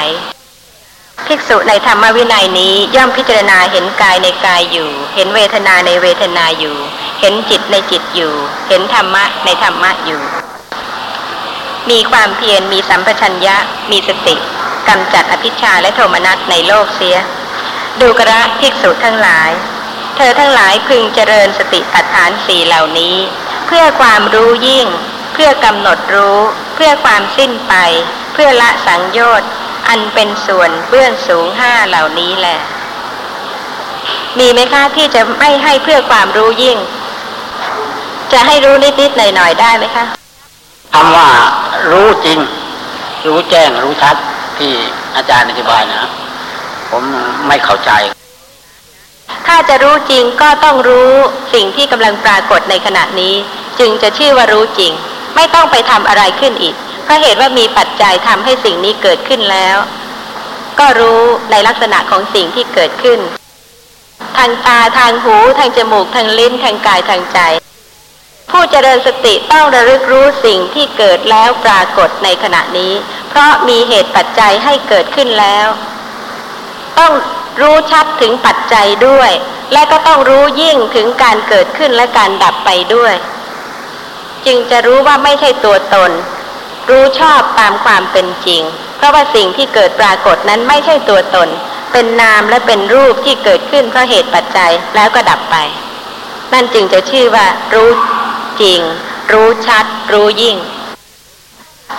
[1.27, 6.77] ภิกษุในธรรมวินัยนี้ย่อมพิจารณาเห็นกายในกายอยู่ เห็นเวทนาในเวทนาอยู่
[7.21, 8.33] เห็นจิตในจิตอยู่
[8.67, 10.21] เห็นธรรมะในธรรมะอยู่
[11.89, 13.57] มีความเพียรมีสัมปชัญญะ
[13.91, 14.35] มีสติ
[14.87, 17.17] กำจัดอภิชาและโทมนัสในโลกเสีย
[18.01, 19.49] ดูกระภิกษุทั้งหลาย
[20.15, 23.15] เธอทั้งหลายพึงเจริญสติปัฏฐานสี่เหล่านี้
[23.67, 24.87] เพื่อความรู้ยิ่ง
[25.33, 26.37] เพื่อกำหนดรู้
[26.75, 27.73] เพื่อความสิ้นไป
[28.33, 29.49] เพื่อละสังโยชน์
[29.87, 32.59] อันเป็นส่วนเบื้องสูงห้าเหล่านี้แหละ
[34.39, 36.77] มีไหมคะที่จะไม่ให้เพื่อความรู้ยิ่ง
[38.33, 40.05] จะให้รู้นิดๆหน่อยๆได้ไหมคะ
[40.93, 41.27] คำว่า
[41.91, 42.39] รู้จริง
[43.27, 44.15] รู้แจ้งรู้ชัด
[44.57, 44.71] ที่
[45.15, 46.09] อาจารย์อธิบายนะ
[46.89, 47.03] ผม
[47.47, 47.91] ไม่เข้าใจ
[49.47, 51.11] ถ้าจะรู้จริงก็ต้องรู้
[51.53, 53.35] สิ่งที่กำลังปรากฏในขณะนี้
[53.79, 54.91] จึงจะชื่อว่ารู้จริง
[55.35, 59.77] ไม่ต้องไปทำอะไรขึ้นอีกเพราะเหตุว่ามีปัจจัยทำให้สิ่งนี้เกิดขึ้นแล้ว
[60.79, 61.21] ก็รู้
[61.51, 63.19] ในลักษณะของสิ่งที่เกิดขึ้น
[64.37, 67.39] ทางตาทางหูทางจมูกทางลิ้นทางกายทางใจ
[68.51, 72.93] ผู้เจริญสติต้องระลึกรู้สิ่งที่เกิดแล้วปรากฏในขณะนี้
[73.29, 75.67] เพราะมีเหตุปัจจัยให้เกิดขึ้นแล้ว
[76.99, 77.11] ต้อง
[77.61, 79.31] รู้ชัดถึงปัจจัยด้วย
[79.73, 83.15] และก็ต้องรู้ยิ่งถึงการเกิดขึ้นและการดับไปด้วย
[84.45, 86.11] จึงจะรู้ว่าไม่ใช่ตัวตน
[86.89, 88.61] รู้ชอบตามความเป็นจริง
[88.97, 91.49] เพราะว่าสิ่งที่เกิดปรากฏนั้นไม่ใช่ตัวตน
[91.91, 95.55] เป็นนามและเป็นรูปที่เกิดขึ้นเพราะเหตุปัจจัยแล้วก็ดับไป
[96.53, 97.89] นั่นจึงจะชื่อว่า รู้
[98.61, 98.79] จริง
[99.33, 100.57] รู้ชัด รู้ยิ่ง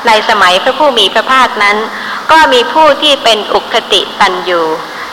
[0.06, 1.76] ในสมัยพระผู้มีพระภาคนั้น
[2.30, 4.66] ก็มีผู้ที่เป็นอุคติตันอยู่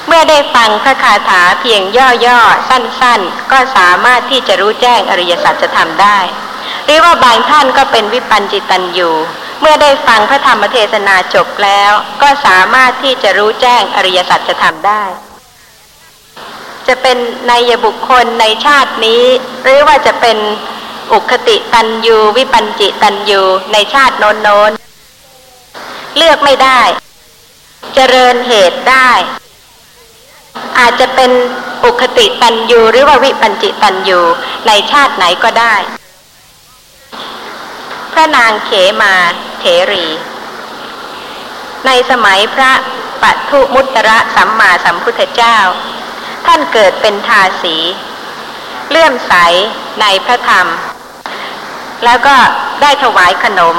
[0.07, 1.81] เมื่อได้ฟังพระคาถาเพียง
[2.25, 6.19] ย่อๆ สั้นๆ ก็สามารถที่จะรู้แจ้งอริยสัจธรรมได้
[6.85, 9.15] หรือว่าบางท่านก็เป็นวิปัญจิตันอยู่
[9.61, 11.91] เมื่อได้ฟังพระธรรมเทศนาจบแล้ว
[12.21, 15.03] ก็สามารถที่จะรู้แจ้งอริยสัจธรรมได้
[16.87, 19.23] จะเป็นในยบุคคลในชาตินี้
[19.63, 20.37] หรือว่าจะเป็น
[21.13, 23.41] อุคติตันยูวิปัญจิตันยู
[23.73, 24.71] ในชาติโน้นโน้น
[26.17, 26.81] เลือกไม่ได้
[27.95, 29.09] เจริญเหตุได้
[30.79, 31.31] อาจจะเป็น
[31.83, 34.19] อุคติตันยูหรือว่าวิปัญจิตันยู
[34.67, 35.75] ในชาติไหนก็ได้
[38.13, 39.13] พระนางเขมา
[39.59, 40.07] เถรี
[41.85, 42.71] ในสมัยพระ
[43.21, 45.57] ปัทุมุตระสัมมาสัมพุทธเจ้า
[46.45, 47.75] ท่านเกิดเป็นทาสี
[48.89, 49.33] เลื่อมใส
[50.01, 50.67] ในพระธรรม
[52.05, 52.35] แล้วก็
[52.81, 53.77] ได้ถวายขนม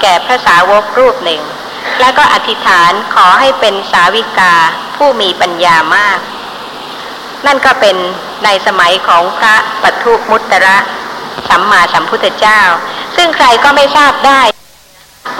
[0.00, 1.42] แก่พระสาวกรูปหนึ่ง
[2.00, 4.54] แล้วก็อธิษฐานขอให้เป็นสาวิกา
[4.96, 6.18] ผู้มีปัญญามาก
[7.46, 7.96] นั่นก็เป็น
[8.44, 10.78] ในสมัยของพระปัทุมุตระ
[11.48, 12.60] สัมมาสัมพุทธเจ้า
[13.16, 14.42] ซึ่งใครก็ไม่ทราบได้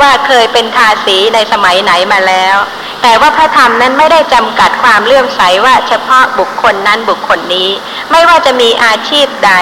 [0.01, 2.57] ว่าเคยเป็นทาสีในสมัยไหนมาแล้ว
[3.03, 7.71] แต่ว่าพระธรรมนั้นไม่ได้จำกัดความเลื่อมใสว่าเฉพาะบุคคลนั้นบุคคลนี้
[8.11, 9.53] ไม่ว่าจะมีอาชีพใด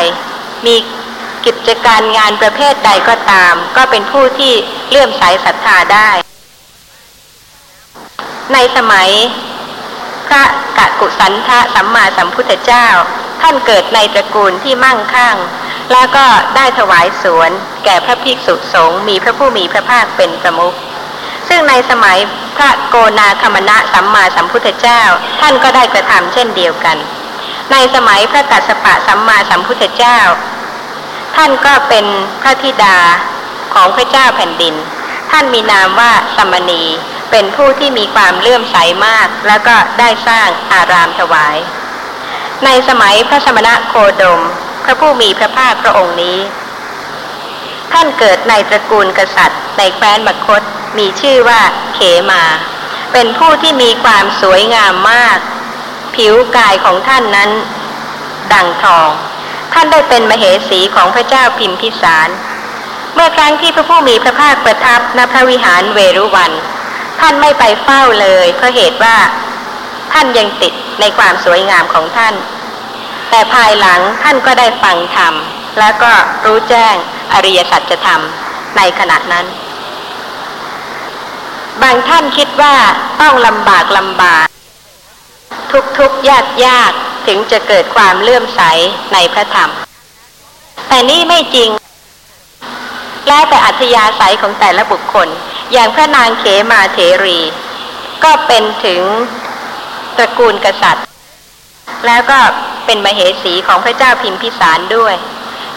[0.66, 0.76] มี
[1.44, 4.52] กิจการงานประเภทใดก็ตาม ก็เป็นผู้ที่
[4.90, 6.10] เลื่อมใสศรัทธาได้
[8.52, 9.10] ในสมัย
[10.28, 10.42] พระ
[10.78, 12.86] กะกุสันทะสัมมาสัมพุทธเจ้า
[13.42, 15.36] ท่านเกิดในตระกูลที่มั่งคั่ง
[15.92, 16.26] แล้วก็
[16.56, 17.50] ได้ถวายสวน
[17.84, 20.74] แก่พระภิกษุสงฆ์มีพระผู้มีพระภาคเป็นประมุข
[21.48, 22.18] ซึ่งในสมัย
[22.56, 25.02] พระโกนาคมณะสัมมาสัมพุทธเจ้า
[25.40, 26.96] ท่านก็ได้กระทำเช่นเดียวกัน
[27.72, 30.18] ในสมัยพระกัสสปะสัมมาสัมพุทธเจ้า
[31.36, 32.06] ท่านก็เป็น
[32.42, 32.96] พระธิดา
[33.74, 34.74] ของพระเจ้าแผ่นดิน
[35.30, 36.82] ท่านมีนามว่าสมณี
[37.30, 38.76] เป็นผู้ที่มีความเลื่อมใส
[39.06, 41.56] มาก แล้วก็ได้สร้างอารามถวาย
[42.64, 44.40] ในสมัยพระสมณะโคดม
[44.84, 46.38] พระผู้มีพระภาคพระองค์นี้
[47.92, 50.62] ท่านเกิดในตระกูลกษัตริย์ ในแคว้นมคต
[50.98, 51.60] มีชื่อว่า
[51.94, 52.00] เข
[52.30, 52.42] มา
[53.12, 55.38] เป็นผู้ที่มีความสวยงามมาก
[56.16, 57.50] ผิวกายของท่านนั้น
[58.52, 59.10] ดังทอง
[59.72, 62.28] ท่านได้เป็นมเหสีของพระเจ้าพิมพิสาร
[63.14, 66.52] เมื่อครั้งที่พระผู้มีพระภาคประทับณพระวิหารเวรุวัน
[67.20, 69.16] ท่านไม่ไปเฝ้าเลยเพราะเหตุว่า
[70.12, 72.34] ท่านยังติดในความสวยงามของท่าน
[73.30, 75.34] แต่ภายหลังท่านก็ได้ฟังธรรม
[75.78, 76.12] แล้วก็
[76.44, 76.94] รู้แจ้ง
[77.32, 78.22] อริยสัจธรรม
[78.76, 79.46] ในขณะนั้น
[81.82, 82.74] บางท่านคิดว่า
[83.20, 84.46] ต้องลำบากลำบาก
[85.72, 86.92] ทุกทุกยากยาก
[87.26, 88.60] ถึงจะเกิดความเลื่อมใส
[89.12, 89.70] ในพระธรรม
[90.88, 91.70] แต่นี่ไม่จริง
[93.28, 95.28] แล้วแต่อัธยาศัยของแต่ละบุคคล
[95.72, 97.38] อย่างพระนางเขมาเทรี
[98.24, 99.02] ก็เป็นถึง
[100.16, 101.04] ตระกูลกษัตริย์
[102.06, 102.38] แล้วก็
[102.86, 105.14] เป็นมเหสีของพระเจ้าพิมพิสารด้วย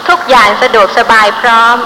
[0.07, 1.77] ทุกอย่างสะดวกสบายพร้อม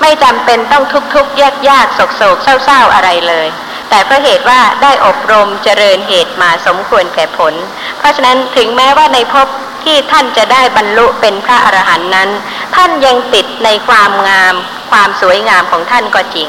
[0.00, 3.48] ไม่จำเป็นต้องทุกทุกยากยากโศกโศกเศร้าเศร้าอะไรเลย
[3.94, 7.54] แต่เพราะเหตุว่าได้อบรมเจริญเหตุมาสมควรแก่ผล
[7.98, 9.48] เพราะฉะนั้นถึงแม้ว่าในภพ
[9.84, 12.30] ที่ท่านจะได้บรรลุเป็นพระอรหันต์นั้น
[12.76, 14.54] ท่านยังติดในความงาม
[14.90, 16.48] ความสวยงามของท่านก็จริง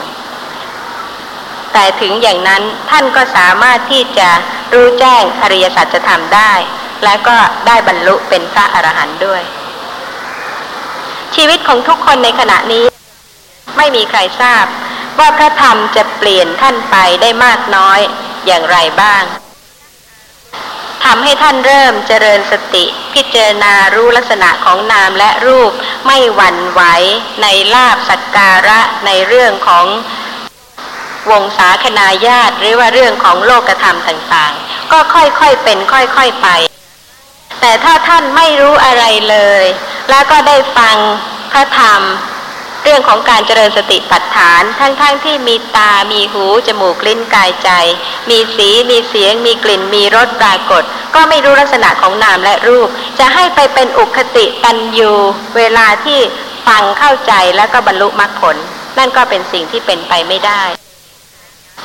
[1.74, 4.30] แต่ถึงอย่างนั้นท่านก็สามารถที่จะ
[4.74, 6.54] รู้แจ้งอริยสัจธรรมได้
[7.04, 7.38] และก็
[7.68, 9.42] ได้บรรลุเป็นพระอรหันต์ด้วย
[11.36, 12.86] ชีวิตของทุกคนในขณะนี้
[13.78, 14.66] ไม่มีใครทราบ
[15.20, 18.00] ว่าพระธรรมจะเปลี่ยนท่านไปได้มากน้อย
[18.46, 19.24] อย่างไรบ้าง
[21.06, 25.72] ทำให้ท่านเริ่มเจริญสติ พิจารณารู้ลักษณะของนามและรูป
[26.08, 26.82] ไม่หวั่นไหว
[27.42, 29.86] ในลาบสักการะในเรื่องของ
[31.32, 36.48] วงศาคณาญาติ หรือว่าเรื่องของโลกธรรมต่างๆ ก็ค่อยๆเป็นค่อยๆไป
[37.62, 39.66] แต่ถ้าท่านไม่รู้อะไรเลย
[40.10, 40.98] แล้วก็ได้ฟัง
[41.52, 42.02] พระธรรม
[42.84, 47.70] เรื่องของการเจริญสติปัฏฐาน ทั้งๆทที่มีตา มีหู จมูก ลิ้น กายใจ
[48.30, 50.84] มีสี มีเสียง มีกลิ่น มีรสปรากฏ
[51.16, 55.12] ก็ไม่รู้ลักษณะของนามและรูป จะให้ไปเป็นอุคติตันยู
[55.58, 56.20] เวลาที่
[56.68, 58.56] ฟังเข้าใจแล้วก็บรรลุมรรคผล
[58.98, 60.64] นั่นก็เป็นสิ่งที่เป็นไปไม่ได้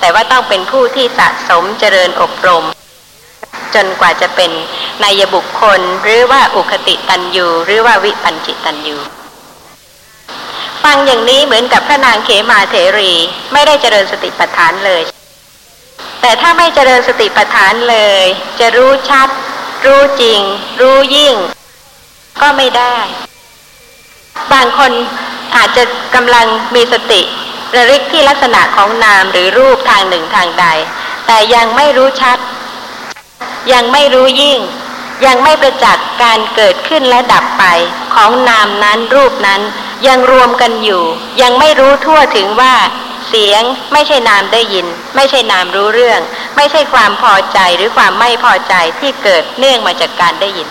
[0.01, 2.65] แต่ว่าต้องเป็นผู้ที่สะสมเจริญอบรม
[3.75, 4.51] จนกว่าจะเป็น
[5.03, 8.99] นายบุคคล หรือว่าอุคติตันยูหรือว่าวิปัญจิตันยู
[10.85, 13.13] ฟังอย่างนี้เหมือนกับพระนางเขมาเถรี
[13.53, 15.03] ไม่ได้เจริญสติปัฏฐานเลย
[16.21, 18.25] แต่ถ้าไม่เจริญสติปัฏฐานเลย
[18.61, 19.29] จะรู้ชัด
[19.87, 20.41] รู้จริง
[20.81, 21.35] รู้ยิ่ง
[22.43, 22.97] ก็ไม่ได้
[24.53, 24.93] บางคน
[25.57, 27.23] อาจจะกำลังมีสติ
[27.77, 30.67] ระลึกที่ลักษณะของนามหรือรูปทางหนึ่งทางใด
[31.27, 32.39] แต่ยังไม่รู้ชัด
[33.73, 34.59] ยังไม่รู้ยิ่ง
[35.27, 37.65] ยังไม่ประจักษ์การเกิดขึ้นและดับไป
[38.15, 39.61] ของนามนั้นรูปนั้น
[40.07, 41.03] ยังรวมกันอยู่
[41.43, 42.75] ยังไม่รู้ทั่วถึงว่า
[43.29, 43.63] เสียง
[43.93, 46.21] ไม่ใช่นามได้ยิน ไม่ใช่นามรู้เรื่อง
[46.57, 50.69] ไม่ใช่ความพอใจหรือความไม่พอใจที่เกิดเนื่องมาจากการได้ยิน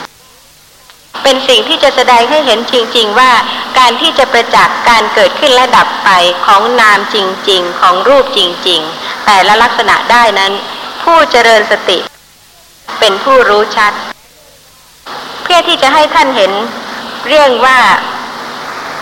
[1.24, 3.32] เป็นสิ่งที่จะแสดงให้เห็นจริง ๆ ว่า
[3.80, 6.10] การที่จะประจักษ์การเกิดขึ้นและดับไป
[6.46, 7.18] ของนามจ
[7.50, 10.54] ริง ๆ ของรูปจริง ๆ แต่ละลักษณะได้นั้น
[11.04, 11.98] ผู้เจริญสติ
[13.00, 13.94] เป็นผู้รู้ชัด
[15.50, 16.52] เพื่อที่จะให้ท่านเห็น
[17.28, 17.80] เรื่องว่า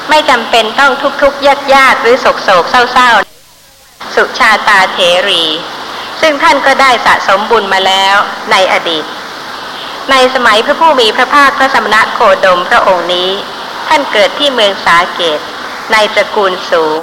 [0.09, 3.09] ไม่จำเป็นต้องทุกทุกยากยากหรือโศกโศกเศร้าเศร้า
[4.15, 4.97] สุชาตาเถ
[5.27, 5.43] รี
[6.21, 8.15] ซึ่งท่านก็ได้สะสมบุญมาแล้ว
[8.51, 9.05] ในอดีต
[10.11, 13.29] ในสมัยพระผู้มีพระภาคพระสมณะโคดมพระองค์นี้
[13.87, 15.39] ท่านเกิดที่เมืองสาเกต
[15.91, 16.99] ในตระกูลสูง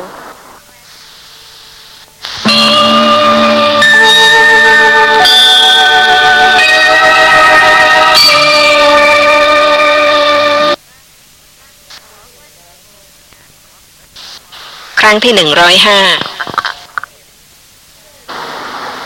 [15.06, 15.98] ครั้งที่หนึ่งร้อยห้า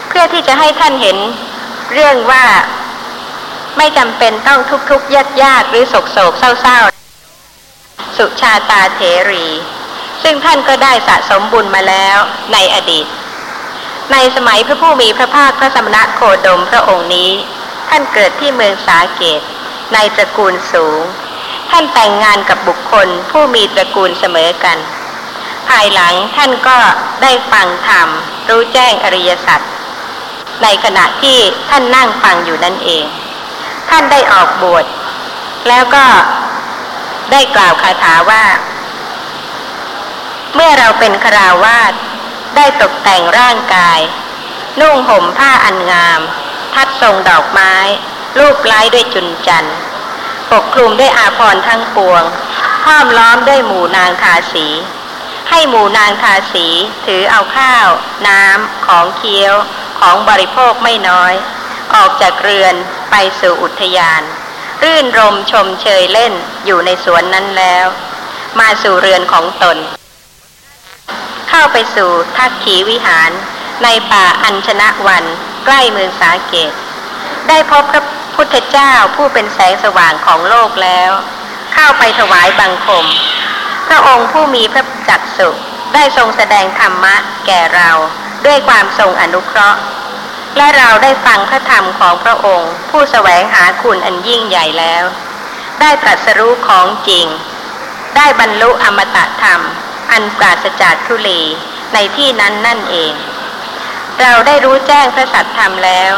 [0.08, 1.18] เพื่อที่จะให้ท่านเห็น
[1.92, 2.44] เรื่องว่า
[3.76, 6.78] ไม่จำเป็นต้องทุกทุกยากยากหรือโศกโศกเศร้าเศร้า
[8.16, 9.00] สุชาตาเถ
[9.30, 9.46] รี
[10.22, 12.18] ซึ่งท่านก็ได้สะสมบุญมาแล้ว
[12.52, 13.06] ในอดีต
[14.12, 17.30] ในสมัยพระผู้มีพระภาคพระสมณะโคดมพระองค์นี้
[17.88, 19.40] ท่านเกิดที่เมืองสาเกต
[19.94, 21.00] ในตระกูลสูง
[21.70, 24.78] ท่านแต่งงานกับบุคคลผู้มีตระกูลเสมอกัน
[25.68, 26.78] ภายหลังท่านก็
[27.22, 28.08] ได้ฟังธรรม
[28.48, 29.60] รู้แจ้งอริยสัจ
[30.62, 31.38] ในขณะที่
[31.70, 33.04] ท่านนั่งฟังอยู่นั่นเอง
[33.90, 34.84] ท่านได้ออกบวช
[35.68, 36.06] แล้วก็
[37.32, 38.44] ได้กล่าวคาถาว่า
[40.54, 41.92] เมื่อเราเป็นคราวาส
[42.56, 44.00] ได้ตกแต่งร่างกาย
[44.80, 46.20] นุ่งห่มผ้าอันงาม
[46.74, 47.74] ทัดทรงดอกไม้
[48.38, 49.68] รูปไล้ด้วยจุนจัน
[50.52, 52.22] ปกคลุมด้วยอาภรณ์ทั้งปวง
[52.86, 54.66] ห้อมล้อมด้วยหมู่นางทาสี
[55.50, 56.66] ให้หมู่นางทาสี
[57.06, 57.86] ถือเอาข้าว
[58.28, 59.54] น้ำของเคี้ยว
[60.00, 61.34] ของบริโภคไม่น้อย
[61.94, 62.74] ออกจากเรือน
[63.10, 64.22] ไปสู่อุทยาน
[64.82, 66.32] รื่นรมชมเชยเล่น
[66.66, 67.86] อยู่ในสวนนั้นแล้ว
[68.60, 69.78] มาสู่เรือนของตน
[71.48, 73.30] เข้าไปสู่ทักขีวิหาร
[73.84, 75.24] ในป่าอัญชนะวัน
[75.64, 76.72] ใกล้เมืองสาเกต
[77.48, 78.02] ได้พบพระ
[78.34, 81.10] พุทธเจ้าผู้เป็นแสงสว่างของโลกแล้ว
[81.74, 83.06] เข้าไปถวายบังคม
[83.86, 85.48] พระองค์ผู้มีพระจักสุ
[85.94, 87.14] ได้ทรงแสดงธรรมะ
[87.46, 87.90] แก่เรา
[88.46, 89.80] ด้วยความทรงอนุเคราะห์
[90.56, 95.04] และเราได้ฟังพระธรรมของพระองค์ ผู้แสวงหาคุณอันยิ่งใหญ่แล้ว
[95.80, 97.26] ได้ตรัสรู้ของจริง
[98.16, 99.60] ได้บรรลุอมตะธรรม
[100.12, 101.42] อันปราศจากทุลี
[101.94, 103.12] ในที่นั้นนั่นเอง
[104.20, 106.12] เราได้รู้แจ้งพระสัทธรรมแล้ว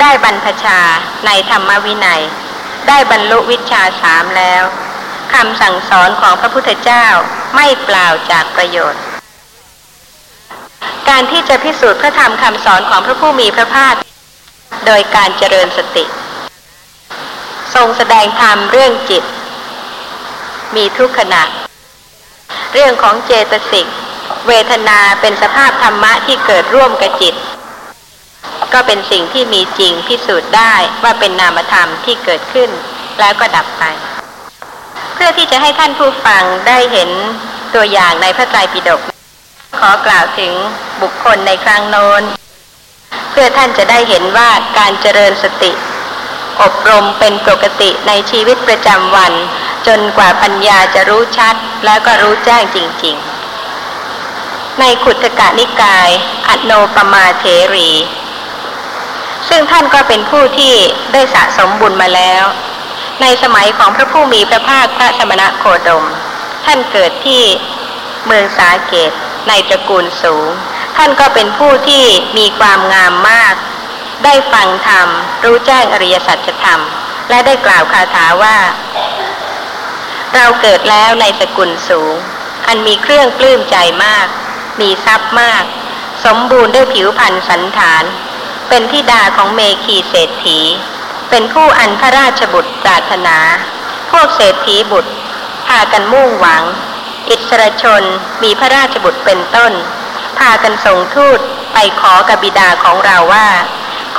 [0.00, 0.80] ได้บรรพชา
[1.26, 2.22] ในธรรมวินัย
[2.88, 4.62] ได้บรรลุวิชาสามแล้ว
[5.34, 7.06] คำสั่งสอนของพระพุทธเจ้า
[7.54, 9.02] ไม่เปล่าจากประโยชน์
[11.08, 13.94] การที่จะพิสูจน์พระธรรมคำสอนของพระผู้มีพระภาค
[14.86, 16.04] โดยการเจริญสติ
[17.74, 19.24] ทรงแสดงธรรมเรื่องจิต
[20.76, 21.42] มีทุกขณะ
[22.72, 23.86] เรื่องของเจตสิก
[24.48, 27.34] เวทนาเป็นสภาพธรรมะที่เกิดร่วมกับจิต
[28.72, 32.70] ก็เป็นสิ่งที่มีจริงพิสูจน์ได้ว่าเป็นนามธรรมที่เกิดขึ้น
[33.20, 33.84] แล้วก็ดับไป
[35.22, 37.10] พื่อที่จะให้ท่านผู้ฟังได้เห็น
[37.74, 39.00] ตัวอย่างในพระไตรปิฎก
[39.78, 40.52] ขอกล่าวถึง
[41.02, 42.22] บุคคลในครั้งโน้น
[43.30, 45.72] เพื่อท่านจะได้เห็นว่าการเจริญสติ
[46.62, 49.32] อบรมเป็นปกติในชีวิตประจำวัน
[49.86, 53.16] จนกว่าปัญญาจะรู้ชัดแล้วก็รู้แจ้งจริง
[53.98, 56.08] ๆ ในขุทกะนิกาย
[56.48, 57.44] อโนปมาเท
[57.74, 57.90] รี
[59.48, 60.74] ซึ่งท่านก็เป็นผู้ที่
[61.12, 62.44] ได้สะสมบุญมาแล้ว
[63.22, 66.04] ในสมัยของพระผู้มีพระภาคพระสมณะโคดม
[66.64, 67.42] ท่านเกิดที่
[68.26, 69.12] เมืองสาเกต
[69.48, 70.48] ในตระกูลสูง
[70.96, 72.04] ท่านก็เป็นผู้ที่
[72.38, 73.54] มีความงามมาก
[74.24, 75.08] ได้ฟังธรรม
[75.44, 76.80] รู้แจ้งอริยสัจธรรม
[77.30, 78.58] และได้กล่าวคาถาว่า
[80.34, 82.14] เราเกิดแล้วในสกุลสูง
[82.66, 84.26] อันมีเครื่องปลื้มใจมาก
[84.80, 85.64] มีทรัพย์มาก
[86.24, 88.04] สมบูรณ์ด้วยผิวพรรณสันฐาน
[88.68, 90.60] เป็นทิดาของเมคีเศรษฐี
[91.30, 93.38] เป็นผู้อันพระราชบุตรปรารถนา
[94.10, 95.12] พวกเศรษฐีบุตร
[95.66, 96.62] พากันมุ่งหวัง
[97.28, 98.02] อิสรชน
[98.42, 99.72] มีพระราชบุตรเป็นต้น
[100.38, 101.38] พากันส่งทูต
[101.72, 103.48] ไปขอกบิดาของเราว่า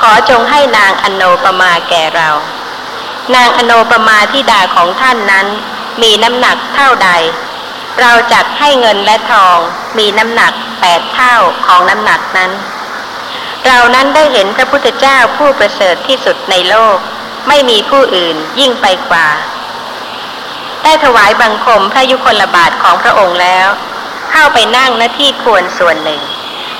[0.00, 2.30] ขอจงให้นางอโนปมาแก่เรา
[3.34, 5.46] นางอโนปมาที่ดาของท่านนั้น
[6.02, 7.10] มีน้ำหนักเท่าใด
[8.00, 9.58] เราจัดให้เงินและทอง
[9.98, 11.34] มีน้ำหนักแปดเท่า
[11.66, 12.50] ของน้ำหนักนั้น
[13.66, 16.98] เรานั้นได้เห็นพระพุทธเจ้าผู้ประเสริฐที่สุดในโลก
[17.48, 19.28] ไม่มีผู้อื่นยิ่งไปกว่า
[20.82, 23.68] ได้ถวายบังคมพระยุคลบาทของพระองค์แล้ว
[24.30, 26.20] เข้าไปนั่งหน้าที่ควรส่วนหนึ่ง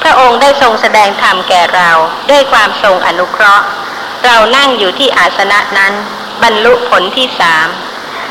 [0.03, 1.91] พระองค์ได้ทรงแสดงธรรมแก่เรา
[2.31, 3.67] ด้วยความทรงอนุเคราะห์
[4.25, 5.93] เรานั่งอยู่ที่อาสนะนั้น
[6.43, 7.69] บรรลุผลที่สาม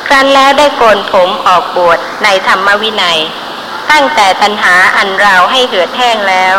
[0.07, 3.19] ครั้นแล้วได้โกนผมออกบวชในธรรมวินัย
[3.91, 6.55] ตั้งแต่ตัณหาอันเราให้เหือดแห้งแล้ว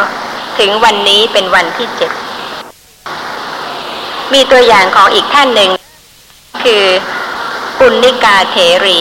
[0.58, 2.12] ถึงวันนี้เป็นวันที่เจ็ด
[4.32, 5.70] มีตัวอย่างของอีกท่านหนึ่ง
[6.64, 6.84] คือ
[7.78, 8.56] ปุณณิกาเถ
[8.86, 9.00] รี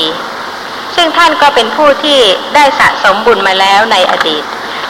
[0.96, 2.20] ซึ่งท่านก็เป็นผู้ที่
[2.56, 4.44] ได้สะสมบุญมาแล้วในอดีต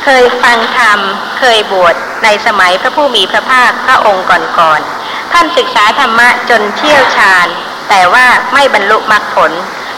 [0.03, 0.99] เคยฟังธรรม
[1.39, 7.47] เคยบวชในสมัยพระผู้มีพระภาคพระองค์ก่อนๆท่านศึกษาธรรมะจนเชี่ยวชาญ
[7.89, 9.51] แต่ว่าไม่บรรลุมรรคผล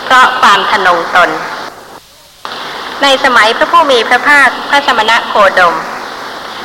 [0.05, 1.29] เพราะความทนงตน
[3.03, 5.75] ในสมัยพระผู้มีพระภาคพระสมณะโคดม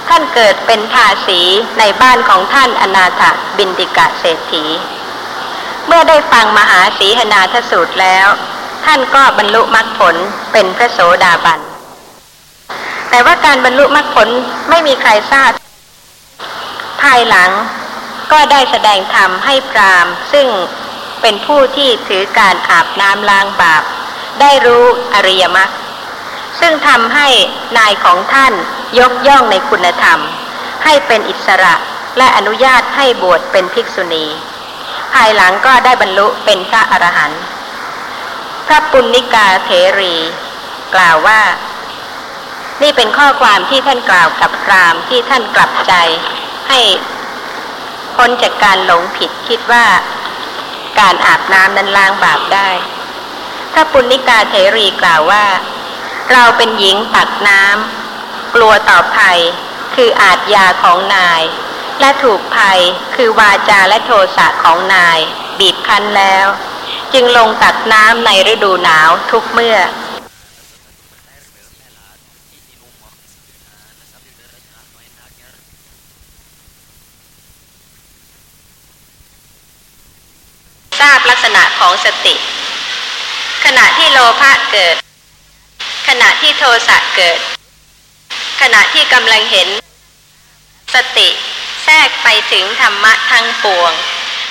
[0.09, 1.41] ท่านเกิดเป็นทาสี
[1.79, 3.23] ในบ้านของท่านอนาถ
[3.59, 4.65] บินติกะเศรษฐี
[5.87, 8.27] เมื่อได้ฟังมหาสีหนาทสูตรแล้ว
[8.85, 10.17] ท่านก็บรรลุมรรคผล
[10.53, 11.61] เป็นพระโสดาบัน
[13.11, 14.29] แต่ว่าการบรรลุมรรคผล
[14.71, 15.51] ไม่มีใครทราบ
[17.03, 17.51] ภายหลัง
[18.33, 20.47] ก็ได้แสดงธรรมให้พรามซึ่ง
[21.23, 23.83] เป็นผู้ที่ถือการอาบน้ำล้างบาป
[24.41, 25.71] ได้รู้อริยมรรค
[26.61, 27.29] ซึ่งทำให้
[27.79, 28.53] นายของท่าน
[28.99, 30.19] ยกย่องในคุณธรรม
[30.85, 31.75] ให้เป็นอิสระ
[32.19, 34.27] และอนุญาตให้บวชเป็นภิกษุณี
[35.15, 37.43] ภายหลังก็ได้บรรลุเป็นพระอรหันต์
[38.67, 40.15] พระปุณณิกาเถรี
[40.95, 41.41] กล่าวว่า
[42.83, 45.93] นี่เป็นข้อความที่ท่านกล่าวกับพรามที่ท่านกลับใจ
[46.69, 46.81] ให้
[48.17, 49.87] พ้นจากการหลงผิดคิดว่า
[51.01, 52.69] การอาบน้ำนั้นล้างบาปได้
[53.73, 55.45] พระปุณณิกาเถรีกล่าวว่า
[56.33, 59.39] เราเป็นหญิงตักน้ำกลัวต่อภัย
[59.95, 61.43] คืออาจยาของนาย
[62.01, 62.81] และถูกภัย
[63.15, 65.19] คือวาจาและโทสะของนาย
[65.59, 66.47] บีบคั้นแล้ว
[67.13, 69.79] จึงลงตักน้ำในฤดูหนาวทุกเมื่อ
[81.01, 82.35] ทราบลักษณะของสติ
[83.65, 84.97] ขณะที่โลภะเกิด
[86.09, 87.41] ขณะที่โทสะเกิด
[88.61, 89.69] ขณะที่กำลังเห็น
[90.95, 91.29] สติ
[91.85, 93.93] แทรกไปถึงธรรมะทั้งปวง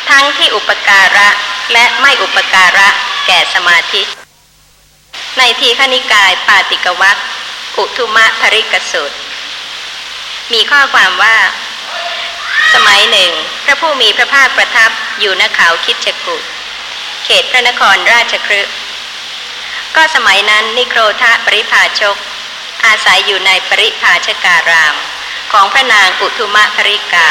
[0.09, 1.27] ทั้งที่อุปการะ
[1.73, 2.87] และไม่อุปการะ
[3.27, 4.01] แก่สมาธิ
[5.37, 7.17] ในทีขณิกายปาติกวัต
[7.77, 9.11] อุทุมะภริกสุต
[10.53, 11.37] มีข้อความว่า
[12.73, 13.31] สมัยหนึ่ง
[13.63, 16.37] พระผู้มีพระภาคประทับอยู่ณเขาคิดชกุ
[17.25, 18.61] เขตพระนครราชครึ
[19.97, 22.17] ก็สมัยนั้นนิโครธะปริภาชก
[22.85, 24.95] อาศัยอยู่ในปริภาชการาม
[25.51, 27.27] ของพระนางอุทุมะภริกา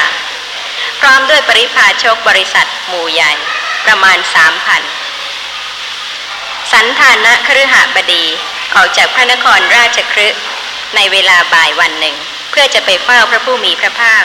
[1.01, 3.33] พร้อมด้วยปริภาชกบริษัทหมู่ใหญ่
[3.87, 4.83] ประมาณสามพัน
[6.73, 8.25] สันธานะครือหบดี
[8.75, 10.29] ออกจากพระนครราชครึ
[10.97, 12.17] ในเวลาบ่ายวันหนึ่ง
[12.51, 14.25] เพื่อจะไปเฝ้าพระผู้มีพระภาค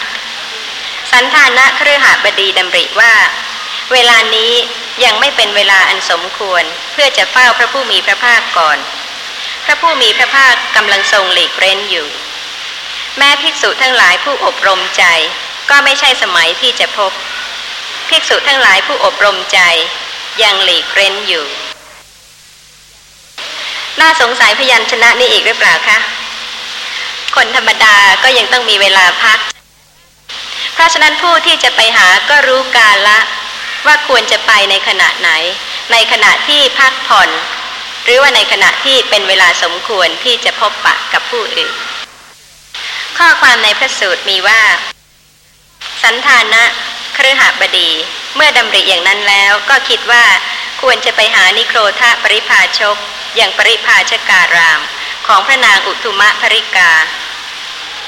[1.12, 3.14] สันธานะครือหบดีดำริว่า
[3.94, 4.54] เวลานี้
[5.04, 8.78] ยังไม่เป็นเวลาอันสมควรเพื่อจะเฝ้าพระผู้มีพระภาคก่อน
[9.66, 12.08] พระผู้มีพระภาคกำลังทรงหลีกเร้นอยู่
[13.18, 15.04] แม้ภิกษุทั้งหลายผู้อบรมใจ
[15.70, 17.12] ก็ไม่ใช่สมัยที่จะพบ
[18.10, 19.60] ภิกษุทั้งหลายผู้อบรมใจ
[20.44, 21.46] ยังหลีกเร้นอยู่
[24.00, 25.98] น่าสงสัยพยัญชนะนี่อีกหรือเปล่าคะ
[27.36, 29.40] คนธรรมดาก็ยังต้องมีเวลาพัก
[30.74, 33.20] เพราะฉะนั้นผู้ที่จะไปหาก็รู้กาลละ
[33.86, 35.32] ว่าควรจะไปในขณะไหน
[35.92, 37.30] ในขณะที่พักผ่อน
[38.04, 41.74] หรือว่าในขณะที่เป็นเวลาสมควรที่จะพบปะกับผู้อื่น
[43.18, 44.62] ข้อความในพระสูตรมีว่า
[46.04, 46.64] สันธานะ
[47.18, 47.90] ครหบดี
[48.36, 50.26] เมื่อดำริอย่างนั้นแล้วก็คิดว่า
[50.82, 52.98] ควรจะไปหานิโครธาปริพาชก
[53.36, 54.80] อย่างปริพาชการาม
[55.28, 56.92] ของพระนางอุทุมะภริกา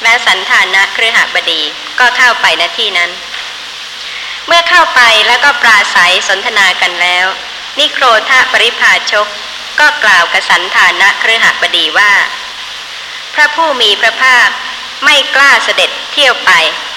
[0.04, 1.62] และสันธานะเครือหบดี
[2.00, 3.12] ก็เข้าไปณที่นั้น
[4.48, 7.26] เมื่อเข้าไปแล้วก็ปราศัยสนทนากันแล้ว
[7.80, 9.28] นิโครธาปริพาชก
[9.80, 12.14] ก็กล่าวกับสันธานะเครือหบดีว่า
[13.34, 14.50] พระผู้มีพระภาค
[15.04, 16.52] ไม่กล้าเสด็จเที่ยวไป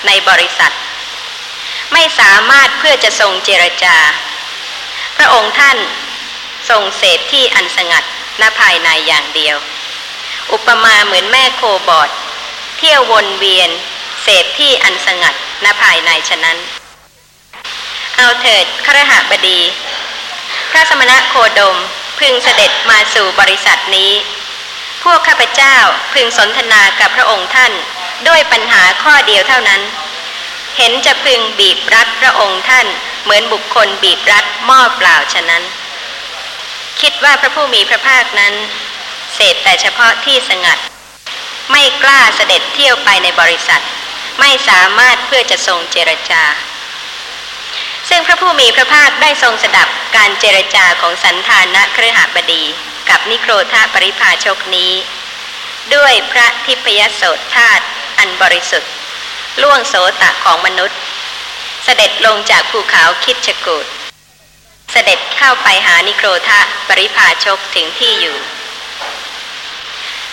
[0.06, 0.73] ในบริษัท
[1.93, 3.97] ไม่สามารถเพื่อจะทรงเจรจา
[5.16, 5.78] พระองค์ท่าน
[6.70, 8.05] ทรงเสพที่อันสงัด
[8.40, 9.56] ณภายในอย่างเดียว
[10.52, 12.10] อุปมาเหมือนแม่โคบอด
[12.78, 13.70] เที่ยววนเวียน
[14.23, 16.59] เสพที่อันสงัดณภายในฉะนั้น
[18.19, 19.61] เอาเถิดครหบดี
[20.71, 21.77] พระสมณะโคดม
[22.19, 24.13] พึงเสด็จมาสู่บริษัทนี้
[25.05, 25.77] พวกข้าพเจ้า
[26.15, 27.73] พึงสนทนากับพระองค์ท่าน
[28.29, 29.83] ด้วยปัญหาข้อเดียวเท่านั้น
[30.77, 32.87] เห็นจะพึงบีบรัดพระองค์ท่าน
[33.23, 35.63] เหมือนบุคคลบีบรัดหม้อเปล่าฉะนั้น
[37.01, 38.55] คิดว่าพระผู้มีพระภาคนั้น
[39.35, 40.79] เสพแต่เฉพาะที่สงัด
[41.73, 43.83] ไม่กล้าเสด็จเที่ยวไปในบริษัท
[44.41, 46.45] ไม่สามารถเพื่อจะทรงเจรจา
[48.09, 52.65] ซึ่งพระผู้มีพระภาคได้ทรงสดับการเจรจาของสันธานะเครือหบดี
[53.09, 54.93] กับนิโครธาปริภาชกนี้
[55.95, 57.23] ด้วยพระทิพยโส
[57.55, 57.85] ธาตุ
[58.19, 58.93] อันบริสุทธิ์
[59.62, 60.99] ล่วงโสตะของมนุษย์
[61.85, 63.87] เสด็จลงจากภูเขาคิดชกูด
[64.93, 68.37] เสด็จเข้าไปหานิโครธาปริภาชกถึงที่อยู่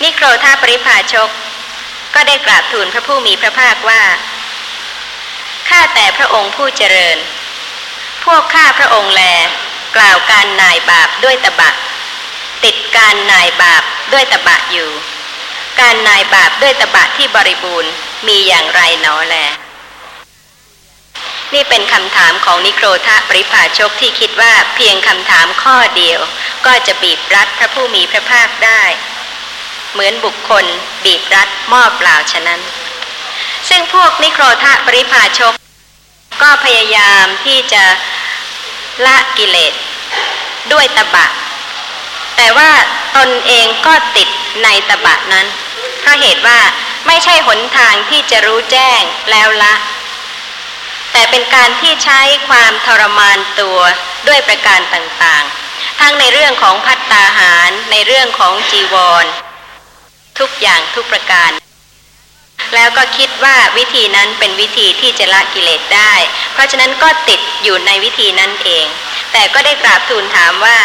[0.04, 1.30] นิโครธาปริภาชก
[2.16, 4.04] ก็ได้กราบทูลพระผู้มีพระภาคว่า
[5.70, 7.18] ข้าแต่พระองค์ผู้เจริญ
[8.26, 9.22] พวกข้าพระองค์แล
[9.96, 11.72] กล่าวการนายบาปด้วยตบะ
[12.64, 13.84] ติดการนายบาป
[14.14, 14.90] ด้วยตบะอยู่
[15.80, 17.92] การนายบาปด้วยตบะที่บริบูรณ์
[18.28, 19.36] มีอย่างไรหนอแล
[21.54, 26.20] นี่เป็นคำถามของนิโครธาปริภาชกที่คิดว่าเพียงคำถามข้อเดียว
[26.66, 28.84] ก็จะบีบรัดพระผู้มีพระภาคได้
[29.92, 30.66] เหมือนบุคคล
[31.06, 32.62] บีบรัดหม้อเปล่าฉะนั้น
[33.70, 35.54] ซึ่งพวกนิโครธาปริภาชก
[36.42, 37.84] ก็พยายามที่จะ
[39.06, 39.74] ละกิเลส
[40.72, 41.26] ด้วยตบะ
[42.38, 42.72] แต่ว่า
[43.18, 44.30] ตนเองก็ติด
[44.64, 45.48] ในตบะนั้น
[46.00, 46.60] เพราะเหตุว่า
[47.08, 49.02] ไม่ใช่หนทางที่จะรู้แจ้ง
[49.32, 49.74] แล้วละ
[51.12, 53.80] แต่เป็นการที่ใช้ความทรมานตัว
[54.28, 59.26] ด้วยประการต่างๆ ทั้งในเรื่องของพัตตาหาร ในเรื่องของจีวร
[60.40, 61.52] ทุกอย่างทุกประการ
[62.76, 66.14] แล้วก็คิดว่าวิธีนั้นเป็นวิธีที่จะละกิเลสได้
[66.54, 68.86] เพราะฉะนั้นก็ติดอยู่ในวิธีนั้นเอง
[69.32, 70.80] แต่ก็ได้กราบทูลถามว่า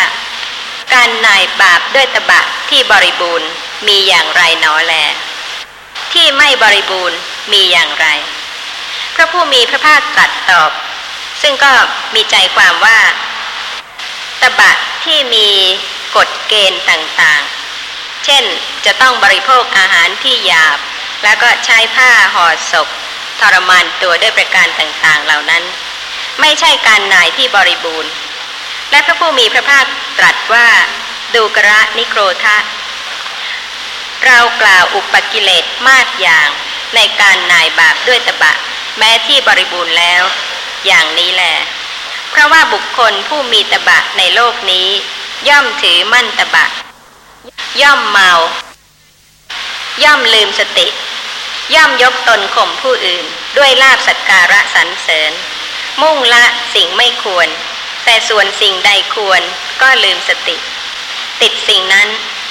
[0.94, 2.40] การนายบาปด้วยตบะ
[2.70, 3.51] ที่บริบูรณ์
[3.89, 4.94] มีอย่างไรหนอแล
[6.12, 7.19] ที่ไม่บริบูรณ์
[7.52, 8.06] มีอย่างไร
[9.15, 10.70] พระผู้มีพระภาคตรัสตอบ
[11.43, 11.73] ซึ่งก็
[12.15, 12.98] มีใจความว่า
[14.40, 14.73] ตบะ
[15.05, 15.48] ที่มี
[16.16, 17.68] กฎเกณฑ์ต่างๆ
[18.24, 18.45] เช่น
[18.86, 20.78] จะต้องบริโภคอาหารที่หยาบ
[21.24, 22.89] แล้วก็ใช้ผ้าห่อศพ
[23.40, 25.65] ทรมานตัวด้วยประการต่างๆเหล่านั้น
[26.40, 28.12] ไม่ใช่การนายที่บริบูรณ์
[28.90, 29.85] และพระผู้มีพระภาค
[30.19, 30.69] ตรัสว่า
[31.35, 32.57] ดูกระนิโครทะ
[34.27, 36.49] เรากล่าวอุปกิเลสมากอย่าง
[36.95, 38.53] ในการนายบาปด้วยตบะ
[38.99, 40.23] แม้ที่บริบูรณ์แล้ว
[40.86, 41.55] อย่างนี้แหละ
[42.31, 44.89] เพราะว่าบุคคลผู้มีตบะในโลกนี้
[45.49, 46.66] ย่อมถือมั่นตบะ
[47.82, 48.32] ย่อมเมา
[50.05, 50.89] ย่อมลืมสติ
[51.74, 53.24] ย่อมยกตนข่มผู้อื่น
[53.59, 55.32] ด้วยลาบสักการะสรรเสริญ
[56.02, 56.44] มุ่งละ
[56.74, 57.48] สิ่งไม่ควร
[58.05, 59.43] แต่ส่วนสิ่งใดควร
[59.82, 60.56] ก็ลืมสติ
[61.40, 62.09] ติดสิ่งนั้น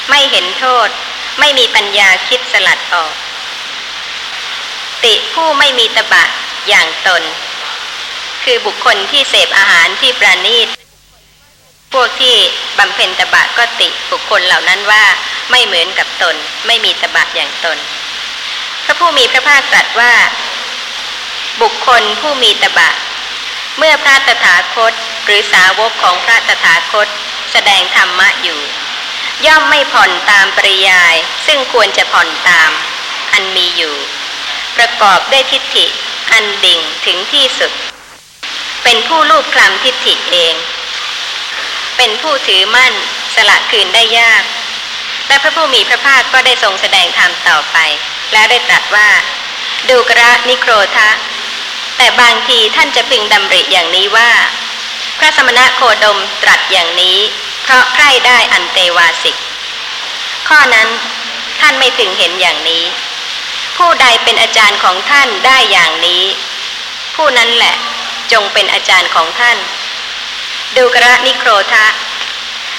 [0.10, 0.90] ไม่เห็นโทษ
[1.40, 3.14] ไม่มีปัญญาคิดสลัดออก
[5.04, 6.24] ติผู้ไม่มีตบะ
[6.68, 7.24] อย่างตน
[8.44, 10.68] คือบุคคลที่เสพอาหารที่ประณีต
[11.94, 12.36] พวกที่
[12.78, 15.04] บำเพ็ญตบะก็ติบุคคลเหล่านั้นว่า
[15.52, 16.36] ไม่เหมือนกับตน
[16.68, 17.78] ไม่มีตบะอย่างตน
[18.86, 20.14] พระผู้มีพระภาคตรัสว่า
[21.62, 22.90] บุคคลผู้มีตบะ
[23.78, 24.94] เมื่อพระตถาคต
[25.26, 27.08] หรือสาวกของพระตถาคต
[27.52, 28.60] แสดงธรรมะอยู่
[29.46, 31.16] ย่อมไม่ผ่อนตามปริยาย
[31.48, 32.72] ซึ่งควรจะผ่อนตาม
[33.34, 33.96] อันมีอยู่
[34.78, 35.86] ประกอบด้วยทิฏฐิ
[36.32, 37.72] อันดิ่งถึงที่สุด
[38.84, 40.54] เป็นผู้ลูบคลำทิฏฐิเอง
[41.98, 42.94] เป็นผู้ถือมั่น
[43.36, 44.44] สละคืนได้ยาก
[45.28, 47.78] และพระผู้มีพระภาคก็ได้ทรงแสดงธรรมต่อไป
[48.34, 49.10] แล้วได้ตรัสว่า
[49.90, 51.10] ดูกระนิโครทะ
[51.98, 54.32] แต่บางทีท่านจะพึงดำริอย่างนี้ว่า
[55.20, 57.18] พระสมณะโคดมตรัสอย่างนี้
[57.64, 59.36] เพราะใคร่ได้อันเตวาสิก
[60.48, 60.88] ข้อนั้น
[61.60, 62.84] ท่านไม่ถึงเห็นอย่างนี้
[63.78, 66.24] ผู้ใดเป็นอาจารย์ของท่านได้อย่างนี้
[67.16, 67.76] ผู้นั้นแหละ
[68.32, 69.58] จงเป็นอาจารย์ของท่าน
[70.76, 71.86] ดูกระนิโครทะ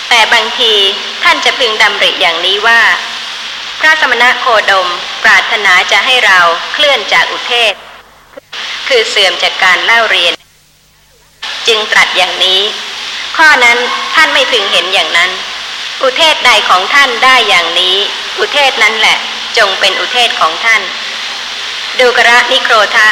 [0.09, 0.73] แต่บางที
[1.25, 2.81] ท่านจะพึงดำริอย่างนี้ว่า
[3.81, 4.89] พระสมณะโคดม
[5.25, 6.41] ปรารถนาจะให้เรา
[6.73, 7.75] เคลื่อนจากอุเทศ
[8.89, 10.33] คือเสื่อมจากการเล่าเรียน
[11.67, 12.61] จึงตรัสอย่างนี้
[13.37, 13.79] ข้อนั้น
[14.15, 15.31] ท่านไม่พึงเห็นอย่างนั้น
[16.03, 17.97] อุเทศใดของท่านได้อย่างนี้
[18.39, 19.19] อุเทศนั้นแหละ
[19.59, 20.83] จงเป็นอุเทศของท่าน
[21.99, 23.09] ดูกระนิโครทะ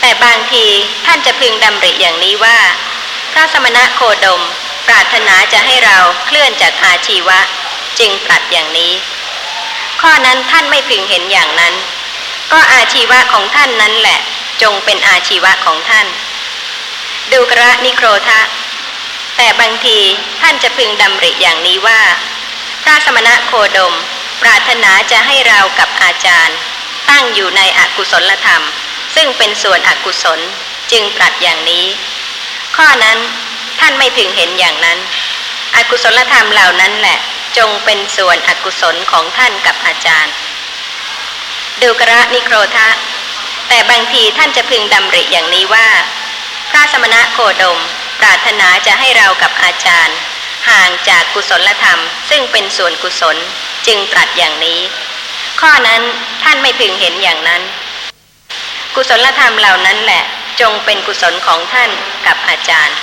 [0.00, 0.64] แต่บางที
[1.06, 2.58] ท่านจะพึงดำริอย่างนี้ว่า
[3.36, 4.42] ระสมณะโคดม
[4.86, 7.38] ปรารถนาจะให้เราเคลื่อนจากอาชีวะ
[7.98, 8.92] จึงตรัสอย่างนี้
[10.00, 11.74] ข้อนั้นท่านไม่พึงเห็นอย่างนั้น
[12.52, 14.20] ก็อาชีวะของท่านนั้นแหละ
[14.62, 16.06] จงเป็นอาชีวะของท่าน
[17.32, 18.40] ดูกระนิโครทะ
[19.36, 19.98] แต่บางที
[20.40, 22.00] ท่านจะพึงดำริอย่างนี้ว่า
[22.82, 23.94] พระสมณะโคดม
[24.42, 26.56] ปรารถนาจะให้เรากับอาจารย์
[27.10, 28.64] ตั้งอยู่ในอกุศลธรรม
[29.14, 30.40] ซึ่งเป็นส่วนอกุศล
[30.92, 31.86] จึงตรัสอย่างนี้
[32.76, 33.18] ข้อนั้น
[33.80, 34.98] ท่านไม่พึงเห็นอย่างนั้น
[35.76, 37.18] อกุศลธรรมเหล่านั้นแหละ
[37.58, 40.34] จงเป็นส่วนอกุศลของท่านกับอาจารย์
[41.82, 42.88] ดูกระนิโครทะ
[43.68, 45.88] แต่บางทีท่านจะพึงดำริอย่างนี้ว่า
[46.70, 47.78] พระสมณะโคดม
[48.20, 50.16] ปรารถนาจะให้เรากับอาจารย์
[50.68, 52.00] ห่างจากกุศลธรรม
[52.30, 53.36] ซึ่งเป็นส่วนกุศล
[53.86, 54.80] จึงตรัสอย่างนี้
[55.60, 56.02] ข้อนั้น
[56.42, 57.62] ท่านไม่พึงเห็นอย่างนั้น
[58.94, 60.24] กุศลธรรมเหล่านั้นแหละ
[60.60, 61.90] จงเป็นกุศลของท่าน
[62.26, 62.96] กับอาจารย์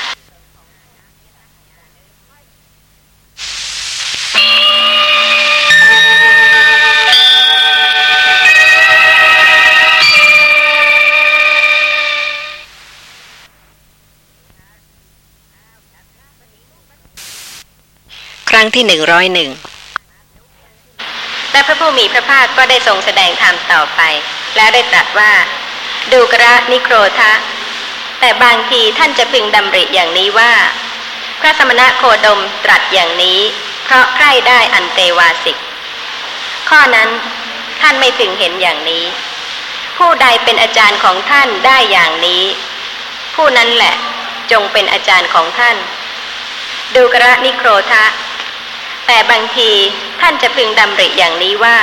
[18.49, 19.49] ครั้งที่หนึ่งร้อยหนึ่ง
[21.51, 24.01] และพระผู้มีพระภาคก็ได้ทรงแสดงธรรมต่อไป
[24.55, 25.31] แล้วได้ตรัสว่า
[26.11, 27.31] ดูกระนิโครทะ
[28.19, 30.53] แต่บางทีท่านจะพึงดำริอย่างนี้ว่า
[31.39, 33.39] พระสมณะโคดมตรัสอย่างนี้
[33.83, 35.57] เพราะใคร่ได้อันเตวาสิก
[36.69, 37.09] ข้อนั้น
[37.81, 39.05] ท่านไม่พึงเห็นอย่างนี้
[39.97, 42.43] ผู้ใดเป็นอาจารย์ของท่านได้อย่างนี้
[43.35, 43.95] ผู้นั้นแหละ
[44.51, 45.77] จงเป็นอาจารย์ของท่าน
[46.95, 48.05] ดูกระนิโครทะ
[49.07, 49.69] แต่บางที
[50.21, 51.77] ท่านจะพึงดำริอย่างนี้ว่า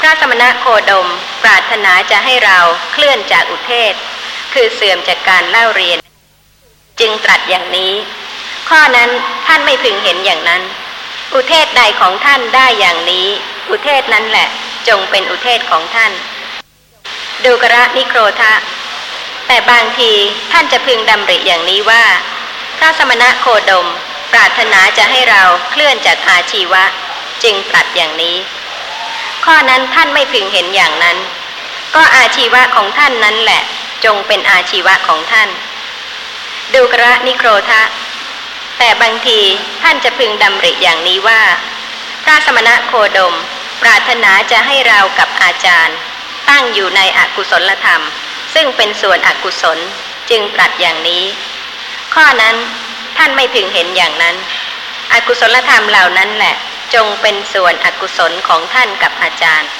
[0.00, 1.08] พระสมณะโคดม
[1.42, 2.58] ปรารถนาจะให้เรา
[2.92, 3.94] เคลื่อนจากอุเทศ
[4.52, 5.98] คือเสื่อมจากการเล่าเรียน
[7.00, 7.92] จึงตรัสอย่างนี้
[8.68, 9.10] ข้อนั้น
[9.46, 10.62] ท่านไม่พึงเห็นอย่างนั้น
[11.34, 13.26] อุเทศใดของท่านได้อย่างนี้
[13.70, 14.48] อุเทศนั้นแหละ
[14.88, 16.12] จงเป็นอุเทศของท่าน
[17.44, 18.54] ดูกระนิโครทะ
[19.46, 20.12] แต่บางที
[20.52, 22.04] ท่านจะพึงดำริอย่างนี้ว่า
[22.78, 23.86] พระสมณะโคดม
[24.32, 26.84] ปรารถนาจะให้เราเคลื่อนจากอาชีวะ
[27.42, 28.36] จึงตรัสอย่างนี้
[29.46, 31.18] ข้อนั้นท่านไม่พึงเห็นอย่างนั้น
[31.94, 33.62] ก็อาชีวะของท่านนั้นแหละ
[34.04, 35.48] จงเป็นอาชีวะของท่าน
[36.74, 37.82] ดูกระนิโครทะ
[38.78, 39.40] แต่บางที
[39.82, 41.42] ท่านจะพึงดำริอย่างนี้ว่า
[42.24, 43.34] พระสมณะโคดม
[43.82, 45.96] ปรารถนาจะให้เรากับอาจารย์
[46.48, 48.02] ตั้งอยู่ในอกุศลธรรม
[48.54, 49.78] ซึ่งเป็นส่วนอกุศล
[50.30, 51.24] จึงตรัสอย่างนี้
[52.14, 52.56] ข้อนั้น
[53.16, 54.36] ท่านไม่ถึงเห็นอย่างนั้น
[55.12, 56.54] อกุศลธรรมเหล่านั้นแหละ
[56.94, 59.70] จงเป็นส่วนอกุศลของท่านกับอาจารย์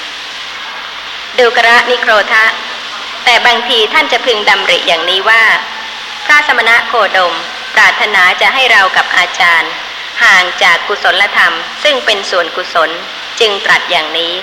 [1.37, 2.45] ดูกระนิโครทะ
[3.25, 5.43] แต่บางทีท่านจะพึงดำริอย่างนี้ว่า
[6.25, 7.33] พระสมณะโคดม
[7.75, 9.71] ปรารถนาจะให้เรากับอาจารย์
[10.23, 12.89] ห่างจากกุศลธรรม ซึ่งเป็นส่วนกุศล
[13.39, 14.33] จึงตรัสอย่างนี้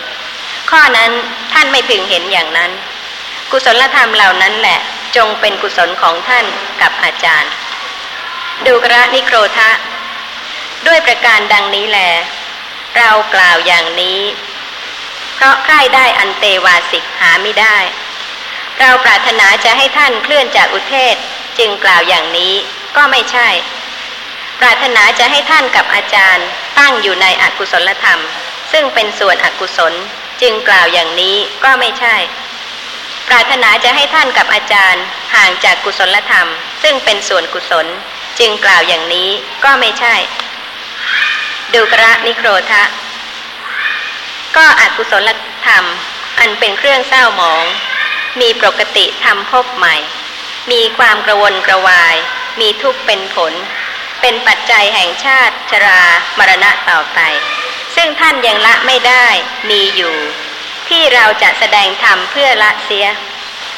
[0.70, 1.10] ข้อนั้น
[1.52, 2.70] ท่านไม่พึงเห็นอย่างนั้น
[3.50, 4.80] กุศลธรรมเหล่านั้นแหละ
[5.16, 6.46] จงเป็นกุศลของท่าน
[6.80, 7.50] กับอาจารย์
[8.66, 9.70] ดูกระนิโครทะ
[10.86, 12.00] ด้วยประการดังนี้แล
[12.96, 14.20] เรากล่าวอย่างนี้
[15.34, 17.76] เพราะใคร่ได้อันเตวาสิกหาไม่ได้
[18.80, 21.16] เราปรารถนาจะให้ท่านเคลื่อนจากอุเทศ
[21.58, 22.54] จึงกล่าวอย่างนี้
[22.96, 23.48] ก็ไม่ใช่
[24.60, 26.46] ปรารถนาจะให้ท่านกับอาจารย์
[26.78, 28.20] ตั้งอยู่ในอกุศลธรรม
[28.72, 29.94] ซึ่งเป็นส่วนอกุศล
[30.40, 32.16] จึงกล่าวอย่างนี้ก็ไม่ใช่
[33.28, 35.04] ปรารถนาจะให้ท่านกับอาจารย์
[35.34, 36.48] ห่างจากกุศลธรรม
[36.82, 37.86] ซึ่งเป็นส่วนกุศล
[38.38, 39.28] จึงกล่าวอย่างนี้
[39.64, 40.14] ก็ไม่ใช่
[41.74, 42.84] ดูกระนิโครทะ
[44.56, 45.30] ก็อกุศล
[45.66, 45.84] ธรรม
[46.38, 47.64] อันเป็นเครื่องเศร้าหมอง
[48.40, 49.96] มีปกติทำพบใหม่
[50.70, 52.16] มีความกระวนกระวาย
[52.60, 53.52] มีทุกข์เป็นผล
[54.20, 56.02] เป็นปัจจัยแห่งชาติ ชรา
[56.38, 57.20] มรณะต่อไป
[57.94, 59.26] ซึ่งท่านยังละไม่ได้
[59.70, 60.14] มีอยู่
[60.88, 63.06] ที่เราจะแสดงธรรมเพื่อละเสีย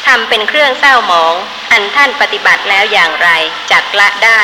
[0.06, 1.34] ทำเป็นเครื่องเศร้าหมอง
[1.72, 3.30] อันท่านปฏิบัติแล้วอย่างไร
[3.70, 4.42] จักละได้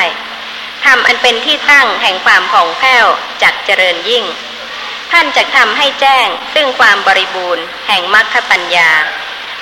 [0.84, 3.06] ทำอันเป็นที่ตั้งแห่งความผ่องแผ้ว
[3.42, 4.24] จักเจริญยิ่ง
[5.12, 8.90] ท่านจะทำให้แจ้งซึ่งความบริบูรณ์แห่งมรรคปัญญา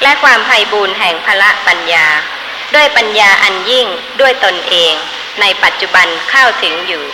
[0.02, 2.06] และความไพ่บูรณ์แห่งพละปัญญา
[2.74, 3.86] ด้วยปัญญาอันยิ่ง
[4.20, 4.94] ด้วยตนเอง
[5.40, 7.04] ในปัจจุบันเข้าถึงอยู่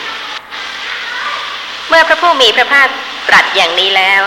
[1.88, 2.88] เมื่อพระผู้มีพระภาค
[3.28, 4.22] ตรัสอย่างนี้แล้ว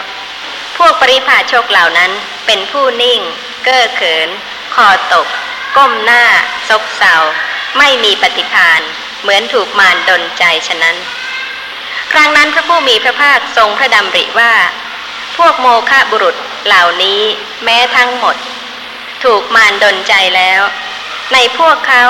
[0.77, 2.11] พวกปริพาชกเหล่านั้น
[2.45, 3.19] เป็นผู้นิ่ง
[3.63, 4.29] เก้อเขิน
[4.75, 5.27] คอตก
[5.75, 6.23] ก้มหน้า
[6.69, 7.13] ซบเซา
[7.77, 8.81] ไม่มีปฏิพาน
[9.21, 10.97] เหมือนถูกมารดนใจฉะนั้น
[12.11, 14.53] ครั้งนั้นพระผู้มีพระภาคทรงพระดำริว่า
[15.37, 16.35] พวกโมฆะบุรุษ
[16.65, 17.21] เหล่านี้
[17.63, 18.35] แม้ทั้งหมด
[19.23, 20.61] ถูกมารดนใจแล้ว
[21.33, 22.03] ในพวกเขา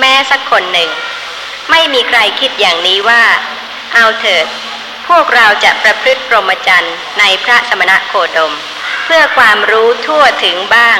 [0.00, 0.90] แม้สักคนหนึ่ง
[1.70, 3.22] ไม่มีใครคิดอย่างนี้ว่า
[3.94, 4.46] เอาเถิด
[5.08, 8.54] พวกเราจะประพฤติปรมจันทร์ในพระสมณะโคดม
[9.04, 10.98] เพื่อความรู้ทั่วถึงบ้าง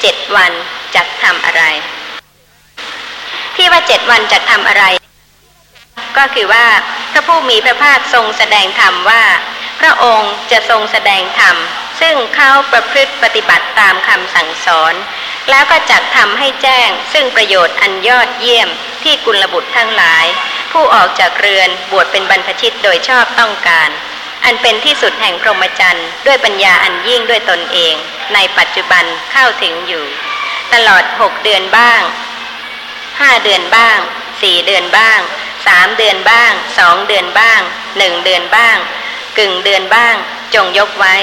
[0.00, 0.52] เจ็ดวัน
[0.94, 1.62] จะทำอะไร
[3.56, 4.84] ที่ว่าเจ็ดวันจะทำอะไร
[6.16, 6.66] ก็คือว่า
[7.12, 9.24] พระผู้มีพระภาคทรงแสดงธรรมว่า
[9.80, 11.56] พระองค์จะทรงแสดงธรรม
[12.00, 14.94] ซึ่งเขาประพฤติปฏิบัติตามคำสั่งสอน
[15.50, 18.68] แล้วก็จักทำให้แจ้ง ซึ่งประโยชน์อันยอดเยี่ยม
[19.02, 20.26] ที่กุลบุตรทั้งหลาย
[20.72, 23.90] ผู้ออกจากเรือนบวชเป็นบรรพชิตโดยชอบต้องการ
[24.44, 27.94] อันเป็นที่สุดแห่งพรหมจรรย์ด้วยปัญญาอันยิ่งด้วยตนเอง
[28.34, 30.04] ในปัจจุบันเข้าถึงอยู่
[30.74, 32.02] ตลอดหกเดือนบ้าง
[33.20, 33.98] ห้าเดือนบ้าง
[34.42, 35.20] สี่เดือนบ้าง
[35.66, 37.60] สามเดือนบ้างสองเดือนบ้าง
[37.98, 38.76] หนึ่งเดือนบ้าง
[39.38, 40.14] กึ่งเดือนบ้าง
[40.54, 41.16] จงยกไว้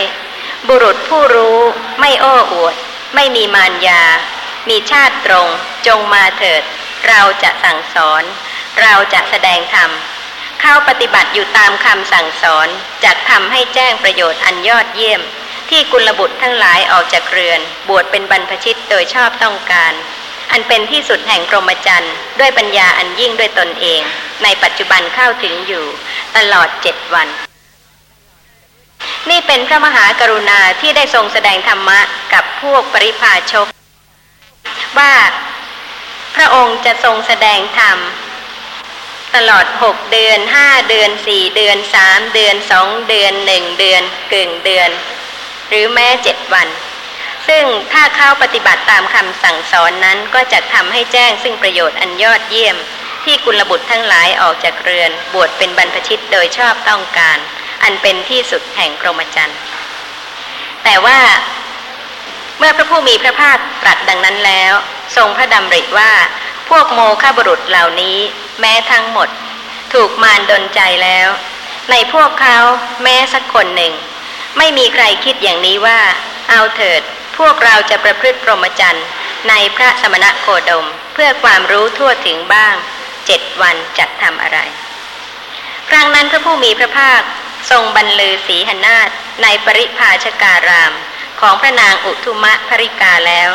[0.68, 1.60] บุรุษผู้รู้
[2.00, 2.76] ไม่โอ้อวด
[3.16, 4.04] ไม่มีมารยา
[4.70, 5.48] มีชาติตรง
[5.88, 6.62] จงมาเถิด
[7.08, 8.24] เราจะสั่งสอน
[8.82, 9.90] เราจะแสดงธรรม
[10.62, 12.68] เข้าปฏิบัติอยู่ตามคำสั่งสอน
[13.04, 15.22] จะทำให้แจ้งประโยชน์อันยอดเยี่ยม
[15.70, 17.60] ที่กุลบุตรทั้งหลายออกจากเรือน
[17.90, 19.94] บวชเป็นบรรพชิตโดยชอบต้องการ
[20.52, 24.02] อันเป็นที่สุดแห่งพรหมจรรย์ ด้วยปัญญาอันยิ่งด้วยตนเอง
[24.44, 25.86] ในปัจจุบันเข้าถึงอยู่
[26.38, 27.28] ตลอดเจ็ดวัน
[29.30, 32.00] นี่เป็นพระมหากรุณาที่ได้ทรงแสดงธรรมะ
[32.34, 33.68] กับพวกปริพาชก
[34.98, 35.14] ว่า
[36.36, 37.98] พระองค์จะทรงแสดงธรรม
[39.36, 44.04] ตลอดหกเดือนห้าเดือนสี่เดือนสามเดือนสองเดือนหนึ่งเดือน
[44.34, 44.90] กึ่งเดือน
[45.70, 46.68] หรือแม้เจ็ดวัน
[47.48, 52.78] ซึ่งถ้าเข้าปฏิบัติตามคำสั่งสอนนั้นก็จะทำให้แจ้งซึ่งประโยชน์อันยอดเยี่ยม
[53.26, 57.38] ที่กุลบุตรทั้งหลายออกจากเรือน บวชเป็นบรรพชิตโดยชอบต้องการ
[57.84, 59.60] อันเป็นที่สุดแห่งพรมจรรย์
[60.84, 61.20] แต่ว่า
[62.58, 64.74] เมื่อพระผู้มีพระภาคตรัสดังนั้นแล้ว
[65.16, 66.12] ทรงพระดำริว่า
[66.70, 68.18] พวกโมฆะบุรุษเหล่านี้
[68.60, 69.30] แม้ทั้งหมด
[69.94, 71.28] ถูกมารดนใจแล้ว
[71.92, 72.58] ในพวกเขา
[73.04, 73.94] แม้สักคนหนึ่ง
[74.58, 76.00] ไม่มีใครคิดอย่างนี้ว่า
[76.50, 77.02] เอาเถิด
[77.46, 79.06] วกเราจะประพฤติพรหมจรรย์
[79.50, 82.76] ในพระสมณะโคดม เพื่อความรู้ทั่วถึงบ้าง
[83.26, 84.60] เจ็ดวันจะทำอะไร
[85.90, 87.22] ครั้งนั้นพระผู้มีพระภาค
[87.72, 89.10] ทรงบรรลือสีหนาฏ
[89.44, 90.94] ในปริภาชการาม
[91.42, 93.50] ของพระนางอุทุมะภริกาแล้ว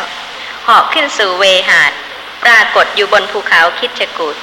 [0.63, 1.91] เหาะขึ้นสู่เวหาด
[2.43, 4.35] ปรากฏอยู่บนภูเขาคิดจกูด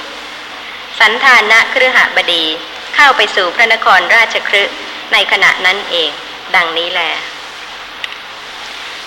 [0.99, 2.45] สันธานะเครือหบดี
[2.95, 4.63] เข้าไปสู่พระนครราชครึ
[5.13, 6.09] ในขณะนั้นเอง
[6.55, 7.11] ดังนี้แหละ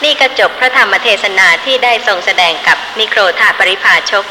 [0.04, 4.24] นี่ก็จบพระธรรมเทศนาที่ได้ทรงแสดงกับนิโครธาปริภาชก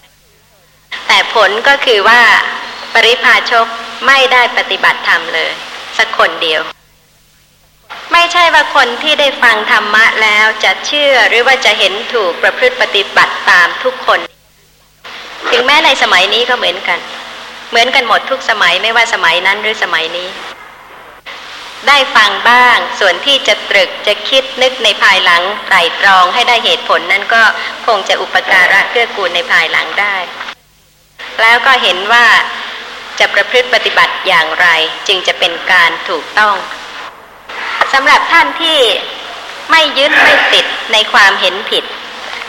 [1.07, 2.21] แต่ผลก็คือว่า
[2.93, 3.67] ปริพาชก
[4.07, 5.51] ไม่ได้ปฏิบัติธรรมเลย
[5.97, 6.61] สักคนเดียว
[8.13, 14.19] ไม่ใช่ว่าคนที่ได้ฟังธรรมะแล้วจะเชื่อหรือว่าจะเห็นถูกประพฤติปฏิบัติตามทุกคน
[15.51, 16.99] ถึงแม้ในสมัยนี้ก็เหมือนกัน
[17.69, 20.27] เหมือนกันหมดทุกสมัยไม่ว่าสมัยนั้นหรือสมัยนี้
[21.87, 27.43] ได้ฟังบ้าง ส่วนที่จะตรึกจะคิดนึกในภายหลังไตรตรองให้ได้เหตุผลนั้นก็
[27.85, 30.15] คงจะอุปการะเกื้อกูลในภายหลังได้
[31.41, 32.25] แล้วก็เห็นว่า
[33.19, 34.67] จะประพฤติปฏิบัติอย่างไร
[35.07, 36.55] จึงจะเป็นการถูกต้อง
[37.93, 38.79] สำหรับท่านที่
[39.71, 41.83] ไม่ยึดไม่ติดในความเห็นผิด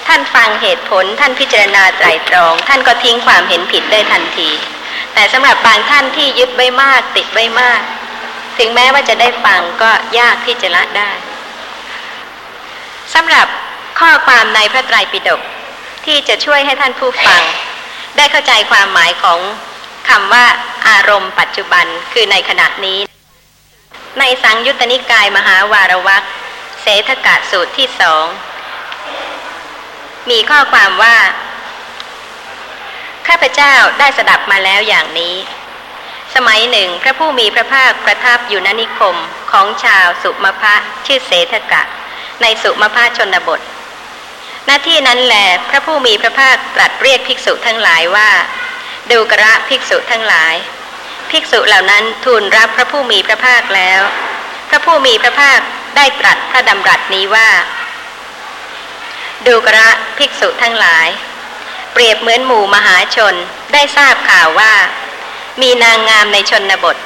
[0.06, 4.50] ท่านฟังเหตุผล ท่านพิจารณาไตรตรอง ท่านก็ทิ้งความเห็นผิดได้ทันที
[5.14, 7.80] แต่สำหรับบางท่านที่ยึดไว้มากติดไว้มาก
[8.59, 11.10] ถึงแม้ว่าจะได้ฟังก็ยากที่จะละได้
[13.14, 13.47] สำหรับ
[14.01, 15.40] ข้อความในพระไตรปิฎก
[16.06, 17.43] ที่จะช่วยให้ท่านผู้ฟัง
[18.16, 19.39] ได้เข้าใจความหมายของ
[20.09, 20.44] คำว่า
[20.89, 23.01] อารมณ์ปัจจุบันคือในขณะนี้
[24.18, 26.24] ในสังยุตตนิกายมหาวารวัก
[26.82, 28.24] เศรษฐกะสูตรที่สอง
[30.30, 31.16] มีข้อความว่า
[33.28, 35.35] ข้าพเจ้าได้สดับมาแล้วอย่างนี้
[36.48, 39.16] มัยหนึ่ง พระผู้มีพระภาคประทับอยู่ณนิคม
[39.52, 40.74] ของชาวสุมาพะ
[41.06, 41.82] ชื่อเศรษฐกะ
[42.43, 43.60] ในสุมาพะชนบท
[44.66, 45.35] หน้าที่นั้นแหล
[45.70, 48.31] พระผู้มีพระภาคตรัสเรียกภิกษุทั้งหลายว่า
[49.10, 50.55] ดูกระภิกษุทั้งหลาย
[51.31, 54.01] ภิกษุเหล่านั้นทูลรับพระผู้มีพระภาคแล้ว
[54.69, 55.60] พระผู้มีพระภาค
[55.97, 57.51] ได้ตรัสพระดำรัสนี้ว่า
[59.47, 59.89] ดูกระ
[60.19, 61.09] ภิกษุทั้งหลาย
[61.93, 63.35] เปรียบเหมือนหมู่มหาชน
[63.73, 64.73] ได้ทราบข่าวว่า
[65.60, 66.97] มีนางงามในชนบท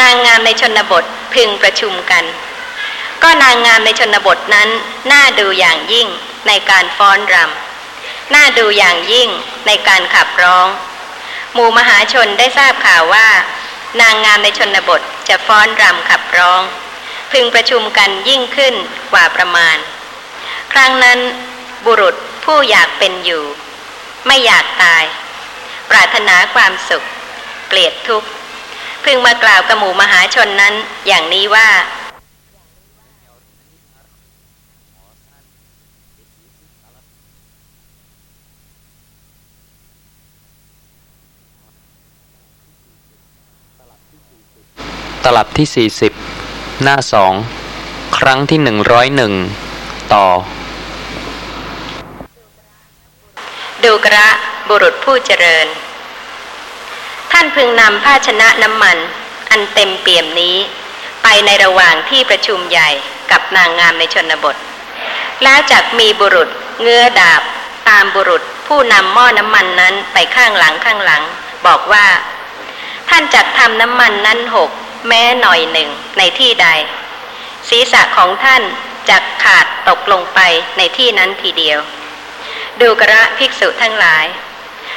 [0.00, 1.04] นางงามในชนบท
[1.34, 2.24] พึงประชุมกัน
[3.22, 4.68] ก็นางงามในชนบทนั้น
[5.12, 6.08] น่าดูอย่างยิ่ง
[6.46, 9.28] ในการฟ้อนรำน่าดูอย่างยิ่ง
[9.66, 10.68] ในการขับร้อง
[11.54, 13.28] หมู่มหาชนได้ทราบข่าวว่า
[14.00, 16.62] นางงามในชนบทจะฟ้อนรำขับร้อง
[17.32, 18.74] พึงประชุมกันยิ่งขึ้น
[19.12, 19.76] กว่าประมาณ
[20.72, 21.18] ครั้งนั้น
[21.84, 22.14] บุรุษ
[22.44, 23.44] ผู้อยากเป็นอยู่
[24.26, 25.04] ไม่อยากตาย
[25.90, 27.06] ปรารถนาความสุข
[27.68, 28.28] เกลียดทุกข์
[29.04, 30.74] พึงมากล่าวกับหมู่มหาชนนั้น
[31.06, 31.68] อย่างนี้ว่า
[45.24, 45.88] ตลับที่
[46.32, 47.32] 40 หน้าสอง
[48.18, 48.58] ครั้งที่
[49.36, 50.26] 101 ต่อ
[53.84, 54.28] ดูกระ
[54.68, 55.66] บุรุษผู้เจริญ
[57.32, 58.98] ท่านพึงนำภาชนะน้ำมัน
[59.50, 60.56] อันเต็มเปี่ยมนี้
[61.22, 62.88] ไปในระหว่างที่ประชุมใหญ่
[63.30, 64.56] กับนางงามในชนบท
[65.42, 66.48] แล้วจักมีบุรุษ
[66.82, 67.42] เงื้อดาบ
[67.88, 71.22] ตามบุรุษผู้นำหม้อน้ำมันนั้นไปข้างหลังข้างหลัง
[71.66, 72.06] บอกว่า
[73.08, 74.70] ท่านจักทำน้ำมันนั้นหก
[75.08, 75.88] แม้หน่อยหนึ่ง
[76.18, 76.68] ในที่ใด
[77.68, 78.62] ศีรษะของท่าน
[79.08, 80.40] จะขาดตกลงไป
[80.76, 81.78] ในที่นั้นทีเดียว
[82.80, 84.24] ดูกระภิกษุทั้งหลาย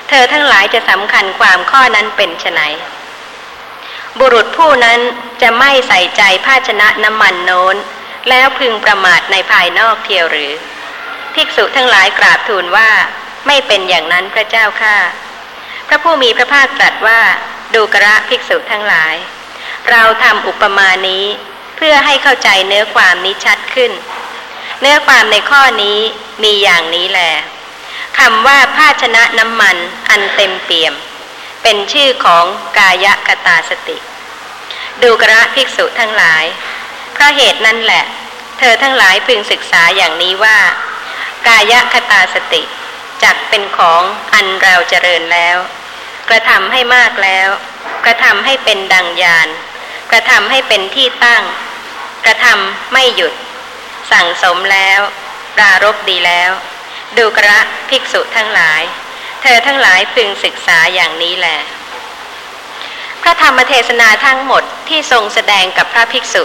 [0.09, 2.61] เธอทั้งหลายจะสำคัญความข้อนั้นเป็นไน
[4.19, 4.99] บุรุษผู้นั้น
[5.41, 7.75] จะไม่ใส่ใจภาชนะน้ำมันโน้น
[8.29, 10.51] แล้วพึงประมาทในภายนอกเทียวหรือ
[11.33, 12.89] ภิกษุทั้งหลายกราบทูลว่า
[13.47, 14.95] ไม่เป็นอย่างนั้นพระเจ้าข้า
[15.87, 17.21] พระผู้มีพระภาคตรัสว่า
[17.75, 19.15] ดูกระภิกษุทั้งหลาย
[19.89, 21.25] เราทำอุปมานี้
[21.77, 23.91] เพื่อให้เข้าใจเนื้อความนี้ชัดขึ้น
[24.81, 25.99] เนื้อความในข้อนี้
[26.43, 27.33] มีอย่างนี้แหละ
[28.19, 29.77] คำว่าภาชนะน้ำมัน
[30.09, 30.93] อันเต็มเปี่ยม
[31.63, 32.45] เป็นชื่อของ
[32.77, 33.97] กายกตาสติ
[35.01, 36.43] ดูกระภิกษุทั้งหลาย
[37.13, 38.03] เพราะเหตุนั่นแหละ
[38.59, 40.59] เธอทั้งหลายพึงศึกษาอย่างนี้ว่า
[41.47, 42.61] กายคตาสติ
[43.23, 45.57] จักเป็นของอันเราเจริญแล้ว
[46.29, 47.49] กระทำให้มากแล้ว
[48.05, 49.47] กระทำให้เป็นดังยาน
[50.11, 51.43] กระทำให้เป็นที่ตั้ง
[52.25, 53.33] กระทำไม่หยุด
[54.11, 54.99] สั่งสมแล้ว
[55.55, 56.51] ปรารบดีแล้ว
[57.17, 57.59] ดูกระ
[57.89, 58.81] ภิกษุทั้งหลาย
[59.41, 61.59] เธอทั้งหลายพึงศึกษาอย่างนี้แหละ
[63.21, 66.43] พระธรรมเทศนาทั้งหมดที่ทรงแสดงกับพระภิกษุ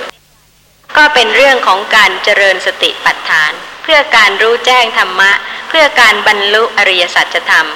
[0.97, 5.32] ก็เป็นเรื่องของการเจริญสติปัฏฐาน เพื่อการรู้แจ้งธรรมะ
[5.69, 7.69] เพื่อการบรรลุอริยสัจธรรม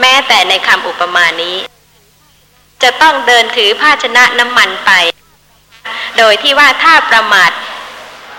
[0.00, 1.56] แม้แต่ในคำอุปมานี้
[2.82, 4.90] จะต้องเดินถือภาชนะน้ำมันไป
[6.18, 7.50] โดยที่ว่าถ้าประมาท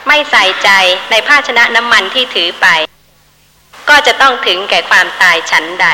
[0.07, 0.69] ไม่ใส่ใจ
[1.11, 2.67] ในภาชนะน้ำมันที่ถือไป
[3.89, 5.87] ก็จะต้องถึงแก่ความตายชั้นใด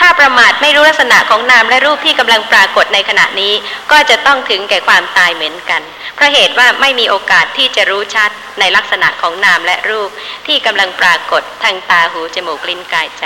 [0.00, 3.54] ถ้าประมาทไม่รู้ลักษณะของนามและรูปที่กำลังปรากฏในขณะนี้
[3.92, 5.82] ก็จะต้องถึงแก่ความตายเหมือนกัน
[6.14, 8.30] เพราะเหตุว่าไม่มีโอกาสที่จะรู้ชัด
[8.60, 10.10] ในลักษณะของนามและรูป
[10.46, 13.24] ที่กำลังปรากฏทางตาหูจมูกลิ้นกายใจ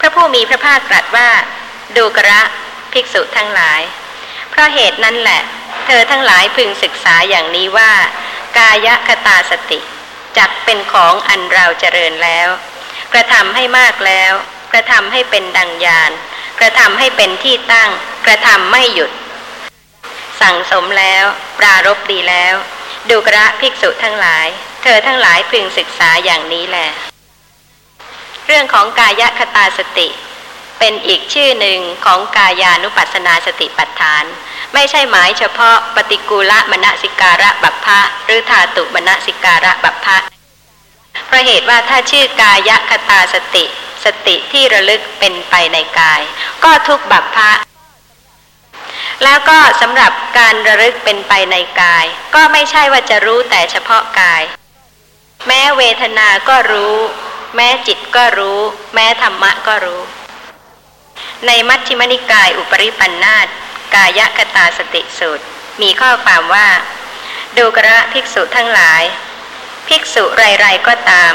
[0.00, 1.28] พระผู้มีพระภาคตรัสว่า
[1.96, 2.42] ดูกระ
[2.92, 3.80] ภิกษุทั้งหลาย
[4.50, 5.42] เพราะเหตุนั้นแหละ
[5.86, 7.92] เธอทั้งหลายพึงศึกษาอย่างนี้ว่า
[8.58, 9.80] กายคตาสติ
[10.38, 12.48] จักเป็นของอันเราเจริญแล้ว
[13.12, 14.32] กระทำให้มากแล้ว
[14.72, 16.10] กระทำให้เป็นดังยาน
[16.60, 17.90] กระทำให้เป็นที่ตั้ง
[18.26, 19.10] กระทำไม่หยุด
[20.40, 21.24] สั่งสมแล้ว
[21.58, 22.54] ปรารบดีแล้ว
[23.10, 24.46] ดูกระภิกษุทั้งหลาย
[24.82, 26.88] เธอทั้งหลายพึงศึกษาอย่างนี้แหละ
[28.46, 30.08] เรื่องของกายคตาสติ
[30.78, 34.24] เป็นอีกชื่อหนึ่งของกายานุปัสนาสติปัฏฐาน
[34.74, 40.16] ไม่ใช่หมายเฉพาะปฏิกูลมณสิการะบัพพะหรือธาตุมณสิการะบัพพะ
[41.26, 43.64] เพราะเหตุว่าถ้าชื่อกายคตาสติ
[44.04, 46.20] สติที่ระลึกเป็นไปในกาย
[46.64, 47.50] ก็ทุกบัพพะ
[49.24, 54.42] แล้วก็สำหรับการระลึกเป็นไปในกาย ก็ไม่ใช่ว่าจะรู้แต่เฉพาะกาย
[55.46, 56.96] แม้เวทนาก็รู้
[57.56, 58.60] แม้จิตก็รู้
[58.94, 60.00] แม้ธรรมะก็รู้
[61.46, 63.46] ในมัชฌิมนิกายอุปริปันธาต
[63.94, 65.44] กายคตาสติสูตร
[65.82, 66.68] มีข้อความว่า
[67.56, 69.02] ดูกระภิกษุทั้งหลาย
[69.88, 71.32] ภิกษุไร ๆ ก็ตาม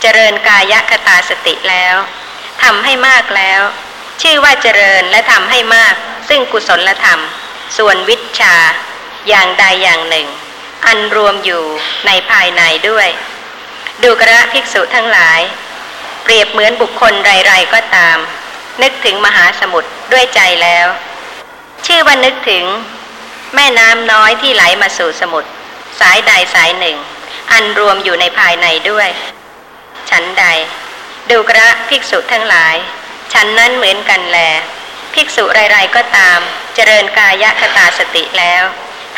[0.00, 1.96] เจริญกายคตาสติแล้ว
[2.62, 3.62] ทำให้มากแล้ว
[4.22, 5.94] ชื่อว่าเจริญและทำให้มาก
[6.28, 7.20] ซึ่งกุศลธรรม
[7.76, 8.56] ส่วนวิชา
[9.28, 10.26] อย่างใดอย่างหนึ่ง
[10.86, 11.64] อันรวมอยู่
[12.06, 13.08] ในภายในด้วย
[14.02, 15.40] ดูกระภิกษุทั้งหลาย
[16.22, 18.18] เปรียบเหมือนบุคคลไร ๆ ก็ตาม
[18.82, 20.86] นึกถึงมหาสมุทรด้วยใจแล้ว
[21.86, 22.64] ชื่อว่านึกถึง
[23.54, 25.50] แม่น้ำน้อยที่ไหลมาสู่สมุทร
[26.00, 26.96] สายใดสายหนึ่ง
[27.52, 29.08] อันรวมอยู่ในภายในด้วย
[30.10, 30.44] ฉันใด
[31.30, 32.76] ดูกระภิกษุทั้งหลาย
[33.32, 34.38] ฉันนั้นเหมือนกันแล
[35.14, 36.38] ภิกษุไรๆก็ตาม
[36.74, 38.62] เจริญกายคตาสติแล้ว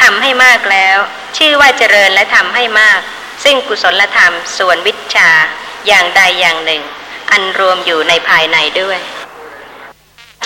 [0.02, 0.97] ทำให้มากแล้ว
[1.36, 3.01] ชื่อว่าเจริญและทำให้มาก
[3.44, 5.30] ซึ่งกุศลธรรมส่วนวิชา
[5.86, 6.82] อย่างใดอย่างหนึ่ง
[7.30, 8.98] อันรวมอยู่ในภายในด้วย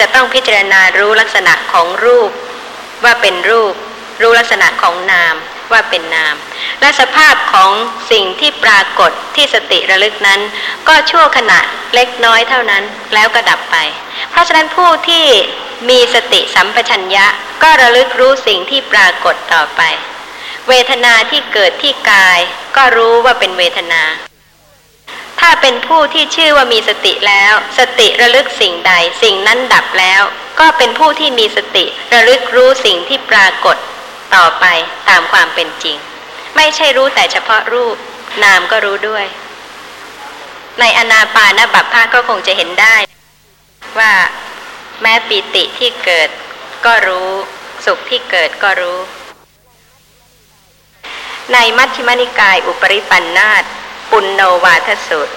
[0.01, 2.31] จะต้องพิจารณารู้ลักษณะของรูป
[3.05, 3.75] ว่าเป็นรูป
[4.23, 5.35] รู้ลักษณะของนาม
[5.73, 6.35] ว่าเป็นนาม
[6.81, 7.73] และสภาพของ
[8.11, 10.41] สิ่งที่ปรากฏที่สติระลึกนั้น
[10.89, 11.59] ก็ชั่วขณะ
[11.95, 13.77] เล็กน้อยเท่านั้นแล้วก็ดับไป
[14.31, 15.27] เพราะฉะนั้นผู้ที่
[15.89, 17.27] มีสติสัมปชัญญะ
[17.63, 19.83] ก็ระลึกรู้สิ่งที่ปรากฏต่อไป
[20.69, 22.39] เวทนาที่เกิดที่กาย
[22.77, 24.03] ก็รู้ว่าเป็นเวทนา
[25.41, 28.93] ถ้าเป็นผู้ที่ชื่อว่ามีสติแล้ว สติระลึกสิ่งใด
[29.23, 30.23] สิ่งนั้นดับแล้ว
[30.61, 31.85] ก็เป็นผู้ที่มีสติ
[32.15, 33.77] ระลึกรู้สิ่งที่ปรากฏ
[34.35, 34.65] ต่อไป
[35.09, 35.97] ตามความเป็นจริง
[36.57, 37.97] ไม่ใช่รู้แต่เฉพาะรูป
[38.43, 39.25] นามก็รู้ด้วย
[40.81, 42.97] ในอนาปานบัพพาก็คงจะเห็นได้
[43.99, 44.13] ว่า
[45.01, 46.29] แม้ปีติที่เกิด
[46.85, 47.31] ก็รู้
[47.85, 48.99] สุขที่เกิดก็รู้
[51.53, 53.65] ในมัชฌิมนิกายอุปริปันธาต
[54.13, 55.29] ปุณโนวาทสุต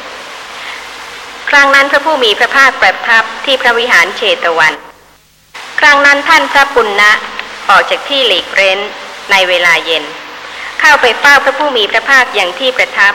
[1.50, 4.74] ครั้งนั้นพระผู้มีพระภาคประทับที่พระวิหารเชตวัน
[5.80, 7.12] ครั้งนั้นท่านพระปุณณะ
[7.70, 8.80] ออกจากที่หลีกเร้น
[9.32, 10.04] ในเวลาเย็น
[10.80, 13.14] เข้าไปเฝ้าพระผู้มีพระภาคอย่างที่ประทับ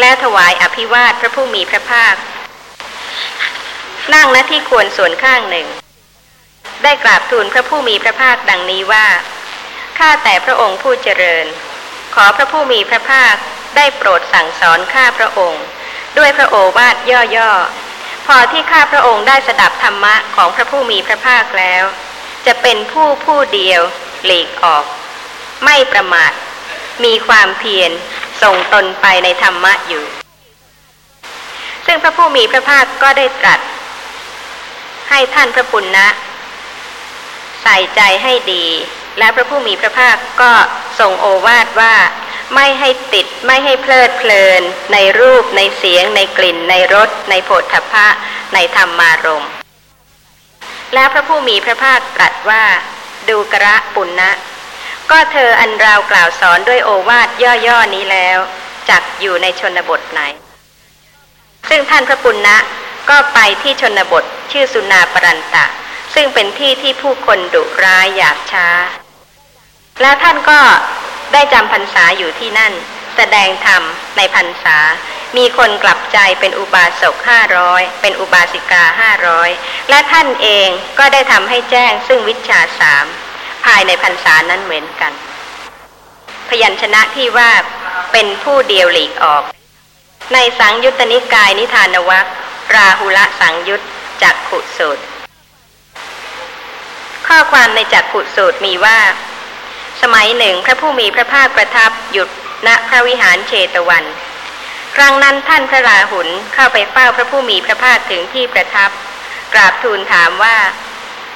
[0.00, 2.14] และถวายอภิวาทพระผู้มีพระภาค
[4.14, 5.66] นั่งณที่ควรส่วนข้างหนึ่ง
[6.82, 9.06] ได้กราบทูลพระผู้มีพระภาคดังนี้ว่า
[9.98, 11.46] ข้าแต่พระองค์ผู้เจริญ
[12.14, 13.36] ขอพระผู้มีพระภาค
[13.76, 15.64] ได้โปรดสั่งสอนข้าพระองค์
[16.18, 16.96] ด้วยพระโอวาท
[17.36, 21.84] ย่อๆ พอที่ข้าพระองค์ได้สดับธรรมะของพระผู้มีพระภาคแล้ว
[22.46, 23.80] จะเป็นผู้ผู้เดียว
[24.24, 24.84] หลีกออก
[25.64, 26.32] ไม่ประมาท
[27.04, 27.90] มีความเพียร
[28.42, 30.04] ส่งตนไปในธรรมะอยู่
[31.86, 33.60] ซึ่งพระผู้มีพระภาคก็ได้ตรัส
[35.10, 36.08] ให้ท่านพระปุณณะ
[37.62, 38.66] ใส่ใจให้ดี
[39.18, 40.52] และพระผู้มีพระภาคก็
[40.98, 41.94] ทรงโอวาทว่า
[42.54, 44.62] ไม่ให้ติดไม่ให้เพลิดเพลิน
[44.92, 48.06] ในรูปในเสียง ในกลิ่น ในรส ในโผฏฐัพพะ
[48.54, 49.46] ในธรรมารม
[50.94, 52.64] แล้วพระผู้มีพระภาคตรัสว่า
[53.28, 54.30] ดูกระปุณณะ
[55.10, 57.28] ก็เธออันราวกล่าวสอนด้วยโอวาท
[57.66, 58.38] ย่อๆนี้แล้ว
[58.88, 60.20] จักอยู่ในชนบทไหน
[61.68, 62.56] ซึ่งท่านพระปุณณะ
[63.10, 65.66] ก็ไปที่ชนบทชื่อสุนาปรันตะ
[66.14, 68.68] ซึ่งเป็นที่ที่ผู้คนดุร้ายหยาบช้า
[70.02, 70.60] แล้วท่านก็
[71.32, 72.72] ได้จำพรรษาอยู่ที่นั่น
[73.16, 73.82] แสดงธรรม
[74.16, 74.78] ในพรรษา
[75.36, 79.50] มีคนกลับใจเป็นอุบาสกห้าร้อยเป็นอุบาสิกาห้าร้อย
[79.90, 80.68] และท่านเอง
[80.98, 83.06] ก็ได้ทำให้แจ้งซึ่งวิชาสาม
[83.64, 85.12] ภายในพรรษานั้นเหมือนกัน
[86.48, 87.50] พยัญชนะที่ว่า
[88.12, 89.42] เป็นผู้เดียวหลีกออก
[90.34, 92.26] ในสังยุตตนิกายนิทานวัค
[92.76, 93.80] ราหุละสังยุต
[94.22, 95.02] จักขุสูตร
[97.26, 98.98] ข้อความในจักขุสูตรมีว่า
[100.02, 102.28] สมัยหนึ่งพระผู้มีพระภาคประทับหยุด
[102.66, 104.04] ณพระวิหารเชตวัน
[104.96, 108.90] ครั้งนั้นท่านพระราหุลเข้าไปเฝ้าพระผู้มีพระภาคถึงที่ประทับ
[109.54, 110.56] กราบทูลถามว่า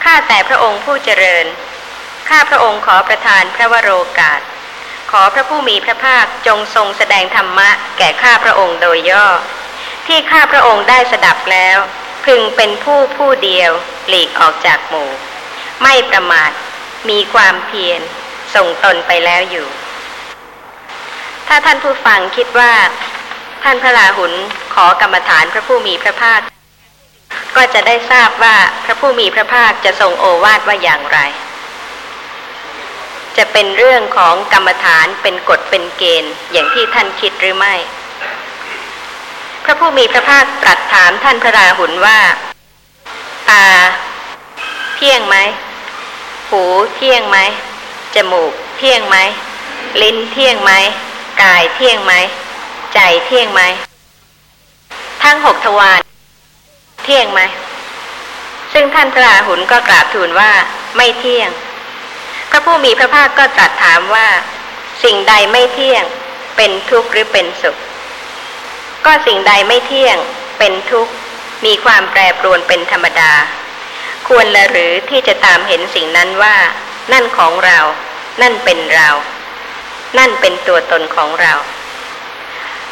[0.04, 1.46] ข้าแต่พระองค์ผู้เจริญ
[2.28, 4.40] ข้าพระองค์ขอประทานพระวโรกาส
[5.10, 9.26] ขอพระผู้มีพระภาคจงทรงแสดงธรรมะ แก่ข้าพระองค์โดยย่อ
[10.06, 11.78] ที่ข้าพระองค์ได้สดับแล้ว
[12.24, 13.70] พึงเป็นผู้ผู้เดียว
[14.08, 15.10] หลีกออกจากหมู่
[15.82, 16.50] ไม่ประมาท
[17.08, 18.00] มีความเพียร
[18.54, 19.66] ส่งตนไปแล้วอยู่
[21.48, 22.72] ถ้าท่านผู้ฟังคิดว่า
[23.62, 24.32] ท่านพระราหุล
[24.74, 26.40] ขอกรรมฐานพระผู้มีพระภาค
[27.56, 31.18] ก็จะได้ทราบว่าพระผู้มีพระภาคจะทรงโอวาทว่าอย่างไร
[33.36, 37.74] จะเป็นเรื่องของกรรมฐานเป็นกฎเป็นเกณฑ์อย่างที่ท่านคิดหรือไม่
[39.64, 42.18] พระผู้มีพระภาคตรัสถามท่านพระราหุลว่า
[43.50, 43.64] ตา
[44.96, 45.36] เที่ยงไหม
[46.50, 46.62] หู
[46.94, 47.38] เที่ยงไหม
[48.14, 49.16] จมูก เที่ยงไหม
[50.02, 50.72] ลิ้นเที่ยงไหม
[51.42, 52.12] กายเที่ยงไหม
[52.94, 53.62] ใจเที่ยงไหม
[55.22, 56.00] ทั้งหกทวาร
[57.04, 57.40] เที่ยงไหม
[58.72, 60.50] ซึ่งท่านพระราหุลก็กราบทูลว่า
[60.96, 61.48] ไม่เที่ยง
[62.50, 64.28] พระผู้มีพระภาคก็ตรัสถามว่า
[65.04, 66.04] สิ่งใดไม่เที่ยง
[66.56, 67.76] เป็นทุกข์หรือเป็นสุข
[69.04, 70.16] ก็สิ่งใดไม่เที่ยง
[70.58, 71.12] เป็นทุกข์
[71.64, 73.32] มีความแปรปรวนเป็นธรรมดา
[74.28, 76.56] ควรละหรือที่จะตามเห็นสิ่งนั้นว่า
[77.12, 77.78] นั่นของเรา
[78.42, 79.08] นั่นเป็นเรา
[80.18, 81.54] นั่นเป็นตัวตนของเรา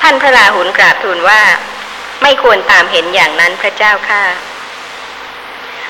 [0.02, 1.42] ท่านพระราหุลกราบทูลว่า
[2.22, 4.22] ไม่ควรตามเห็นอย่างนั้นพระเจ้าข้า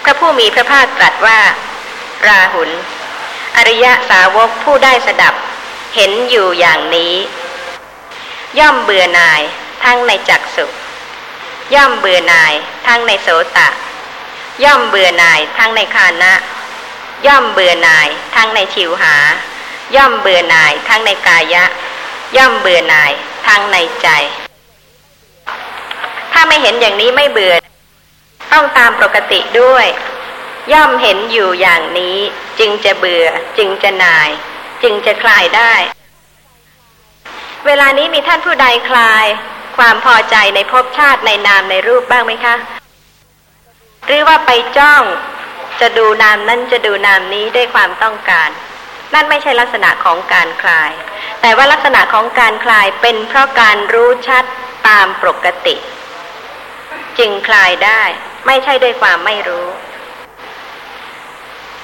[0.04, 1.38] พระผู้มีพระภาคตรัสว่า
[2.26, 2.70] ราหุล
[3.56, 5.34] อริยสาวกผู้ได้สดับ
[5.94, 7.14] เห็นอยู่อย่างนี้
[8.58, 9.40] ย่อมเบื่อหน่าย
[9.84, 10.66] ทั้งในจักสุ
[11.74, 12.52] ย่อมเบื่อหน่าย
[12.86, 13.68] ทั้งในโสตะ
[14.64, 16.32] ย่อมเบื่อหน่ายทั้งในคานะ
[17.26, 19.16] ย่อมเบื่อหน่ายทั้งในชิวหา
[19.96, 21.64] ย่อมเบื่อหน่ายทั้งในกายะ
[22.36, 23.12] ย่อมเบื่อหน่าย
[23.46, 24.08] ทั้งในใจ
[26.32, 27.54] ถ้าไม่เห็นอย่างนี้ไม่เบื่อ
[28.52, 29.86] ต้องตามปกติด้วย
[30.72, 32.16] ย่อมเห็นอยู่อย่างนี้
[32.58, 33.26] จึงจะเบื่อ
[33.58, 34.30] จึงจะหน่าย
[34.82, 35.74] จึงจะคลายได้
[37.66, 39.26] เวลานี้มีท่านผู้ใดคลาย
[39.76, 42.54] ความพอใจในภพชาติในนามในรูปบ้างไหมคะ
[44.06, 45.02] หรือว่าไปจ้อง
[45.80, 48.50] จะดูนามนั้นจะดูนามนี้ด้วยความต้องการ
[49.14, 50.90] นั่นไม่ใช่ลักษณะของการคลาย
[51.40, 54.44] แต่ว่าลักษณะของการคลายเป็นเพราะการรู้ชัด
[54.88, 55.76] ตามปกติ
[57.18, 58.02] จึงคลายได้
[58.46, 59.66] ไม่ใช่ด้วยความไม่รู้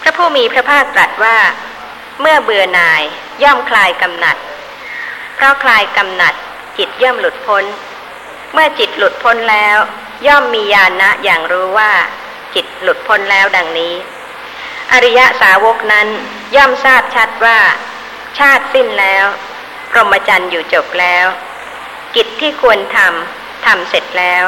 [0.03, 1.39] พระผู้มีพระภาคตรัสว่า
[2.21, 3.03] เมื่อเบื่อหน่าย
[3.43, 4.37] ย่อมคลายกำหนัด
[5.35, 6.35] เพราะคลายกำหนัด
[6.79, 7.65] จิตย่อมหลุดพ้น
[8.53, 9.79] เมื่อจิตหลุดพ้นแล้ว
[10.27, 11.93] ย่อมมีญาณะอย่างรู้ว่า
[12.57, 13.95] จิตหลุดพ้นแล้วดังนี้
[14.93, 16.09] อริยสาวกนั้น
[16.57, 17.59] ย่อมทราบชัดว่า
[18.39, 19.25] ชาติสิ้นแล้ว
[19.91, 21.27] พรหมจรรย์อยู่จบแล้ว
[22.15, 24.45] กิจที่ควรทำทำเสร็จแล้ว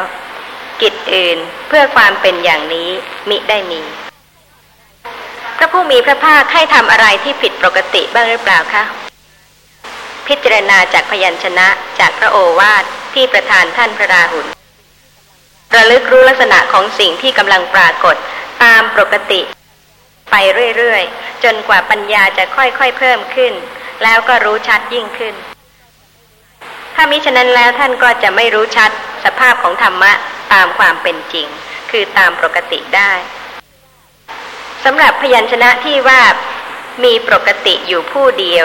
[0.82, 2.90] กิจอื่นเพื่อความเป็นอย่างนี้
[3.28, 3.82] มิได้มี
[5.56, 8.85] พระผู้มีพระภาคให้ทำอะไรที่ผิดปกติบ้างหรือเปล่าคะ
[10.26, 11.68] พิจารณาจากพยัญชนะ
[12.01, 14.57] จากพระโอวาทที่ประทานท่านพระราหุล
[15.77, 18.16] ระลึกรู้ลักษณะของสิ่งที่กำลังปรากฏ
[18.65, 19.40] ตามปกติ
[20.31, 20.35] ไป
[20.77, 23.53] เรื่อยๆ จนกว่าปัญญาจะค่อยๆเพิ่มขึ้น
[24.03, 25.35] แล้วก็รู้ชัดยิ่งขึ้น
[26.95, 28.90] ถ้ามิฉะนั้นแล้วท่านก็จะไม่รู้ชัด
[29.24, 30.12] สภาพของธรรมะ
[30.53, 31.47] ตามความเป็นจริง
[31.90, 33.12] คือตามปกติได้
[34.85, 36.20] สำหรับพยัญชนะที่ว่า
[37.05, 38.65] มีปกติอยู่ผู้เดียว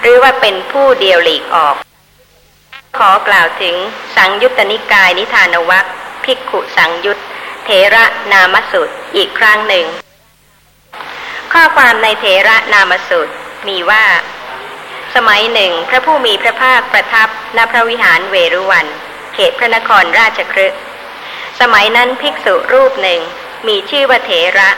[0.00, 1.74] หรือว่าเป็นผู้เดียวหลีกออก
[2.98, 3.76] ขอกล่าวถึง
[4.16, 5.86] สังยุตตนิกายนิทานวัค
[6.24, 7.18] ภิกขุสังยุต
[7.64, 9.86] เถระนามสุตอีกครั้งหนึ่ง
[11.52, 13.28] ข้อความในเถระนามสุต
[13.68, 14.04] มีว่า
[15.14, 18.86] สมัยหนึ่งพระผู้มีพระภาคประทับณพระวิหารเวรุวัน
[19.34, 20.68] เขตพระนครราชครึ
[21.60, 23.20] สมัยนั้นภิกษุรูปหนึ่ง
[23.68, 24.70] มีชื่อว่าเถระ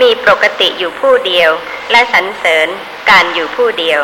[0.00, 1.50] มีปกติอยู่ผู้เดียว
[1.90, 2.68] และสรรเสริญ
[3.10, 4.00] การอยู่ผู้เดียว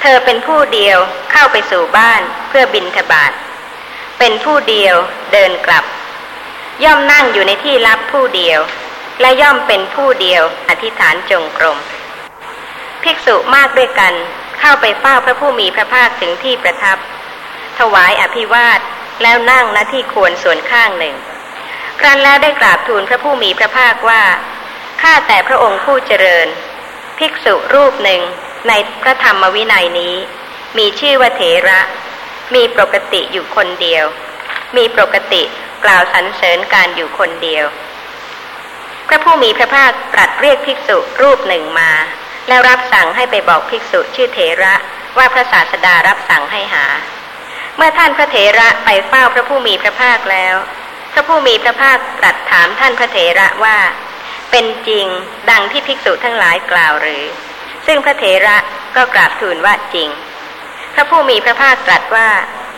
[0.00, 0.98] เธอเป็นผู้เดียว
[1.32, 3.32] เข้าไปสู่บ้านเพื่อบินทบาท
[4.18, 4.96] เป็นผู้เดียว
[5.32, 5.84] เดินกลับ
[6.84, 8.60] ย่อมนั่งอยู่ในที่ลับผู้เดียว
[9.20, 11.78] และย่อมเป็นผู้เดียวอธิษฐานจงกรม
[13.02, 14.14] ภิกษุมากด้วยกัน
[14.60, 16.98] เข้าไปเฝ้าพระผู้มีพระภาคถึงที่ประทับ
[17.78, 18.80] ถวายอภิวาท
[19.22, 21.14] แล้วนั่งณที่ควรส่วนข้างหนึ่ง
[22.00, 24.22] ครั้นแล้วได้กราบทูลพระผู้มีพระภาคว่า
[25.02, 26.46] ข้าแต่พระองค์ผู้เจริญ
[27.18, 28.20] ภิกษุรูปหนึ่ง
[28.68, 28.72] ใน
[29.02, 30.14] พระธรรมวินัยนี้
[30.78, 31.80] มีชื่อว่าเถระ
[32.54, 34.04] มีปกติอยู่คนเดียว
[34.76, 35.42] มีปกติ
[35.84, 37.64] กล่าวสรรเสริญการอยู่คนเดียว
[39.08, 41.90] พระผู้มีพระภาคตรัสเรียกภิกษุรูปหนึ่งมา
[42.48, 44.74] แล้วรับสั่งให้ไปบอกภิกษุชื่อเถระ
[45.18, 46.84] ว่าพระศาสดารับสั่งให้หา
[47.76, 50.56] เมื่อท่านพระเถระไปเฝ้าพระผู้มีพระภาคแล้ว
[51.12, 53.76] พระผู้มีพระภาคตรัสถามท่านพระเถระว่า
[54.50, 55.06] เป็นจริง
[55.50, 57.24] ดังที่ภิกษุทั้งหลายกล่าวหรือ
[57.86, 58.56] ซึ่งพระเถระ
[58.96, 60.08] ก็กราบทูลว่าจริง
[60.94, 62.28] พระผู้มีพระภาคตรัสว่า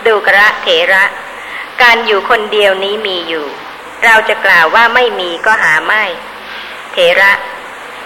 [0.06, 1.04] ดูกระเถระ
[1.82, 3.46] การอยู่คนเดียวนี้มีอยู่
[4.04, 6.04] เราจะกล่าวว่าไม่มีก็หาไม่
[6.92, 7.32] เถระ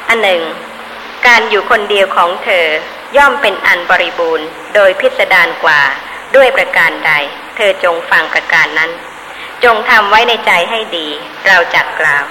[0.09, 0.43] อันหนึ่ง
[1.27, 2.67] การอยู่คนเดียวของเธอ
[3.17, 5.81] ย่อมเป็นอันบริบูรณ์ โดยพิสดารกว่า
[6.35, 7.13] ด้วยประการใด
[7.57, 8.91] เธอจงฟังประการนั้น
[9.65, 11.09] จงทำไว้ในใจให้ดี
[11.47, 12.25] เราจักกล่าว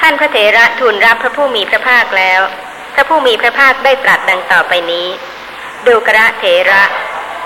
[0.00, 2.40] ท่านพระเถระทูลรับพระผู้มีพระภาคแล้ว
[2.94, 5.06] พระผู้มีพระภาคได้ตรัสดังต่อไปนี้
[5.86, 6.82] ดูกระเถระ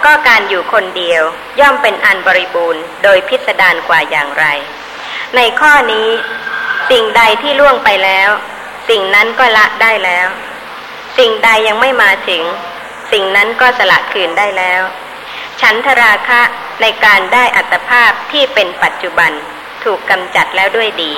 [0.05, 1.23] ก็การอยู่คนเดียว
[1.61, 4.47] ย่อมเป็นอันบริบูรณ์ โดยพิสดารกว่าอย่างไร
[5.37, 6.09] ในข้อนี้
[6.91, 8.31] สิ่งใดที่ล่วงไปแล้ว
[8.89, 10.29] สิ่งนั้นก็ละได้แล้ว
[11.19, 12.43] สิ่งใดยังไม่มาถึง
[13.13, 14.83] สิ่งนั้นก็สละคืนได้แล้ว
[15.61, 16.41] ฉันทราคะ
[16.81, 19.33] ในการได้อัตภาพที่เป็นปัจจุบัน
[19.85, 21.13] ถูกกำจัดแล้วด้วยดี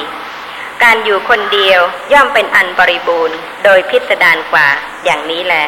[0.82, 1.81] การอยู่คนเดียว
[2.12, 4.69] ย่อมเป็นอันบริบูรณ์ โดยพิสดารกว่า
[5.05, 5.66] อย่างนี้แหละ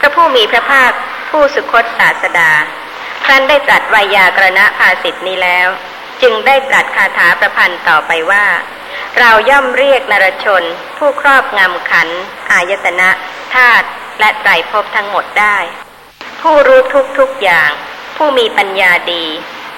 [0.00, 0.92] พระผู้มีพระภาค
[1.30, 2.50] ผู้สุคตศาสดา
[3.24, 5.68] ครั้นได้ตรัสวายากรณะภาสิทธินี้แล้ว
[6.22, 8.46] จึงได้ตรัสคาถาประพันธ์ต่อไปว่า
[9.18, 10.62] เราย่อมเรียกนรชน
[10.98, 12.08] ผู้ครอบงำขัน
[12.50, 13.10] อายตนะ
[13.54, 13.86] ธาตุ
[14.20, 15.56] และไตรภพทั้งหมดได้
[16.40, 17.70] ผู้รู้ทุกทุกอย่าง
[18.16, 19.24] ผู้มีปัญญาดี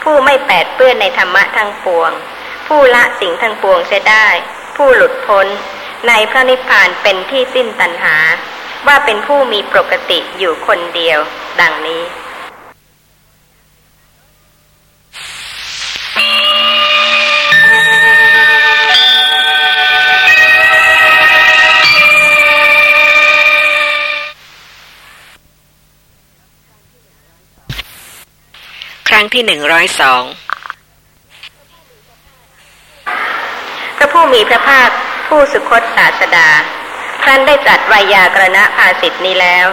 [0.03, 2.13] ผู้ไม่แปดเปื้อนในธรรมะทั้งปวง
[2.69, 4.27] ผู้ละสิ่งทั้งปวงเสียได้
[4.77, 5.47] ผู้หลุดพ้น
[6.09, 8.17] ในพระนิพพานเป็นที่สิ้นตัณหา
[8.87, 11.19] ว่าเป็นผู้มีปกติอยู่คนเดียว
[11.61, 12.03] ดังนี้
[29.09, 30.25] ครั้งที่หนึ่งร้อยสอง
[33.99, 34.91] พระผู้มีพระภาค
[35.29, 36.49] ผู้สุคตศาสดา
[37.23, 39.67] ครั้นได้ตรัสวายากรณะภาสิทธินี้แล้ว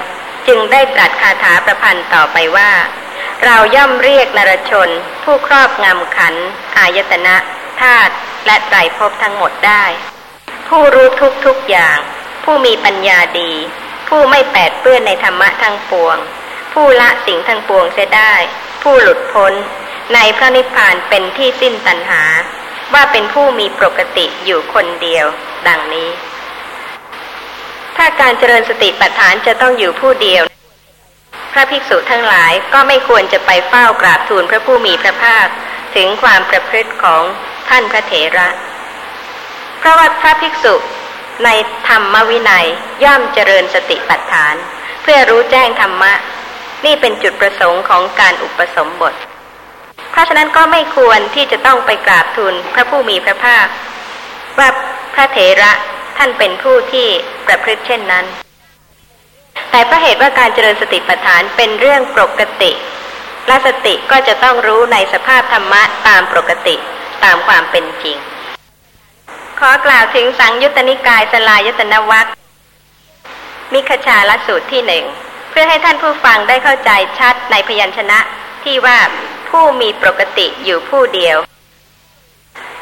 [0.47, 2.71] จึงได้ตรัสคาถาประพันธ์ต่อไปว่า
[3.43, 4.89] เราย่อมเรียกนรชน
[5.23, 6.35] ผู้ครอบงำขัน
[6.77, 7.35] อายตนะ
[7.81, 8.13] ธาตุ
[8.45, 9.83] และไตรภพทั้งหมดได้
[10.67, 11.97] ผู้รู้ทุกทุกอย่าง
[12.43, 13.51] ผู้มีปัญญาดี
[14.09, 16.17] ผู้ไม่แปดเปื้อนในธรรมะทั้งปวง
[16.73, 18.33] ผู้ละสิ่งทั้งปวงเสียได้
[18.81, 19.53] ผู้หลุดพ้น
[20.13, 22.23] ในพระนิพพานเป็นที่สิ้นตัณหา
[22.93, 25.25] ว่าเป็นผู้มีปกติอยู่คนเดียว
[25.67, 26.09] ดังนี้
[27.97, 30.43] ถ้าการเจริญสติปัฏฐานจะต้องอยู่ผู้เดียว
[31.53, 35.47] พระภิกษุทั้งหลายก็ไม่ควรจะไปเฝ้ากราบทูลพระผู้มีพระภาค
[35.95, 37.23] ถึงความประพฤติของ
[37.69, 38.49] ท่านพระเถระ
[39.79, 40.75] เพราะว่าพระภิกษุ
[41.43, 41.49] ใน
[41.87, 42.67] ธรรมวินัย
[43.03, 44.55] ย่อมเจริญสติปัฏฐาน
[45.01, 46.13] เพื่อรู้แจ้งธรรมะ
[46.85, 49.13] นี่เป็นจุดประสงค์ของการอุปสมบท
[50.15, 53.67] เพราะฉะนั้นก็ไม่ควรที่จะต้องไปกราบทูลพระผู้มีพระภาค
[54.59, 54.69] ว่า
[55.13, 55.71] พระเถระ
[56.17, 57.07] ท่านเป็นผู้ที่
[57.47, 58.25] ประพฤติเช่นนั้น
[59.71, 62.71] แต่เพราะเหตุว่าการเจริญสติปัฏฐานเป็นเรื่องปกติ
[63.47, 66.75] และสติก็จะต้องรู้ในสภาพธรรมะตามปกติ
[67.23, 68.17] ตามความเป็นจริง
[69.59, 72.27] ขอกล่าวถึงสังยุตตนิกายสลายตนวัค
[73.73, 75.03] มิขชาลสูตรที่หนึ่ง
[75.49, 78.19] เพื่อให้ท่านผู้ฟังได้เข้าใจชัดในพยัญชนะ
[78.63, 78.97] ที่ว่า
[79.49, 81.37] ผู้มีปกติอยู่ผู้เดียว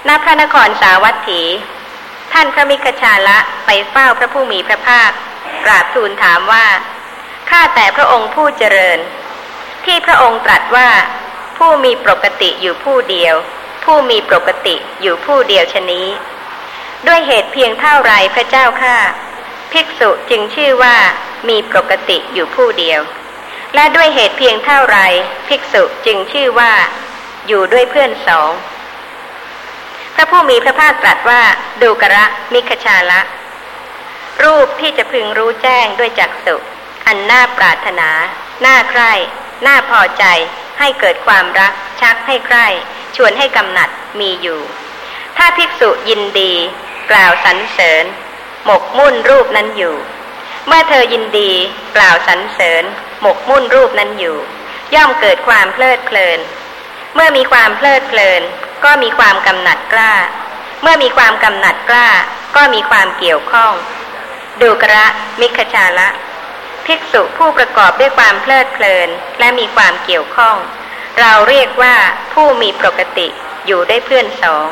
[0.08, 1.42] ณพระนครสาวัตถี
[2.34, 5.12] ท่านพระมิขชาละไปเฝ้าพระผู้มีพระภาค
[5.66, 6.66] กราบทูลถามว่า
[7.50, 9.00] ข้าแต่พระองค์ผู้เจริญ
[9.86, 10.90] ที่พระองค์ตรัสว่า
[11.58, 13.36] ผู้มีปกติอยู่ผู้เดียว
[13.86, 16.08] ผู้มีปกติอยู่ผู้เดียวชนี้
[17.08, 18.96] ด้วยเหตุเพียงเท่าไรพระเจ้าข้า
[19.72, 20.96] ภิกษุจึงชื่อว่า
[21.50, 23.02] มีปกติอยู่ผู้เดียว
[23.76, 24.98] และด้วยเหตุเพียงเท่าไร
[25.48, 26.74] ภิกษุจึงชื่อว่า
[27.48, 28.52] อยู่ด้วยเพื่อนสอง
[30.16, 31.42] พระผู้มีพระภาคตรัสว่า
[31.82, 33.22] ดูกระมิขชาละ
[34.44, 36.56] รูปที่จะพึงรู้แจ้งด้วยจักสุ
[37.08, 38.10] อันน่าปรารถนา
[38.66, 39.14] น่าใคร่
[39.66, 40.26] น่าพอใจ
[40.80, 42.68] ให้เกิดความรัก ชักให้ใคร่
[43.16, 43.90] ชวนให้กำหนัด
[44.20, 44.60] มีอยู่
[45.38, 46.54] ถ้าภิกษุยินดี
[47.12, 48.06] กล่าวสรรเสริญ
[48.66, 49.96] หมกมุ่นรูปนั้นอยู่
[50.68, 51.52] เมื่อเธอยินดี
[51.96, 52.84] กล่าวสรรเสริญ
[53.22, 54.38] หมกมุ่นรูปนั้นอยู่
[54.96, 56.40] ย่อมเกิดความเพลิดเพลิน
[57.16, 58.42] เมื่อมีความเพลิดเพลิน
[58.86, 60.14] ก็มีความกำหนัดกล้า
[60.82, 62.10] เมื่อมีความกำหนัดกล้า
[62.56, 63.74] ก็มีความเกี่ยวข้อง
[64.62, 65.06] ดูกระ
[65.42, 66.10] มิขชาละ
[66.86, 69.10] ภิกษุผู้ประกอบด้วยความเพลิดเพลิน
[69.40, 70.58] และมีความเกี่ยวข้อง
[71.20, 71.96] เราเรียกว่า
[72.34, 73.28] ผู้มีปกติ
[73.66, 74.68] อยู่ได้เพื่อนสอง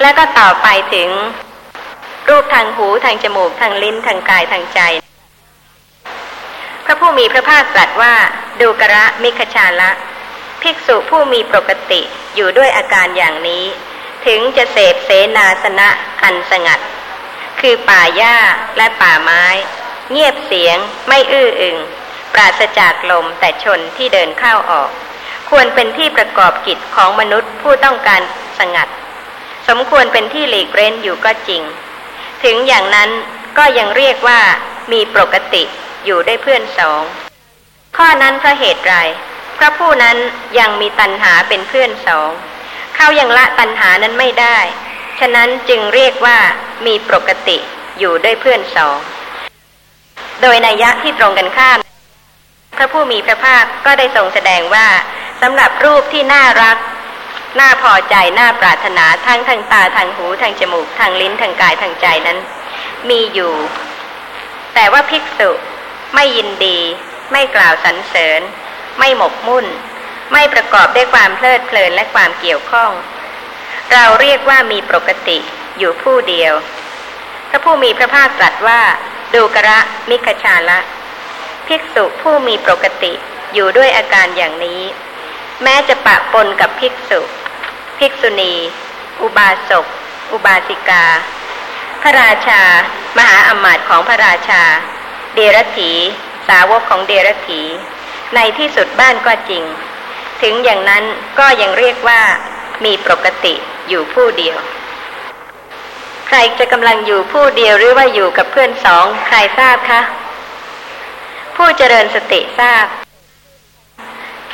[0.00, 1.10] แล้วก็ต่อไปถึง
[2.28, 4.80] รูปทางหูทางจมูกทางลิ้นทางกายทางใจ
[6.84, 8.14] พระผู้มีพระภาคตรัสว่า
[8.60, 9.90] ดูกระมิขชาละ
[10.62, 12.00] ภิกษุผู้มีปกติ
[12.34, 13.64] อยู่ด้วยอาการอย่างนี้
[14.26, 15.88] ถึงจะเสพเสนาสนะ
[16.22, 16.80] อันสงัด
[17.60, 18.36] คือป่าหญ้า
[18.76, 19.44] และป่าไม้
[20.10, 20.76] เงียบเสียง
[21.08, 21.76] ไม่อื้ออึง
[22.32, 24.90] ปราศจากลมแต่ชนที่เดินเข้าออก
[25.50, 28.20] ควรเป็นที่ประกอบกิจของมนุษย์ผู้ต้องการ
[28.58, 28.88] สงัด
[29.68, 31.62] สมควรเป็นที่หลีกเร้นอยู่ก็จริง
[32.44, 33.10] ถึงอย่างนั้น
[33.58, 34.40] ก็ยังเรียกว่า
[34.92, 35.62] มีปกติ
[36.04, 37.02] อยู่ได้เพื่อนสอง
[37.96, 38.94] ข้อนั้นเพราะเหตุไร
[39.58, 40.16] พระผู้นั้น
[40.58, 42.30] ยังมีตัณหาเป็นเพื่อนสอง
[42.96, 44.58] เขายังละตัณหานั้นไม่ได้
[45.20, 46.38] ฉะนั้นจึงเรียกว่า
[46.86, 47.58] มีปกติ
[47.98, 48.98] อยู่ด้วยเพื่อนสอง
[50.42, 51.78] โดยนัยยะที่ตรงกันข้าม
[52.76, 54.86] พระผู้มีพระภาคก็ได้ทรงแสดงว่า
[55.42, 56.76] สำหรับรูปที่น่ารัก
[57.60, 62.38] น่าพอใจน่าปรารถนาทั้งทางตาทางหูทางจมูกทางลิ้นทางกายทางใจนั้น
[63.08, 63.52] มีอยู่
[64.74, 65.50] แต่ว่าภิกษุ
[66.14, 66.78] ไม่ยินดี
[67.32, 68.40] ไม่กล่าวสรรเสริญ
[68.98, 69.66] ไม่หมกมุ่น
[70.32, 72.90] ไม่ประกอบด้วยความเพลิดเพลินและความเกี่ยวข้อง
[73.92, 75.38] เราเรียกว่ามีปกติ
[75.78, 76.54] อยู่ผู้เดียว
[77.50, 78.80] พระผู้มีพระภาคตรัสว่า
[79.34, 79.78] ดูกระ
[80.10, 80.80] มิขชาละ
[81.66, 83.12] ภิกษุผู้มีปกติ
[83.54, 84.82] อยู่ด้วยอาการอย่างนี้
[85.62, 87.20] แม้จะปะปนกับภิกษุ
[87.98, 88.54] ภิกษุณี
[89.22, 89.86] อุบาสก
[90.32, 91.04] อุบาสิกา
[92.02, 92.62] พระราชา
[93.18, 94.62] มหาอมาตย์ของพระราชา
[95.34, 95.92] เดรถี
[96.48, 97.62] สาวกของเดรถี
[98.34, 99.64] ในที่สุดบ้านก็จริง
[100.42, 101.04] ถึงอย่างนั้น
[101.38, 102.20] ก็ยังเรียกว่า
[102.84, 103.54] มีปกติ
[103.88, 104.58] อยู่ผู้เดียว
[106.28, 110.00] ใครจะกำลังอยู่ผู้เดียวหรือว่าอยู่กับเพื่อนสองใครทราบคะ
[111.56, 112.86] ผู้เจริญสติทราบ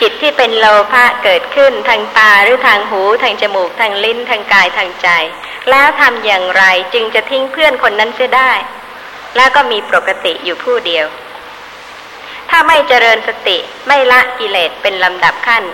[0.01, 5.09] จิตที่เป็นโลภะเกิดขึ้นทางตาหรือทางหู ทางจมูกทางลิ้นทางกายทางใจ
[5.71, 6.65] แล้วทำอย่างไร
[6.95, 8.53] จึงจะทิ้งเพื่อนคนนั้นเสียได้
[9.37, 11.07] แล้วก็มีปกติอยู่ผู้เดียว
[12.51, 13.57] ถ้าไม่เจริญสติ
[13.89, 15.65] ไม่ละกิเลสเป็นลำดับขั้น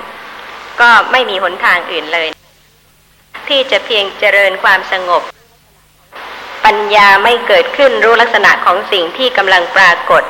[0.81, 2.29] ก็ไม่มีหนทางอื่นเลย
[3.49, 5.23] ที่จะเพียงเจริญความสงบ
[6.65, 10.23] ปัญญาไม่เกิดขึ้นรู้ลักษณะของสิ่งที่กำลังปรากฏ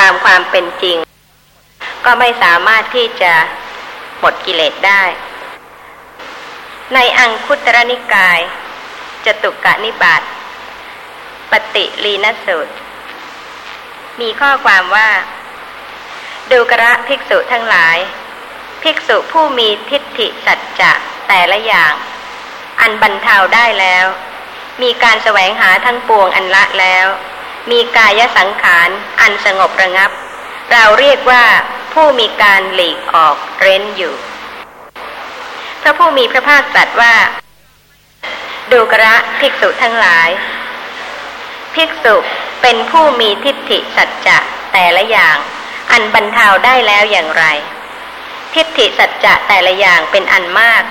[0.00, 0.96] ตามความเป็นจริง
[2.04, 3.32] ก็ไม่สามารถที่จะ
[4.20, 5.02] หมดกิเลสได้
[6.94, 8.40] ในอังคุตรนิกาย
[9.24, 10.22] จตุกะนิบาต
[11.50, 12.72] ปฏิลีนสูตร
[14.20, 15.10] มีข้อความว่า
[16.50, 17.96] ดูกระภิกษุทั้งหลาย
[18.82, 20.92] ภิกษุผู้มีทิฏฐิสัจจะ
[21.28, 21.94] แต่ละอย่าง
[22.80, 24.06] อันบรรเทาได้แล้ว
[24.82, 27.06] มีการแสวงหาทั้งปวงอันละแล้ว
[27.70, 28.88] มีกายสังขาร
[29.20, 30.10] อันสงบระงับ
[30.72, 31.44] เราเรียกว่า
[31.92, 34.14] ผู้มีการหลีกออกเร้นอยู่
[35.82, 37.14] พระผู้มีพระภาคตรัสว่า
[38.72, 40.28] ดูกระภิกษุทั้งหลาย
[41.74, 42.16] ภิกษุ
[42.62, 44.38] เป็นผู้มีทิฏฐิสัจจะ
[44.72, 45.36] แต่ละอย่าง
[45.92, 47.44] อันบรรเทาได้แล้วอย่างไร
[48.54, 50.82] ทิฏฐิสัจจะแต่ละอย่างเป็นอันมาก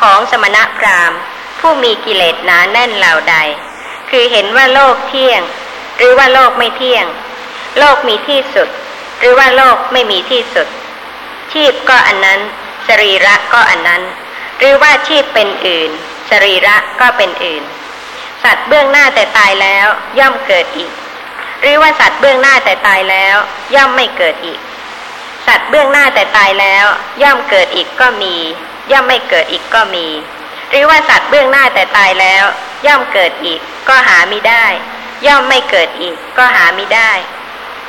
[0.00, 1.18] ของสมณพราหมณ์
[1.60, 3.36] ผู้มีกิเลสหนาแน่นเหล่าใด
[4.10, 5.42] คือเห็นว่าโลกเที่ยง
[5.96, 7.06] หรือว่าโลกไม่เที่ยง
[7.78, 8.68] โลกมีที่สุด
[9.18, 10.68] หรือว่าโลกไม่มีที่สุด
[11.52, 12.40] ชีพก็อันนั้น
[12.86, 14.02] สรีระก็อันนั้น
[14.58, 15.90] หรือว่าชีพเป็นอื่น
[16.30, 17.62] สรีระก็เป็นอื่น
[18.44, 19.86] สัตว์เบื้องหน้าแต่ตายแล้ว
[20.18, 20.90] ย่อมเกิดอีก
[21.60, 23.36] หรือว่าสัตว์เบื้องหน้าแต่ตายแล้ว
[23.74, 24.58] ย่อมไม่เกิดอีก
[25.46, 26.86] สัตว์เบื้องหน้าแต่ตายแล้ว
[27.22, 28.34] ย่อมเกิดอีกก็มี
[28.92, 30.06] ย่อมไม่เกิดอีกก็มี
[30.70, 32.44] หรือว่าสัตว์เบื้องหน้าแต่ตายแล้ว
[32.86, 34.64] ย่อมเกิดอีก ก็หาไม่ได้
[35.26, 37.10] ย่อมไม่เกิดอีก ก็หาไม่ได้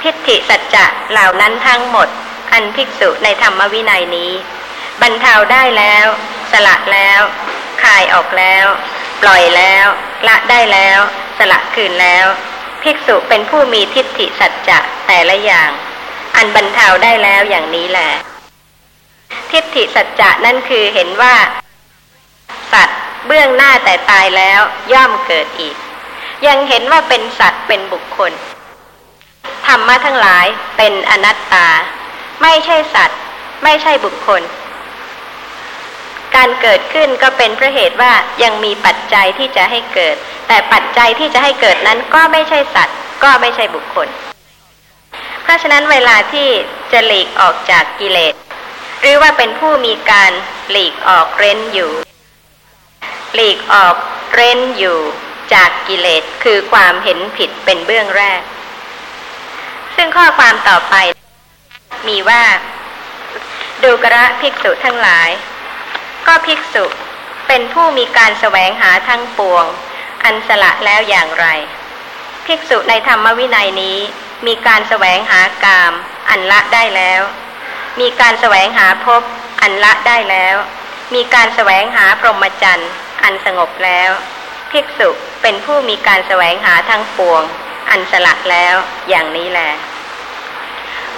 [0.01, 2.07] ทิฏฐิสัจจะเหล่านั้นทั้งหมด
[2.51, 4.31] อันภิกษุในธรรมวินัยนี้
[5.01, 6.07] บรรเทาได้แล้ว
[6.51, 7.21] สละแล้ว
[7.83, 8.65] คายออกแล้ว
[9.21, 9.85] ปล่อยแล้ว
[10.27, 10.99] ละได้แล้ว
[11.37, 12.25] สละคืนแล้ว
[12.83, 15.69] ภิกษุเป็นผู้มีทิฏฐิสัจจะแต่ละอย่าง
[16.35, 18.11] อันบรรเทาได้แล้วอย่างนี้แหละ
[19.51, 21.35] ทิฏฐิสัจจะนั่นคือเห็นว่า
[22.73, 24.61] สัตว์เบื้องหน้าแต่ตายแล้ว
[24.93, 25.75] ย่อมเกิดอีก
[26.47, 28.31] ยังเห็นว่าเป็นสัตว์เป็นบุคคล
[29.67, 30.45] ธรรมะทั้งหลาย
[30.77, 31.67] เป็นอนัตตา
[32.41, 33.19] ไม่ใช่สัตว์
[33.63, 34.41] ไม่ใช่บุคคล
[36.35, 40.15] การเกิดขึ้นก็เป็นเพราะเหตุว่ายังมีปัจจัยที่จะให้เกิด
[40.47, 44.07] แต่ปัจจัยที่จะให้เกิดนั้นก็ไม่ใช่สัตว์ ก็ไม่ใช่บุคคล
[45.43, 46.49] เพราะฉะนั้นเวลาที่
[46.91, 48.33] จะหลีกออกจากกิเลส
[49.01, 50.31] หรือว่าเป็นผู้มีการ
[50.71, 51.91] หลีกออกเร้นอยู่
[53.35, 53.95] หลีกออก
[54.33, 54.97] เร้นอยู่
[55.53, 58.41] จากกิเลสคือความเห็นผิดเป็นเบื้องแรก
[59.95, 60.95] ซึ่งข้อความต่อไป
[62.07, 62.43] มีว่า
[63.83, 65.29] ดูกระภิกษุทั้งหลาย
[66.27, 66.85] ก็ภิกษุ
[67.47, 69.65] เป็นผู้มีการแสวงหาทั้งปวง
[70.23, 71.47] อันสละแล้วอย่างไร
[72.45, 73.97] ภิกษุในธรรมวินัยนี้
[74.47, 75.93] มีการแสวงหากาม
[76.29, 77.21] อันละได้แล้ว
[77.99, 79.23] มีการแสวงหาภพ
[79.61, 80.55] อันละได้แล้ว
[81.13, 82.91] มีการแสวงหาพรหมจรรย์
[83.23, 84.09] อันสงบแล้ว
[84.71, 85.09] ภิกษุ
[85.41, 87.43] เป็นผู้มีการแสวงหาทั้งปวง
[87.89, 88.75] อันสละแล้ว
[89.09, 89.71] อย่างนี้แหละ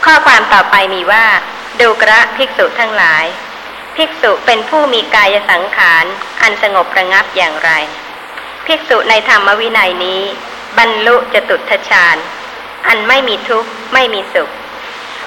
[0.05, 1.25] ข้อความต่อไปมีว่า
[1.81, 3.25] ดูกระภิกษุทั้งหลาย
[3.95, 6.05] ภิกษุเป็นผู้มีกายสังขาร
[6.41, 7.71] อันสงบระงับอย่างไร
[8.65, 10.21] ภิกษุในธรรมวินัยนี้
[10.77, 12.17] บรรลุจตุทชาญ
[12.87, 14.49] อันไม่มีทุกข์ไม่มีสุข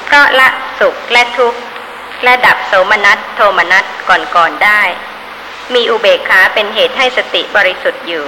[0.04, 1.58] เพราะละสุขและทุกข์
[2.24, 4.82] และดับโสมนัสโทมนัสก่อนๆได้
[5.74, 8.26] มีอุเบกขาเป็นเหตุให้สติบริสุทธิ์อยู่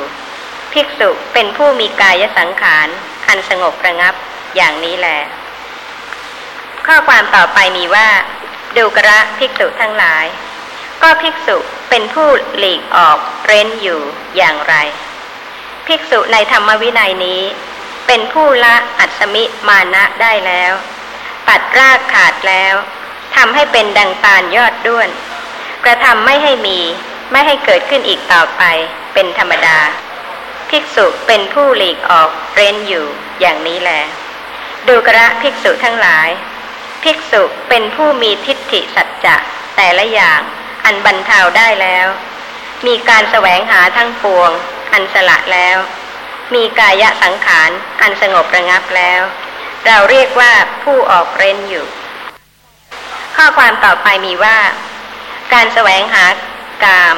[0.73, 2.89] ภิกษุเป็นผู้มีกายสังขาร
[3.29, 4.15] อันสงบระงับ
[4.57, 5.19] อย่างนี้แหละ
[6.87, 8.09] ข้อความต่อไปมีว่า
[8.76, 10.26] ดูกระภิกษุทั้งหลาย
[11.02, 11.56] ก็ภิกษุ
[11.90, 12.28] เป็นผู้
[12.59, 14.01] หลีกออกเร้นอยู่
[14.36, 14.74] อย่างไร
[15.86, 17.42] ภิกษุในธรรมวินัยนี้
[18.06, 20.72] เป็นผู้ละอัศมิมานะได้แล้ว
[21.48, 22.74] ตัดรากขาดแล้ว
[23.36, 25.09] ทำให้เป็นดังตาลยอดด้วน
[25.84, 26.78] กระทำไม่ให้มี
[27.32, 28.62] ไม่ให้เกิดขึ้นอีกต่อไป
[29.14, 29.78] เป็นธรรมดา
[30.70, 33.06] ภิกษุเป็นผู้หลีกออกเร้นอยู่
[33.40, 33.90] อย่างนี้แล
[34.88, 36.28] ดูกระภิกษุทั้งหลาย
[37.02, 39.36] ภิกษุเป็นผู้มีทิฏฐิสัจจะ
[39.77, 40.40] แต่ละอย่าง
[40.85, 42.06] อันบรรเทาได้แล้ว
[42.86, 44.51] มีการแสวงหาทั้งปวง
[44.93, 45.78] อันสละแล้ว
[46.55, 47.70] มีกายะสังขาร
[48.01, 49.22] อันสงบระงับแล้ว
[49.86, 50.52] เราเรียกว่า
[50.82, 51.86] ผู้ออกเร้นอยู่
[53.36, 54.59] ข้อความต่อไปมีว่า
[55.55, 56.27] การแสวงหา
[56.85, 57.16] กาม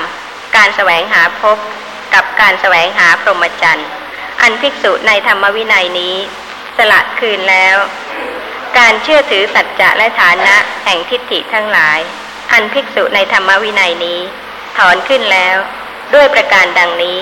[0.56, 1.58] การแสวงหาภพ
[2.14, 3.88] กับการแสวงหาพรหมจรรย์
[4.42, 6.16] อันภิกษุในธรรมวินัยนี้
[6.76, 7.76] สละคืนแล้ว
[8.78, 11.98] การเชื่อถือสัจจะและฐานะแห่งทิฏฐิทั้งหลาย
[12.52, 14.20] อันภิกษุในธรรมวินัยนี้
[14.78, 15.56] ถอนขึ้นแล้ว
[16.14, 17.18] ด้วยประการดังนี้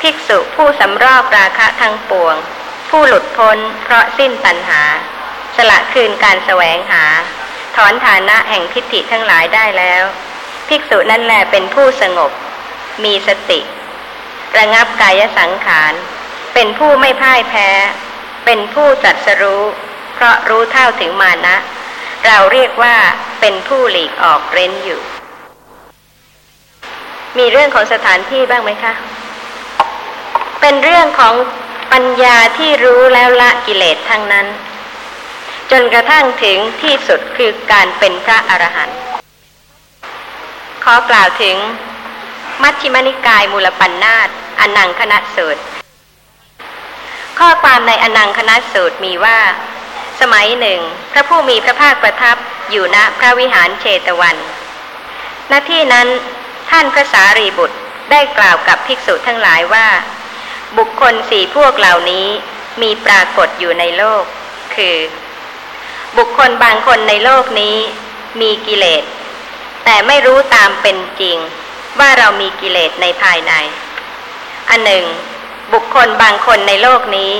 [0.00, 2.36] ภิกษุผู้สำรอบราคะทั้งปวง
[2.90, 4.82] ผู้หลุดพ้นเพราะสิ้นตัณหา
[5.56, 7.04] สละคืนการแสวงหา
[7.76, 10.02] ถอนฐานะแห่งทิฏฐิทั้งหลายได้แล้ว
[10.68, 12.30] ภิกษุนั่นแหละเป็นผู้สงบ
[13.04, 13.60] มีสติ
[14.58, 15.92] ระงับกายสังขาร
[16.54, 17.68] เป็นผู้ไม่พ่ายแพ้
[18.44, 19.64] เป็นผู้จัดสรู้
[20.16, 21.56] เพราะรู้เท่าถึงมานะ
[22.26, 22.96] เราเรียกว่า
[23.40, 25.00] เป็นผู้หลีกออกเร้นอยู่
[27.38, 28.92] มีเรื่องของสถานที่บ้างไหมคะ
[30.60, 31.34] เป็นเรื่องของ
[31.92, 34.46] ปัญญาที่รู้แล้วละกิเลสทั้งนั้น
[35.70, 38.98] จนกระทั่งถึงที่สุดคือการเป็นพระอรหันต์
[40.84, 41.56] ขอกล่าวถึง
[42.62, 44.28] มัชฌิมนิกายมูลปัญนาต
[44.60, 45.62] อนังคณะสูตร
[47.38, 49.38] ข้อความในอนังคณะสูตรมีว่า
[50.20, 50.80] สมัยหนึ่ง
[51.12, 52.36] พระผู้มีพระภาคประทับ
[52.70, 54.36] อยู่ณพระวิหารเชตวัน
[55.50, 56.08] ณที่นั้น
[56.70, 57.76] ท่านพระสารีบุตร
[58.10, 59.88] ได้กล่าวกับภิกษุทั้งหลายว่า
[60.78, 62.26] บุคคลสี่พวกเหล่านี้
[62.82, 64.24] มีปรากฏอยู่ในโลก
[64.74, 64.96] คือ
[66.18, 67.76] บุคคลบางคนในโลกนี้
[68.40, 69.04] มีกิเลส
[69.84, 71.36] แต่ไม่รู้ตามเป็นจริง
[71.98, 73.52] ว่าเรามีกิเลสในภายใน
[74.70, 75.04] อันหนึ่ง
[75.72, 77.32] บุคคลบางคนในโลกนี้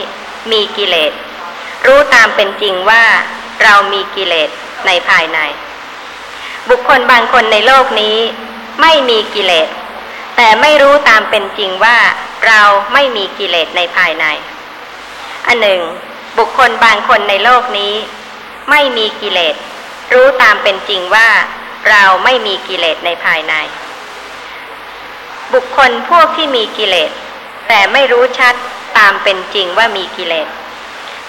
[0.53, 1.12] มีกิเลส
[1.87, 3.05] รู้ตามเป็นจริงว่า
[3.63, 4.51] เรามีกิเลส
[4.87, 5.39] ในภายใน
[6.69, 8.19] บุคคลบางคนในโลกนี้
[8.81, 9.69] ไม่มีกิเลส
[10.37, 11.99] แต่ไม่รู้ตามเป็นจริงว่า
[12.47, 12.61] เรา
[12.93, 14.27] ไม่มีกิเลสในภายใน
[15.47, 15.81] อันหนึ่ง
[16.39, 17.95] บุคคลบางคนในโลกนี้
[18.71, 19.55] ไม่มีกิเลส
[20.15, 21.29] รู้ตามเป็นจริงว่า
[21.91, 23.55] เราไม่มีกิเลสในภายใน
[25.55, 27.11] บุคคลพวกที่มีกิเลส
[27.69, 28.55] แต่ไม่รู้ชัด
[28.99, 30.49] ตามเป็นจริงว่ามีกิเลส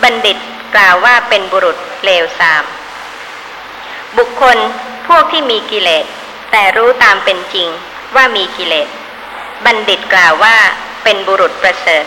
[0.04, 0.38] บัณฑิต
[0.76, 2.64] กล่าวว่าเป็นบุรุษเลวทราม
[4.18, 4.58] บุคคล
[5.08, 6.06] พวกที่มีกิเลส
[6.52, 7.70] แต่รู้ตามเป็นจริง
[8.16, 8.88] ว่ามีกิเลส
[9.66, 10.58] บัณฑิตกล่าวว่า
[11.04, 12.06] เป็นบุรุษประเสริฐ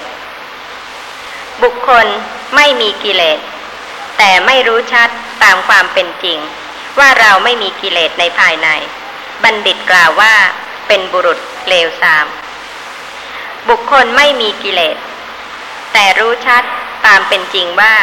[1.62, 2.06] บุคคล
[2.56, 3.38] ไม่มีกิเลส
[4.18, 5.08] แต่ไม่รู้ชัด
[5.42, 6.38] ตามความเป็นจริง
[6.98, 8.68] ว่าเราไม่มีกิเลสในภายใน
[9.44, 10.34] บัณฑิตกล่าวว่า
[10.88, 11.38] เป็นบุรุษ
[11.68, 12.26] เลวทราม
[13.68, 14.96] บุคคลไม่มีกิเลส
[15.92, 16.62] แต่รู้ชัด
[17.06, 17.94] ตามเป็นจริงว่า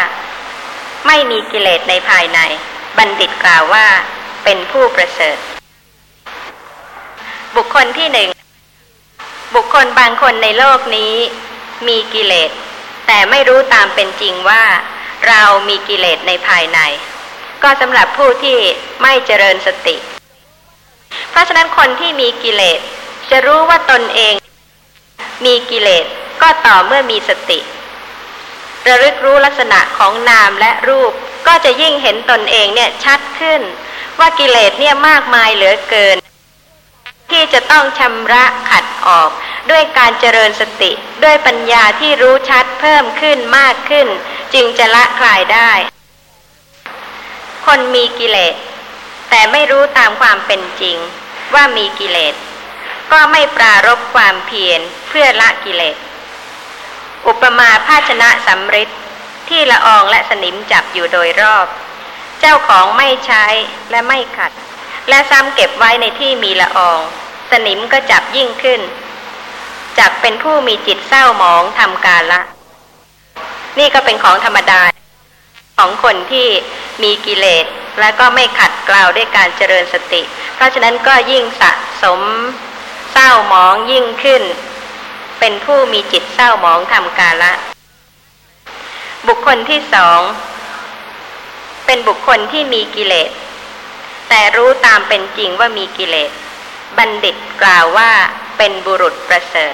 [1.07, 2.39] ไม่มีกิเลสในภายใน
[2.97, 3.87] บัณฑิตกล่าวว่า
[4.43, 5.37] เป็นผู้ประเสริฐ
[7.55, 8.29] บุคคลที่หนึ่ง
[9.55, 11.15] บุคคลบางคนในโลกนี้
[11.87, 12.51] มีกิเลส
[13.07, 14.63] แต่ไม่รู้ตามเป็นจริงว่า
[15.27, 16.79] เรามีกิเลสในภายใน
[17.63, 18.57] ก็สำหรับผู้ที่
[19.01, 19.95] ไม่เจริญสติ
[21.31, 22.79] เพราะฉะนั้นคนที่มีกิเลส
[23.31, 24.33] จะรู้ว่าตนเอง
[25.45, 26.05] มีกิเลส
[26.41, 27.59] ก็ต่อเมื่อมีสติ
[28.87, 31.11] ระลึกรู้ลักษณะของนามและรูป
[31.47, 33.61] ก็จะยิ่งเห็นตนเองเนี่ยชัดขึ้น
[34.19, 36.17] ว่ากิเลสเนี่ยมากมายเหลือเกิน
[37.31, 39.29] ที่จะต้องชำระขัดออก
[39.71, 40.91] ด้วยการเจริญสติ
[41.23, 44.07] ด้วยปัญญาที่รู้ชัดเพิ่มขึ้นมากขึ้น
[44.53, 45.71] จึงจะละคลายได้
[47.65, 48.55] คนมีกิเลส
[49.29, 50.97] แต่ไม่รู้ตามความเป็นจริง
[51.53, 52.35] ว่ามีกิเลส
[53.11, 55.95] ก็ไม่ปรารบความเพียรเพื่อละกิเลส
[57.27, 58.89] อุปมาภาชนะสำริด
[59.49, 61.67] ที่ละอองและสนิมจับอยู่โดยรอบ
[62.39, 63.45] เจ้าของไม่ใช้
[63.91, 64.51] และไม่ขัด
[65.09, 66.99] และซ้ำเก็บไว้ในที่มีละออง
[67.51, 68.81] สนิมก็จับยิ่งขึ้น
[69.99, 72.41] จับเป็นผู้มีจิตเศร้าหมองทำกาละ
[73.79, 74.81] นี่ก็เป็นของธรรมดา
[75.77, 76.47] ของคนที่
[77.03, 77.65] มีกิเลส
[77.99, 80.21] และก็ไม่ขัดเกลาด้วยการเจริญสติ
[80.55, 81.71] เพราะฉะนั้นก็ยิ่งสะ
[82.03, 82.21] สม
[83.13, 84.43] เศร้าหมองยิ่งขึ้น
[85.39, 87.53] เป็นผู้มีจิตเศร้าหมองทำกาละ
[89.27, 90.19] บุคคลที่สอง
[91.85, 93.29] เป็นบุคคลที่มีกิเลส
[94.29, 96.31] แต่รู้ตามเป็นจริงว่ามีกิเลส
[96.97, 98.11] บัณฑิตกล่าวว่า
[98.57, 99.73] เป็นบุรุษประเสริฐ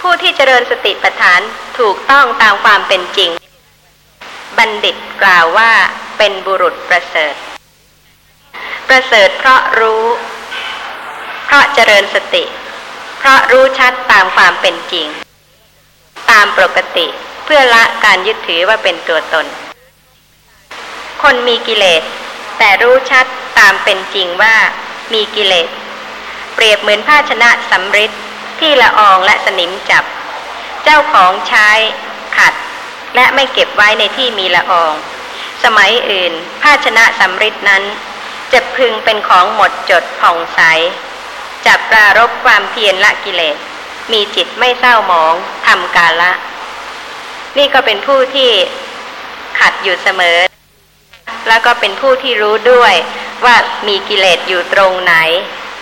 [0.00, 1.40] ผู้ที่เจริญสติปัฏฐาน
[1.78, 3.30] ถูกต้องตามความเป็นจริง
[4.58, 5.72] บัณฑิตกล่าวว่า
[6.18, 7.34] เป็นบุรุษประเสริฐ
[8.88, 10.04] ประเสริฐเพราะรู้
[11.44, 12.44] เพราะเจริญสติ
[13.26, 15.08] เพราะรู้ชัดตามความเป็นจริง
[16.30, 17.06] ตามปกติ
[17.44, 19.46] เพื่อละการยึดถือว่าเป็นตัวตน
[21.22, 22.02] คนมีกิเลส
[22.58, 23.26] แต่รู้ชัด
[23.58, 24.56] ตามเป็นจริงว่า
[25.12, 25.68] มีกิเลส
[26.54, 28.12] เปรียบเหมือนภาชนะสำริด
[28.60, 30.04] ที่ละอองและสนิมจับ
[30.84, 31.68] เจ้าของใช้
[32.36, 32.54] ขัด
[33.14, 34.92] และไม่เก็บไว้ในที่มีละออง
[35.64, 36.32] สมัยอื่น
[36.62, 37.82] ภาชนะสำริดนั้น
[38.52, 40.60] จะพึงเป็นของหมดจดผ่องใส
[41.66, 43.56] จับปรารบความเพียรละกิเลส
[44.12, 45.34] มีจิตไม่เศร้าหมอง
[45.66, 46.32] ทำกาละ
[47.58, 48.50] นี่ก็เป็นผู้ที่
[49.58, 50.38] ขัดอยู่เสมอ
[51.48, 52.94] แล้วก็เป็นผู้ที่รู้ด้วย
[53.44, 53.56] ว่า
[53.88, 55.14] มีกิเลสอยู่ตรงไหน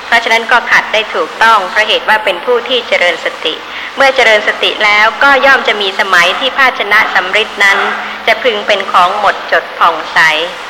[0.06, 3.54] เพราะฉะนั้นก็ขัดได้ถูกต้องเพราะเหตุว่าเป็นผู้ที่เจริญสติ
[3.96, 7.78] เมื่อเจริญสติแล้วก็ย่อมจะมีสมัยที่ภาชนะสำริดนั้น
[8.26, 10.18] จะพึงเป็นของหมดจดผ่องใส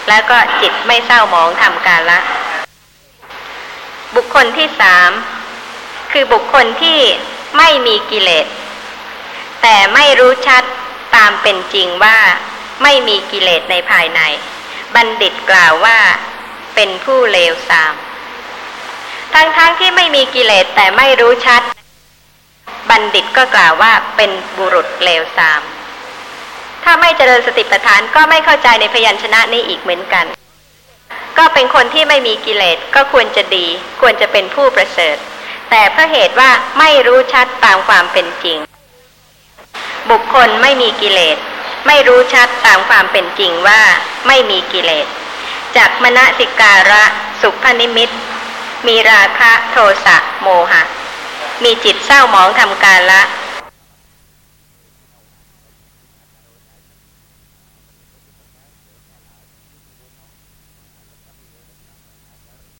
[0.08, 2.18] แล้วก็จิตไม่เศร้าหมองทำกาละ
[4.16, 5.10] บุคคลที่สาม
[6.12, 7.00] คือบุคคลที่
[7.58, 8.46] ไม่มีกิเลส
[9.62, 10.62] แต่ไม่รู้ชัด
[11.16, 12.18] ตามเป็นจริงว่า
[12.82, 14.20] ไม่มีกิเลสในภายใน
[14.94, 15.98] บัณฑิตกล่าวว่า
[16.74, 17.94] เป็นผู้เลวทราม
[19.34, 21.62] ทั้งๆทที่ไม่มีกิเลสแต่ไม่รู้ชัด
[22.90, 25.62] บัณฑิตก็กล่าวว่าเป็นบุรุษเลวทราม
[26.84, 30.26] ถ้าไม่เจริญสติปัฏฐานก็ไม่เข้าใจในพยัญชนะนี้อีกเหมือนกัน
[31.38, 33.66] ก็เป็นคนที่ไม่มีกิเลสก็ควรจะดี
[34.00, 35.16] ควรจะเป็นผู้ประเสริฐ
[35.70, 38.58] แต่เพราะเหตุว่าไม่รู้ชัดตามความเป็นจริง
[40.10, 41.36] บุคคลไม่มีกิเลส
[41.86, 43.82] ไม่รู้ชัดตามความเป็นจริงว่า
[44.26, 45.06] ไม่มีกิเลส
[45.76, 47.04] จากมณสิการะ
[47.40, 48.10] สุภนิมิต
[48.86, 50.82] มีราคะโทสะโมหะ
[51.64, 53.22] มีจิตเศร้าหมองทำการละ